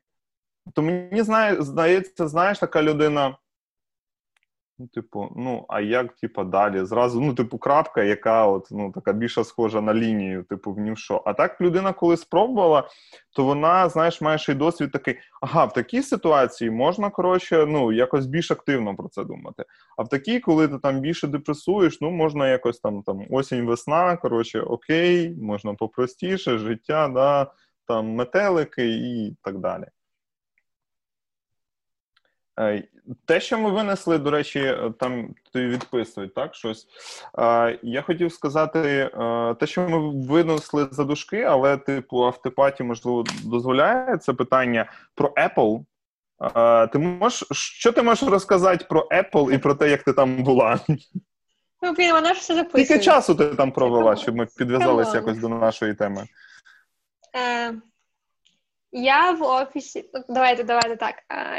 [0.74, 3.36] то мені знає, здається, знаєш, така людина.
[4.78, 6.84] Ну, типу, ну, а як, типу, далі?
[6.84, 10.96] Зразу, ну, типу, крапка, яка от, ну, така більше схожа на лінію, типу, в ні
[10.96, 11.22] що.
[11.26, 12.88] А так людина, коли спробувала,
[13.36, 17.92] то вона, знаєш, має ще й досвід такий: ага, в такій ситуації можна, коротше, ну,
[17.92, 19.64] якось більш активно про це думати.
[19.96, 24.16] А в такій, коли ти там більше депресуєш, ну, можна якось там, там осінь, весна,
[24.16, 27.52] коротше, окей, можна попростіше, життя, да,
[27.86, 29.84] там метелики і так далі.
[32.60, 32.82] Е,
[33.24, 36.86] Те, що ми винесли, до речі, е, там відписують так щось.
[37.38, 39.10] Е, Я хотів сказати,
[39.60, 45.84] те, що ми винесли за дужки, але типу автопаті, можливо, дозволяє це питання про Apple.
[46.92, 50.80] Ти можеш, що ти можеш розказати про Apple і про те, як ти там була?
[51.82, 52.84] Ну, блін, вона ж все записує.
[52.84, 56.26] Скільки часу ти там провела, щоб ми підв'язалися якось до нашої теми?
[57.36, 57.74] Е,
[58.94, 60.04] я в офісі.
[60.28, 61.14] Давайте, давайте так.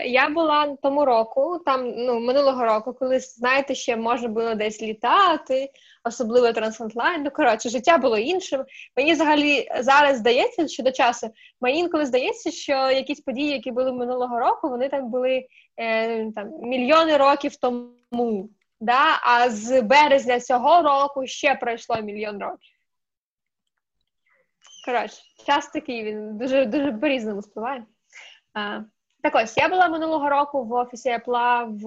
[0.06, 5.70] Я була тому року, там ну минулого року, коли знаєте, ще можна було десь літати,
[6.03, 7.26] особливо трансатлант.
[7.26, 8.64] Ну коротше, життя було іншим.
[8.98, 11.30] Мені взагалі зараз здається, що до часу
[11.62, 15.45] мені інколи здається, що якісь події, які були минулого року, вони там були
[15.78, 18.49] е, там мільйони років тому.
[18.80, 19.20] Да?
[19.22, 22.74] А з березня цього року ще пройшло мільйон років.
[24.86, 27.86] Коротше, час такий він дуже дуже по-різному спливає.
[28.53, 28.80] А,
[29.24, 31.86] так ось, я була минулого року в офісі Apple в,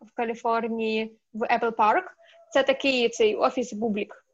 [0.00, 2.02] в Каліфорнії в Apple Park.
[2.52, 4.24] Це такий цей офіс Бублік.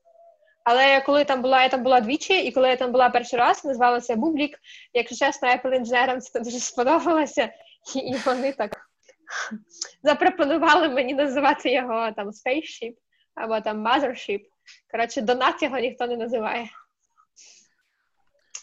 [0.65, 3.65] Але коли там була, я там була двічі, і коли я там була перший раз,
[3.65, 4.59] називалася Бублік.
[4.93, 7.53] Якщо чесно, Apple інженерам це дуже сподобалося,
[7.97, 8.77] і, і вони так
[10.03, 12.95] запропонували мені називати його там Spaceship
[13.35, 14.41] або там Mothership.
[14.91, 16.69] Коротше, донат його ніхто не називає.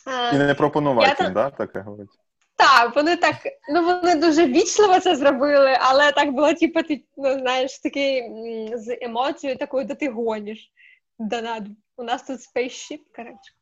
[0.06, 2.10] А, І не пропонувати, там- да, таке говорить.
[2.56, 3.36] так, вони так,
[3.74, 8.32] ну вони дуже вічливо це зробили, але так було, типу, ти ну, знаєш, такий
[8.76, 10.72] з емоцією такою, де ти гониш.
[11.20, 11.64] Donut.
[11.98, 13.54] У нас тут spaceship, коротше.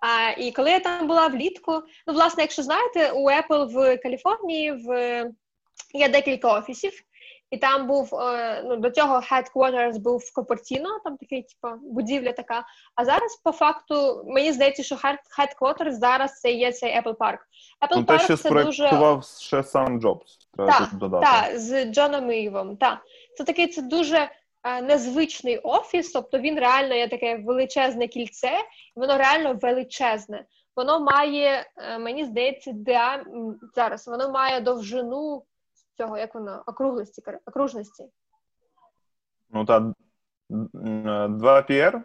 [0.00, 1.72] А, і коли я там була влітку,
[2.06, 5.20] ну, власне, якщо знаєте, у Apple в Каліфорнії в...
[5.94, 6.92] є декілька офісів,
[7.50, 12.32] і там був е, ну, до цього headquarters був в Купертіно, там такий, типу, будівля
[12.32, 12.64] така.
[12.94, 17.38] А зараз, по факту, мені здається, що head- headquarters зараз це є цей Apple Park.
[17.82, 18.88] Apple Ну, Park це дуже
[19.40, 21.26] ще сам Джобс, треба Так, додати.
[21.26, 22.76] так, з Джоном Івом.
[22.76, 22.98] Так.
[23.36, 24.30] Це такий це дуже
[24.64, 28.50] е, незвичний офіс, тобто він реально є таке величезне кільце,
[28.96, 30.44] і воно реально величезне.
[30.76, 35.42] Воно має, е, мені здається, м, зараз воно має довжину
[35.98, 38.04] цього, як воно, округлості, окружності.
[39.50, 39.94] Ну та м,
[41.06, 42.02] е, два PR?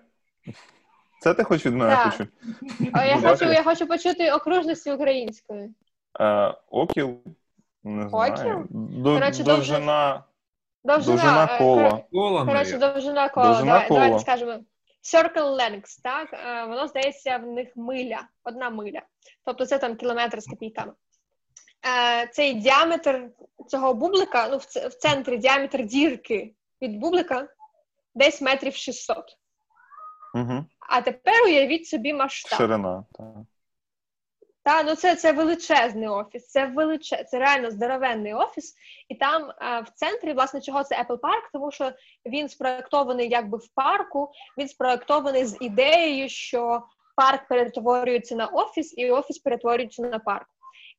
[1.21, 2.05] Це ти хочеш від мене Так.
[2.05, 2.31] почути?
[2.93, 5.73] А я хочу, я хочу почути окружності українською.
[6.19, 7.17] Е, Окіл,
[7.83, 8.33] не знаю.
[8.33, 8.65] Окіл?
[8.69, 10.23] До- Коротше, довжина,
[10.83, 12.03] Довжина, довжина е, кола.
[12.11, 13.47] Кола, Коротше, довжина кола.
[13.47, 13.99] Довжина Давай, кола.
[13.99, 14.59] давайте скажемо.
[15.03, 16.33] Circle length, так?
[16.33, 19.01] Е, Воно здається в них миля, одна миля.
[19.45, 20.93] Тобто це там кілометр з копійками.
[21.85, 23.29] Е, Цей діаметр
[23.67, 27.47] цього бублика, ну в в центрі діаметр дірки від бублика
[28.15, 29.37] десь метрів 600.
[30.33, 30.65] Угу.
[30.79, 32.57] А тепер уявіть собі масштаб.
[32.57, 33.25] Ширина, так.
[34.63, 38.75] Та, ну це це величезний офіс, це величез, це реально здоровенний офіс,
[39.09, 41.91] і там а, в центрі, власне, чого це Apple Park, тому що
[42.25, 46.83] він спроектований якби в парку, він спроектований з ідеєю, що
[47.15, 50.47] парк перетворюється на офіс, і офіс перетворюється на парк.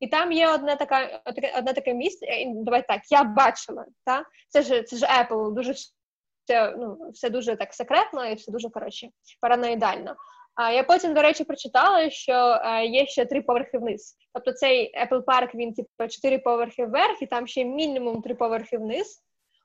[0.04, 1.20] І там є одне така
[1.58, 2.26] одне таке місце.
[2.46, 3.86] Давай так, я бачила.
[4.04, 4.24] Та?
[4.48, 8.70] Це ж це ж Apple, дуже все, ну, все дуже так секретно і все дуже
[8.70, 9.08] коротше
[9.40, 10.16] параноїдально.
[10.54, 14.16] А я потім, до речі, прочитала, що є ще три поверхи вниз.
[14.32, 18.78] Тобто цей Apple Park, він типу чотири поверхи вверх, і там ще мінімум три поверхи
[18.78, 19.22] вниз.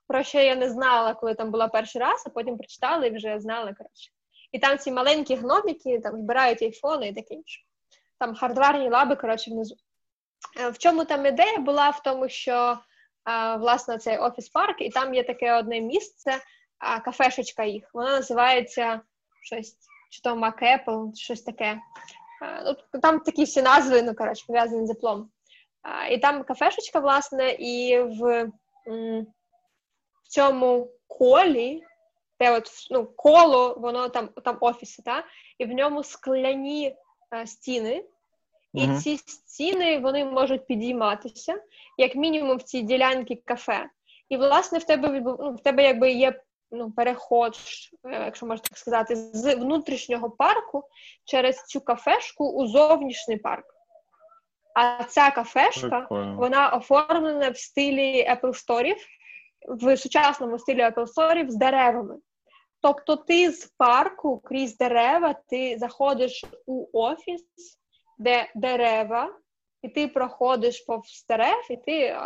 [0.08, 3.40] Про що я не знала, коли там була перший раз, а потім прочитала і вже
[3.40, 4.10] знала коротше.
[4.52, 7.60] І там ці маленькі гноміки там збирають айфони і таке інше.
[8.18, 9.76] Там хардварні лаби, коротше, внизу.
[10.60, 12.78] Е, в чому там ідея була в тому, що
[13.58, 16.38] власне цей офіс парк, і там є таке одне місце,
[17.04, 17.90] кафешечка їх.
[17.94, 19.00] Вона називається
[19.42, 19.76] щось
[20.10, 21.80] чи то MacApple, щось таке.
[22.64, 25.26] Ну, Там такі всі назви, ну, коротше, пов'язані з Apple.
[26.10, 28.50] І там кафешечка, власне, і в
[28.86, 31.82] в цьому колі,
[32.40, 35.24] де от ну, коло, воно там там офіси, та?
[35.58, 36.96] і в ньому скляні
[37.46, 38.04] стіни,
[38.74, 38.98] і mm-hmm.
[38.98, 41.62] ці стіни вони можуть підійматися,
[41.98, 43.90] як мінімум в цій ділянці кафе.
[44.28, 46.40] І, власне, в тебе ну, в тебе якби є
[46.70, 47.56] ну, переход,
[48.04, 50.84] е, якщо можна так сказати, з внутрішнього парку
[51.24, 53.64] через цю кафешку у зовнішній парк.
[54.74, 56.36] А ця кафешка Прикольно.
[56.36, 58.94] вона оформлена в стилі Apple Store,
[59.68, 62.16] в сучасному стилі Apple Store з деревами.
[62.82, 67.44] Тобто, ти з парку крізь дерева ти заходиш у офіс,
[68.20, 69.32] де дерева,
[69.82, 72.16] і ти проходиш повз дерев, і ти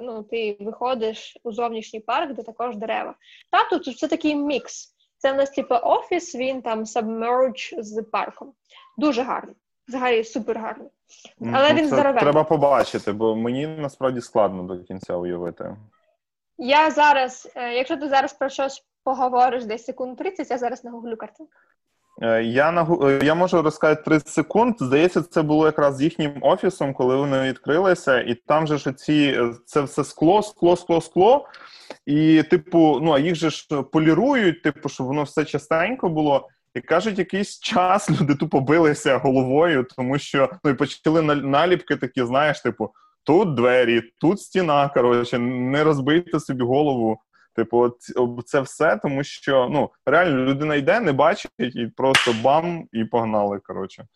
[0.00, 3.14] ну, ти виходиш у зовнішній парк, де також дерева.
[3.50, 4.94] Та тут це такий мікс.
[5.18, 8.52] Це в нас типу офіс, він там submerge з парком.
[8.96, 9.56] Дуже гарний.
[9.88, 10.88] Взагалі супер гарний.
[11.40, 12.20] Але ну, він здоровий.
[12.20, 15.76] Треба побачити, бо мені насправді складно до кінця уявити.
[16.58, 21.16] Я зараз, е, якщо ти зараз про щось поговориш десь секунд 30, я зараз нагуглю
[21.16, 21.52] картинку.
[22.22, 24.74] Е, я е, я можу розказати 30 секунд.
[24.78, 29.36] Здається, це було якраз з їхнім офісом, коли вони відкрилися, і там же ж ці
[29.38, 31.48] е, це все скло, скло, скло, скло.
[32.06, 36.48] І, типу, ну а їх же ж полірують, типу, щоб воно все частенько було.
[36.74, 42.24] І кажуть, якийсь час люди тупо билися головою, тому що ну і почали наліпки такі,
[42.24, 42.90] знаєш, типу,
[43.24, 44.88] тут двері, тут стіна.
[44.88, 47.18] Коротше, не розбийте собі голову.
[47.56, 47.90] Типу,
[48.44, 53.60] це все, тому що ну реально людина йде, не бачить, і просто бам, і погнали.
[53.60, 54.06] Коротше.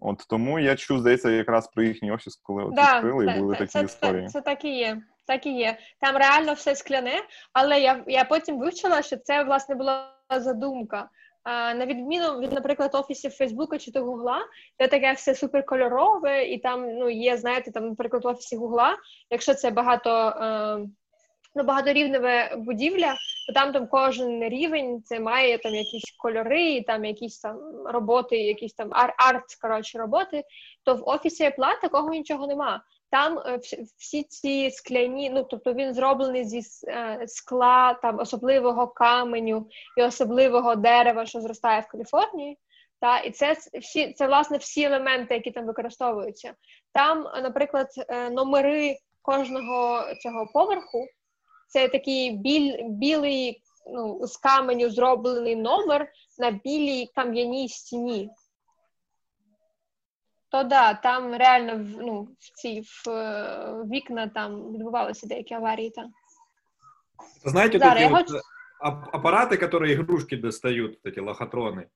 [0.00, 3.54] От тому я чув, здається, якраз про їхній офіс, коли от да, відкрили, і були
[3.54, 4.26] це, такі це, історії.
[4.26, 5.02] Це, це так і є.
[5.26, 5.78] Так і є.
[6.00, 7.14] Там реально все скляне,
[7.52, 11.08] але я я потім вивчила, що це власне була задумка.
[11.42, 14.40] А, На відміну від, наприклад, офісів Фейсбука чи то Гугла,
[14.78, 18.96] де таке все суперкольорове, і там ну є, знаєте, там, наприклад, в офісі Гугла,
[19.30, 20.10] якщо це багато.
[20.10, 20.88] Е,
[21.54, 23.14] ну, багаторівневе будівля,
[23.46, 28.74] то там там кожен рівень це має там якісь кольори, там якісь там роботи, якісь
[28.74, 30.44] там арт, коротше, роботи.
[30.84, 32.82] То в офісі Apple такого нічого нема.
[33.10, 33.60] Там е,
[33.98, 39.66] всі ці скляні, ну тобто він зроблений зі е, скла, там особливого каменю
[39.98, 42.58] і особливого дерева, що зростає в Каліфорнії.
[43.00, 46.54] Та і це всі це власне всі елементи, які там використовуються.
[46.92, 51.06] Там, наприклад, е, номери кожного цього поверху
[51.69, 53.61] це такий біль, білий
[53.93, 56.07] ну, з каменю зроблений номер
[56.37, 58.29] на білій кам'яній стіні.
[60.51, 63.07] То да, там реально ну, в ці в,
[63.71, 65.89] в вікна там відбувалися деякі аварії.
[65.89, 66.13] Там.
[67.43, 68.41] Знаете, вот эти вот хочу...
[68.79, 71.89] аппараты, которые игрушки достают, вот эти лохотроны,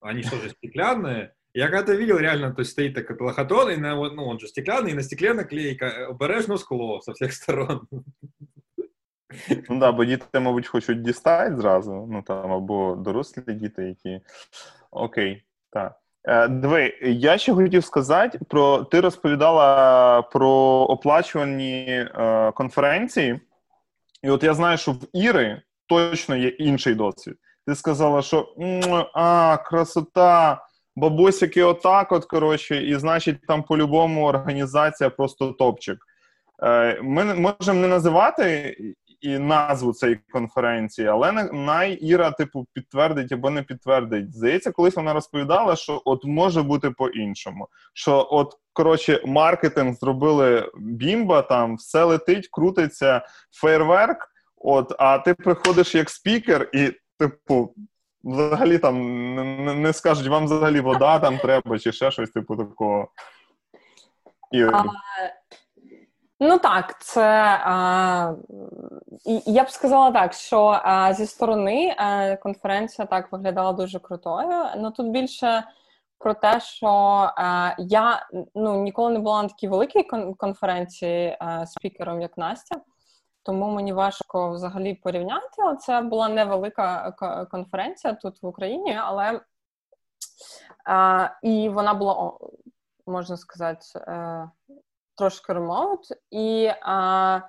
[0.00, 1.32] они что же стеклянные?
[1.54, 4.90] Я когда-то видел реально, то есть стоит такой лохотрон, и на, ну, он же стеклянный,
[4.90, 7.88] и на стекле наклейка обережно скло со всех сторон.
[9.69, 14.21] Ну да, бо діти, мабуть, хочуть дістати зразу, ну там або дорослі діти, які.
[14.91, 16.01] Окей, так.
[16.23, 20.51] Е, диви, я ще хотів сказати про ти розповідала про
[20.89, 23.39] оплачувані е, конференції,
[24.23, 27.35] і от я знаю, що в Іри точно є інший досвід.
[27.67, 28.55] Ти сказала, що
[29.13, 35.97] а, красота, бабусяки, отак, от коротше, і значить, там по-любому організація просто топчик.
[36.63, 38.75] Е, ми можемо не називати
[39.21, 44.35] і назву цієї конференції, але най Іра, типу, підтвердить або не підтвердить.
[44.35, 47.67] Здається, колись вона розповідала, що от може бути по-іншому.
[47.93, 53.21] Що, от, коротше, маркетинг зробили бімба, там все летить, крутиться
[53.61, 54.27] фейерверк.
[54.63, 57.73] От, а ти приходиш як спікер, і, типу,
[58.23, 63.07] взагалі там не, не скажуть, вам взагалі вода там треба, чи ще щось типу такого.
[64.51, 64.63] І...
[64.63, 64.83] А,
[66.43, 67.21] Ну так, це
[67.63, 68.35] а,
[69.45, 74.65] я б сказала так, що а, зі сторони а, конференція так виглядала дуже крутою.
[74.77, 75.63] Ну тут більше
[76.17, 80.03] про те, що а, я ну ніколи не була на такій великій
[80.37, 82.81] конференції спікером, як Настя,
[83.43, 85.77] тому мені важко взагалі порівняти.
[85.79, 87.11] Це була невелика
[87.51, 89.41] конференція тут в Україні, але
[91.43, 92.33] і вона була
[93.05, 93.85] можна сказати.
[95.15, 97.41] Трошки ремоут, і а,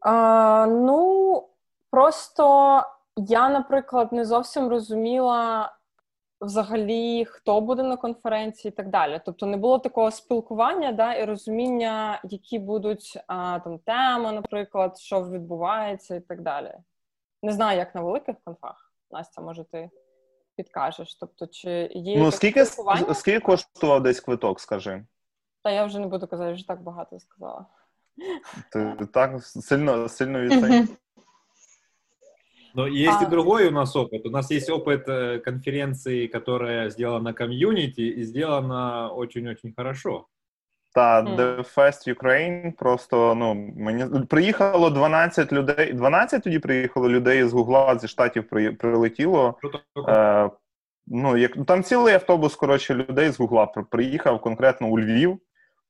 [0.00, 1.48] а, ну,
[1.90, 2.82] просто
[3.16, 5.72] я, наприклад, не зовсім розуміла
[6.40, 9.20] взагалі, хто буде на конференції і так далі.
[9.24, 15.22] Тобто не було такого спілкування да, і розуміння, які будуть а, там теми, наприклад, що
[15.22, 16.74] відбувається і так далі.
[17.42, 18.92] Не знаю, як на великих конфах.
[19.10, 19.90] Настя, може, ти
[20.56, 21.14] підкажеш.
[21.14, 22.64] Тобто, чи є ну, скільки,
[23.14, 25.04] скільки коштував десь квиток, скажи?
[25.63, 27.65] Та я вже не буду казати, вже так багато сказала.
[28.73, 30.87] Ты так сильно, сильно відстань.
[32.75, 33.23] Но есть а...
[33.23, 34.25] и другой у нас опыт.
[34.25, 40.27] У нас есть опыт э, конференции, которая сделана комьюнити и сделана очень-очень хорошо.
[40.93, 41.35] Та mm.
[41.35, 45.93] The Fest Ukraine просто ну мені приїхало 12 людей.
[45.93, 49.59] 12 тоді приїхало людей з Гугла зі штатів при, прилетіло.
[50.07, 50.49] Е,
[51.07, 55.39] ну як там цілий автобус коротше людей з Гугла приїхав конкретно у Львів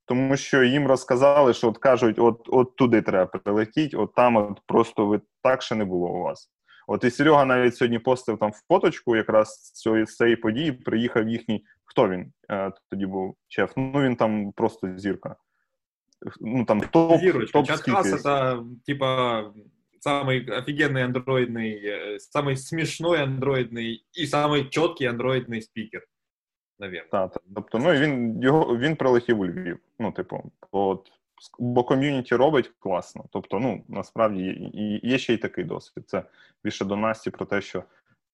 [0.09, 4.61] тому що їм розказали, що от кажуть, от от туди треба прилетіти, от там от
[4.65, 6.51] просто ви так ще не було у вас.
[6.87, 11.65] От і Серега навіть сьогодні постив там фоточку, якраз з цієї події приїхав їхній.
[11.85, 13.71] Хто він е, тоді був чеф?
[13.77, 15.35] Ну він там просто зірка.
[16.41, 17.21] Ну там топ,
[17.53, 19.53] топ Чат это типа
[19.99, 26.05] самый офигенный андроидный, э, самый смешной андроидный и самый четкий андроидный спикер
[26.80, 27.08] навірно.
[27.10, 27.42] Так, так.
[27.54, 29.78] Тобто, ну він його він прилетів у Львів.
[29.98, 30.42] Ну, типу,
[30.72, 31.12] от,
[31.58, 33.24] бо ком'юніті робить класно.
[33.30, 34.42] Тобто, ну насправді
[34.74, 36.08] і є ще й такий досвід.
[36.08, 36.22] Це
[36.64, 37.82] більше до Насті про те, що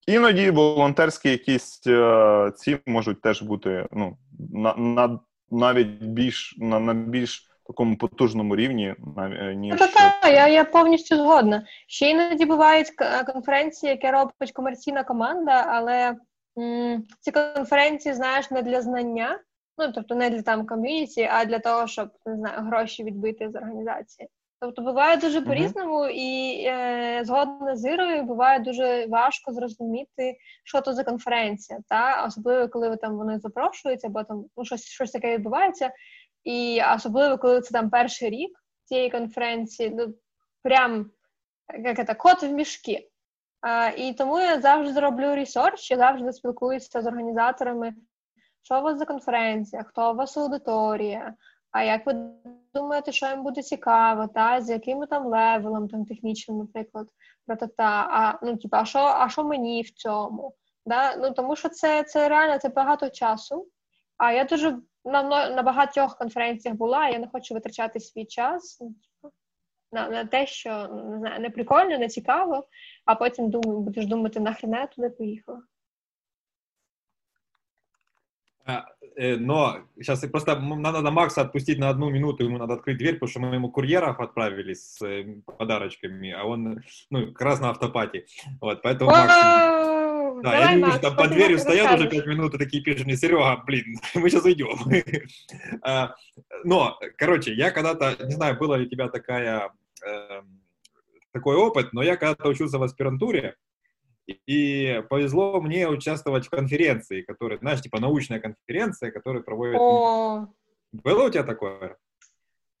[0.07, 4.17] іноді волонтерські якісь е, ці можуть теж бути ну,
[4.53, 5.19] на, на
[5.51, 11.15] навіть більш на, на більш такому потужному рівні, е, ніж ну, так, я я повністю
[11.15, 11.65] згодна.
[11.87, 12.87] Ще іноді бувають
[13.33, 16.15] конференції, які робить комерційна команда, але
[17.19, 19.39] ці конференції, знаєш, не для знання,
[19.77, 23.55] ну тобто не для там ком'юніті, а для того, щоб не знаю, гроші відбити з
[23.55, 24.29] організації.
[24.59, 26.09] Тобто буває дуже по-різному, mm-hmm.
[26.09, 32.69] і е, згодна з Ірою буває дуже важко зрозуміти, що то за конференція, та особливо
[32.69, 35.91] коли ви там вони запрошуються, або там ну, щось щось таке відбувається.
[36.43, 40.13] І особливо, коли це там перший рік цієї конференції, ну
[40.63, 41.11] прям
[41.79, 43.09] як це, кот в мішку.
[43.97, 47.93] І тому я завжди роблю research, я завжди спілкуюся з організаторами,
[48.63, 51.33] що у вас за конференція, хто у вас аудиторія,
[51.71, 52.15] а як ви
[52.73, 57.07] думаєте, що їм буде цікаво, та з яким там level ом, там технічним, наприклад,
[57.77, 60.53] та а ну типу, а що, а що мені в цьому?
[60.85, 61.15] Да?
[61.15, 63.67] Ну тому що це це реально це багато часу.
[64.17, 68.81] А я дуже на на багатьох конференціях була, я не хочу витрачати свій час
[69.92, 72.66] на на те, що не знаю, не прикольно, не цікаво,
[73.04, 75.62] а потім думаю, будеш думати, нахрена я туди поїхала.
[79.16, 83.14] Э, но сейчас просто надо на Макса отпустить на одну минуту, ему надо открыть дверь,
[83.14, 85.24] потому что мы ему курьеров отправили с э,
[85.58, 88.26] подарочками, а он, ну, как раз на автопате.
[88.60, 89.95] Вот, поэтому Макс...
[90.43, 93.15] Да, Давай, я Макс, там под дверью стоят уже пять минут и такие пишут мне,
[93.15, 94.77] Серега, блин, мы сейчас уйдем.
[95.81, 96.15] А,
[96.63, 99.71] но, короче, я когда-то, не знаю, была ли у тебя такая,
[100.05, 100.61] эм,
[101.33, 103.55] такой опыт, но я когда-то учился в аспирантуре,
[104.27, 109.77] и повезло мне участвовать в конференции, которая, знаешь, типа научная конференция, которую проводят...
[109.79, 110.47] О.
[110.91, 111.97] Было у тебя такое?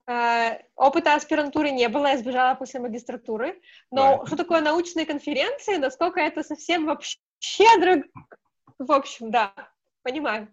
[0.07, 3.59] Э, опыта аспирантуры не было, я сбежала после магистратуры.
[3.91, 4.25] Но да.
[4.25, 8.05] что такое научные конференции, насколько это совсем вообще друг...
[8.79, 9.53] В общем, да,
[10.03, 10.47] понимаю.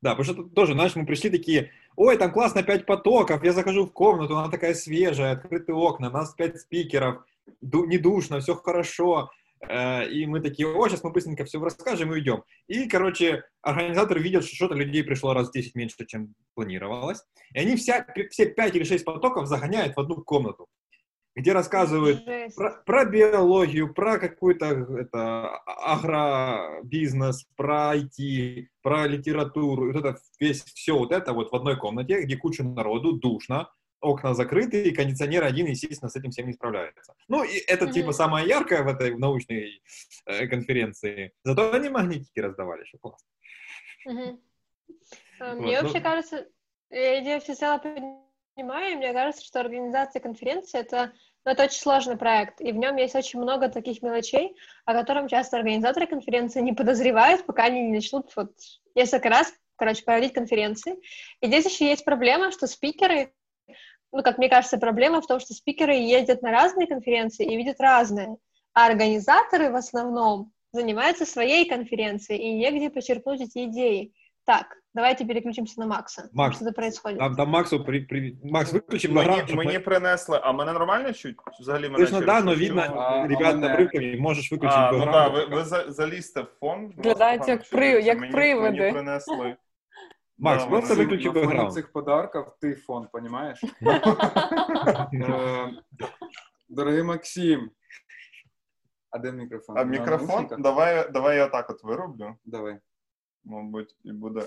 [0.00, 3.86] Да, потому что тоже, знаешь, мы пришли такие, ой, там классно, пять потоков, я захожу
[3.86, 7.24] в комнату, она такая свежая, открытые окна, нас пять спикеров,
[7.60, 9.30] не душно, все хорошо.
[9.68, 12.42] Э, и мы такие, о, сейчас мы быстренько все расскажем и уйдем.
[12.66, 17.22] И, короче, организаторы видят, что что-то людей пришло раз в 10 меньше, чем планировалось.
[17.54, 20.68] И они вся, все 5 или 6 потоков загоняют в одну комнату,
[21.36, 22.24] где рассказывают
[22.56, 24.66] про, про биологию, про какой-то
[24.98, 29.88] это, агробизнес, про IT, про литературу.
[29.88, 33.70] И вот это весь, все вот это вот в одной комнате, где куча народу, душно,
[34.02, 37.14] окна закрыты, и кондиционер один, естественно, с этим всем не справляется.
[37.28, 37.94] Ну, и это, Мгм.
[37.94, 39.82] типа, самое яркое в этой научной
[40.26, 41.32] э, конференции.
[41.44, 43.28] Зато они магнитики раздавали, что классно.
[45.40, 46.46] А, Вот, Мне ну- вообще кажется,
[46.90, 47.78] я идею всецело
[48.54, 51.12] понимаю, и мне кажется, что организация конференции это,
[51.44, 55.26] ну, это очень сложный проект, и в нем есть очень много таких мелочей, о котором
[55.28, 58.52] часто организаторы конференции не подозревают, пока они не начнут вот
[58.94, 60.94] несколько раз, короче, проводить конференции.
[61.40, 63.32] И здесь еще есть проблема, что спикеры,
[64.13, 67.79] ну, как мне кажется, проблема в том, что спикеры ездят на разные конференции и видят
[67.79, 68.37] разное,
[68.73, 74.13] а организаторы в основном занимаются своей конференцией, и негде почерпнуть эти идеи.
[74.45, 76.29] Так, давайте переключимся на Макса.
[76.33, 77.19] Макс, Что-то происходит.
[77.19, 77.83] Там, там Максу...
[77.83, 78.37] При, при...
[78.43, 81.35] Макс, выключи Мені, программу, чтоб мені мы- принесли, а мене нормально чуть?
[81.59, 83.01] Взагалі мене Слышно, через да, но щось видно, чутно?
[83.01, 84.19] А, ребят, а мене- обрывками.
[84.19, 85.35] Можешь выключить А, ну так, программу.
[85.35, 86.93] ви, ви за- залізьте в фон.
[86.97, 88.07] Виглядають Погано як при- чується.
[88.07, 88.79] як мені, привиди.
[88.79, 89.55] Мені принесли.
[90.42, 93.64] Макс, Да, просто выключи На фоне цих подарків ти фон, понимаешь?
[95.14, 95.72] Е,
[96.68, 97.70] Дорогий Максим.
[99.10, 99.78] А де мікрофон?
[99.78, 100.48] А мікрофон?
[100.58, 102.34] Давай, давай я отак от вироблю.
[102.44, 102.78] Давай.
[103.44, 104.42] Мабуть, і буде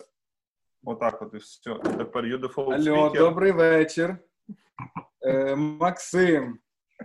[0.83, 1.73] отак от і все.
[1.73, 4.17] Тепер you default Алло, добрий вечір.
[5.21, 6.59] Е, Максим,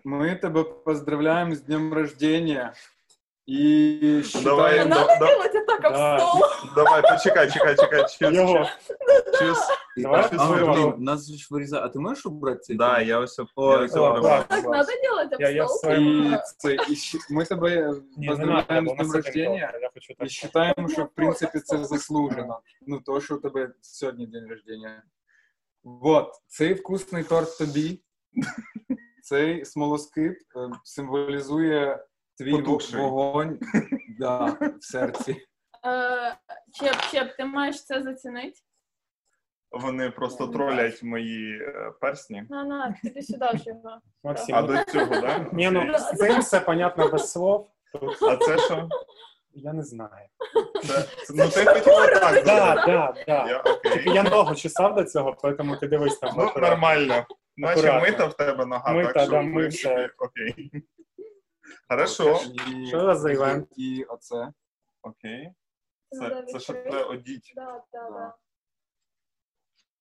[0.05, 2.73] ми тебе поздравляємо з днем рождения.
[3.51, 4.95] І Давай, считаємо...
[4.95, 6.19] да- да- делать так об Да.
[6.19, 6.41] стол.
[6.75, 8.03] давай, почекай, чекай, чекай.
[8.03, 8.67] Чус, Його.
[9.39, 9.59] чус.
[9.97, 11.83] Давай А, блін, нас же вирізає.
[11.85, 12.77] А ти можеш убрати цей?
[12.77, 13.19] Да, я
[13.55, 13.89] клас.
[14.15, 14.45] вириваю.
[14.49, 15.71] Так, надо делать об стол.
[18.17, 19.73] Ні, не надо, поздравляємо з днем рождения.
[20.21, 22.61] І вважаємо, що в принципі це заслужено.
[22.87, 25.03] Ну, то, що у тебе сьогодні день рождения.
[25.85, 28.01] Вот, цей вкусний торт тобі.
[29.23, 32.05] Цей смолоскип е, символізує
[32.41, 33.01] твій Потухший.
[33.01, 33.59] вогонь
[34.19, 34.45] да,
[34.81, 35.37] в серці.
[35.87, 36.37] Е,
[36.73, 38.61] Чеп, Чеп, ти маєш це зацінити?
[39.71, 42.45] Вони просто тролять мої е, персні.
[42.51, 43.99] На, на, ти сюди ж його.
[44.25, 44.57] Максим.
[44.57, 45.47] А до цього, да?
[45.53, 47.71] Ні, ну з цим все понятно без слов.
[47.93, 48.89] Тут А це що?
[49.53, 50.29] я не знаю.
[50.83, 52.45] Це, це- ну ти хотів отак.
[52.45, 52.87] Да, зробити.
[52.87, 53.47] да, да.
[53.49, 53.93] Я, окей.
[53.93, 56.35] Тільки я ногу чесав до цього, тому ти дивись там.
[56.37, 56.69] Ну, акуратно.
[56.71, 57.27] нормально.
[57.57, 58.01] Наче Акуратно.
[58.11, 60.09] мита в тебе нога, Мита, так що да, принципі, мита.
[60.19, 60.71] окей.
[61.89, 62.37] Хорошо,
[62.89, 63.69] Що у вас за івент?
[63.77, 64.53] І оце.
[65.03, 65.55] окей.
[66.13, 68.37] Ну, Це, це що треба одіть Да, да, да.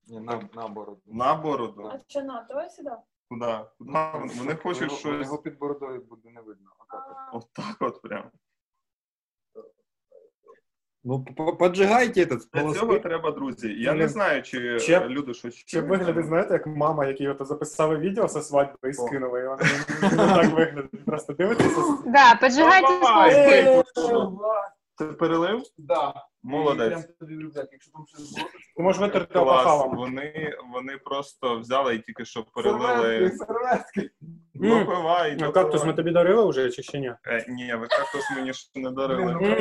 [0.06, 0.98] Ні, на, наоборот.
[1.06, 1.90] на бороду.
[1.94, 2.90] А що на, давай сюди.
[3.28, 3.60] Куди?
[3.78, 3.92] Куди?
[4.38, 5.26] Вони хочуть щось.
[5.26, 6.70] Його під бородою буде не видно.
[6.78, 7.44] Отак от.
[7.58, 8.30] Отак от прям.
[11.04, 11.24] Ну,
[11.58, 13.74] поджигайте этот Для цього треба, друзі.
[13.78, 15.88] Я не знаю, чи Ще- е, люди щось Чи чують.
[15.88, 19.62] виглядить, знаєте, як мама, які ото записали відео зі свадьби і скинули, і вони
[20.16, 21.04] так виглядають.
[21.06, 21.80] Просто дивитися.
[22.06, 23.82] Да, поджигайте Давай.
[24.98, 25.62] Ти перелив?
[25.78, 26.14] Да.
[26.42, 27.04] Молодець.
[28.76, 29.44] Ти можеш витерти Клас.
[29.44, 29.96] опахалом.
[29.96, 33.30] Вони, вони просто взяли і тільки що Серветки, перелили.
[33.30, 34.10] серветки.
[34.54, 35.52] Допивай, А допивай.
[35.52, 37.12] кактус ми тобі дарили вже чи ще ні?
[37.26, 39.36] Е, ні, ви кактус мені ще не дарили.
[39.40, 39.56] ну.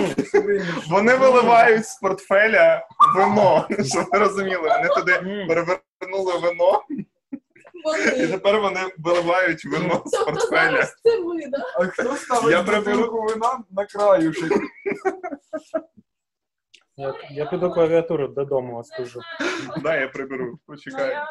[0.90, 4.70] Вони виливають з портфеля вино, щоб ви розуміли.
[4.70, 5.48] Вони туди М.
[5.48, 7.06] перевернули вино, і
[7.86, 8.28] Вони.
[8.28, 10.72] тепер вони виливають вино з Тобто портфеля.
[10.72, 11.58] зараз це ви, да?
[11.76, 12.98] А хто ставить Я приберу.
[12.98, 14.54] бутилку вина на краюшек?
[17.00, 19.22] Я, я піду клавіатуру додому скажу.
[19.84, 20.46] Да, я приберу.
[20.46, 21.10] Ну, Почекай.
[21.10, 21.28] я,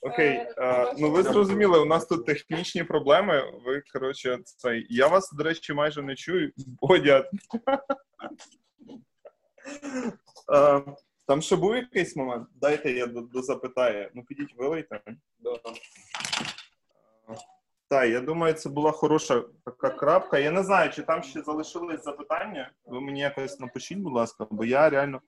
[0.00, 0.28] Окей,
[0.58, 3.52] е, ну ви зрозуміли, у нас тут технічні проблеми.
[3.64, 4.86] Ви коротше, цей.
[4.90, 6.52] Я вас, до речі, майже не чую.
[6.56, 7.30] Бодя.
[10.54, 10.82] Е,
[11.26, 12.48] Там ще був якийсь момент?
[12.54, 14.10] Дайте я до- дозапитаю.
[14.14, 15.00] Ну, підіть, вилийте.
[17.90, 20.38] Так, я думаю, це була хороша така крапка.
[20.38, 22.70] Я не знаю, чи там ще залишились запитання.
[22.86, 25.20] Ви мені якось напишіть, будь ласка, бо я реально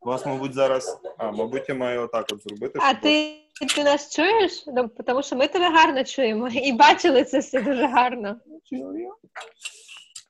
[0.00, 1.00] вас, мабуть, зараз.
[1.18, 2.78] А, мабуть, я маю отак от зробити.
[2.82, 3.34] А щоб- ти,
[3.74, 4.64] ти нас чуєш?
[4.66, 8.36] Ну, тому що ми тебе гарно чуємо і бачили це все дуже гарно.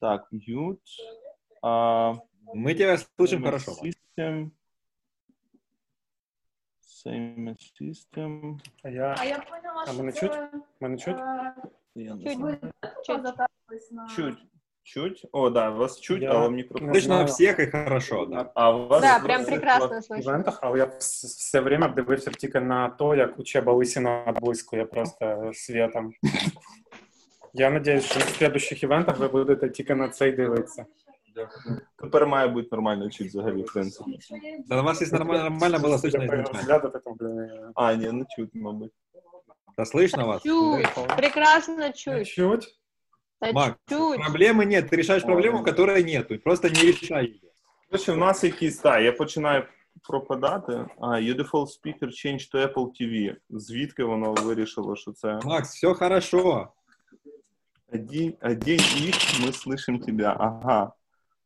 [0.01, 0.77] Так, mute.
[1.63, 2.15] А,
[2.55, 3.73] Мы тебя слышим Payment хорошо.
[3.73, 4.51] System.
[7.13, 8.59] Same system.
[8.83, 10.49] А я А я поняла, А що мене це,
[10.81, 11.17] мене чуть?
[11.19, 11.55] е,
[11.95, 12.37] Я не Чуть.
[12.39, 12.57] знаю.
[13.07, 13.23] Чуть
[13.93, 14.09] на...
[14.17, 14.39] Чуть.
[14.83, 15.27] Чуть.
[15.33, 16.87] О, да, вас чуть, Я але мікрофон.
[16.89, 17.27] не Слышно знаю.
[17.27, 18.51] всех и хорошо, да.
[18.55, 20.23] А у вас Да, прям прекрасно в слышно.
[20.23, 25.51] івентах, але я вс- все время дивився тільки на то, як учеба лисіна блискує просто
[25.55, 26.13] світом.
[27.55, 30.87] Я надіюсь, що на следующих івентах ви будете тільки на це й дивитися.
[31.98, 34.20] Тепер має бути нормально чуть взагалі, в принципі.
[34.68, 36.44] Да, у вас есть нормально, нормально было слышно изначально.
[36.44, 37.50] Розглядати там, блін.
[37.76, 38.92] А, ні, не чуть, мабуть.
[39.78, 40.44] Да слышно вас?
[40.44, 42.28] Чуть, прекрасно чуть.
[42.28, 42.80] Чуть.
[43.40, 44.20] Та Макс, чуть.
[44.20, 44.90] проблемы нет.
[44.90, 46.40] Ты решаешь проблему, которой нету.
[46.40, 47.50] Просто не решай ее.
[47.90, 49.64] Короче, в нас якісь, так, я починаю
[50.04, 50.86] пропадати.
[51.00, 53.36] А, your default speaker changed to Apple TV.
[53.50, 56.68] Звідки воно вирішило, що це Макс, все хорошо.
[57.94, 60.36] один, один їх, ми слышим тебе.
[60.40, 60.92] Ага.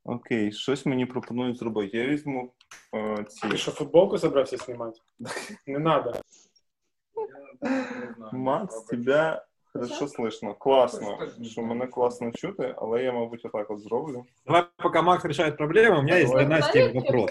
[0.05, 1.97] Окей, щось мені пропонують зробити.
[1.97, 2.53] Я візьму
[2.95, 3.49] е, ці.
[3.49, 5.01] Ти що, футболку собрався знімати?
[5.67, 6.15] Не надо.
[8.33, 10.55] Макс, тебе хорошо слышно.
[10.59, 14.25] Класно, що мене класно чути, але я, мабуть, отак от зроблю.
[14.47, 17.31] Давай, пока Макс решает проблемы, у меня есть для Насти вопрос.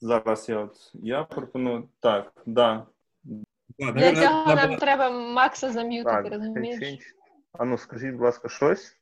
[0.00, 1.88] Зараз я от я пропоную.
[2.00, 2.86] Так, да.
[3.78, 6.80] Да, Для наверное, цього нам треба Макса зам'ютити, Так, розумієш?
[6.80, 7.02] change.
[7.52, 8.96] А ну скажіть, будь ласка, щось.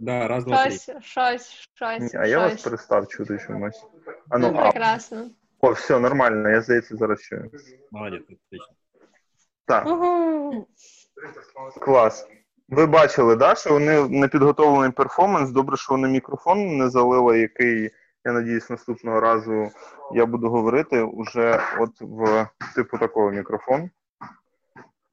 [0.00, 0.70] Да, раз, два, три.
[0.72, 2.62] Щось, щось, щось, Ні, а я вас щось.
[2.62, 3.86] перестав чути чомусь.
[4.30, 5.30] А Ну, ну, а, прекрасно.
[5.60, 7.50] о, все, нормально, я здається, зараз чую.
[7.90, 8.74] Молодец, отлично.
[9.66, 10.66] Так, Угу.
[11.80, 12.28] клас.
[12.68, 15.50] Ви бачили, да, що вони непідготовлений перформанс.
[15.50, 17.90] Добре, що вони мікрофон не залили, який,
[18.24, 19.70] я надіюсь, наступного разу
[20.14, 23.90] я буду говорити уже от в типу такого мікрофон.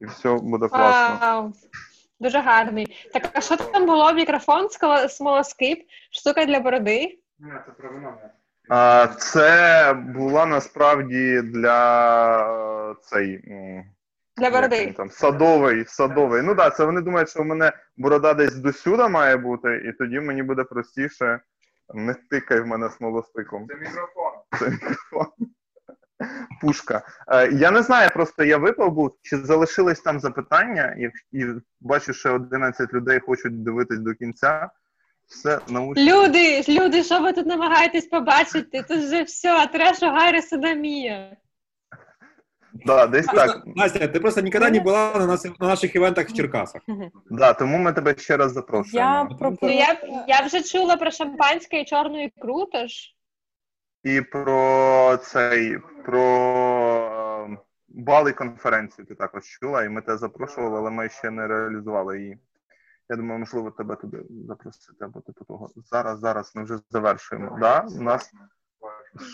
[0.00, 1.18] І все буде класно.
[1.26, 1.52] Вау.
[2.20, 3.08] Дуже гарний.
[3.12, 4.12] Так, а що там було?
[4.12, 4.68] Мікрофон,
[5.08, 5.78] смолоскип,
[6.10, 7.18] штука для бороди?
[7.38, 8.18] Ні, це про вино.
[9.18, 13.38] Це була насправді для е, цей.
[14.36, 14.92] Для як він бороди.
[14.96, 16.42] Там, садовий, садовий.
[16.42, 19.92] Ну так, да, це вони думають, що в мене борода десь досюди має бути, і
[19.92, 21.40] тоді мені буде простіше.
[21.94, 23.66] Не тикай в мене смолостиком.
[23.68, 24.32] Це мікрофон.
[24.58, 25.26] Це мікрофон.
[26.60, 27.02] Пушка.
[27.28, 31.46] Е, я не знаю, просто я випав був, чи залишились там запитання, і, і
[31.80, 34.70] бачу, що 11 людей хочуть дивитись до кінця.
[35.28, 36.02] Все научно.
[36.02, 38.82] Люди, люди, що ви тут намагаєтесь побачити?
[38.82, 41.36] Тут же все, треш Гаррі Содомія.
[42.84, 43.62] Да, десь так.
[43.66, 46.82] Настя, ты просто никогда не была на, нас, на наших ивентах в Черкасах.
[47.30, 49.28] Да, тому ми тебе ще раз запрошуємо.
[49.30, 49.78] Я пропоную.
[49.78, 49.96] я,
[50.28, 53.15] я вже чула про шампанське і чорну ікру, тож
[54.06, 56.22] І про цей про
[57.50, 57.58] е,
[57.88, 62.38] бали конференцію ти також чула, і ми тебе запрошували, але ми ще не реалізували її.
[63.08, 65.70] Я думаю, можливо, тебе туди запросити або типу того.
[65.76, 67.58] Зараз, зараз ми вже завершуємо.
[67.60, 67.86] Да?
[67.98, 68.32] У нас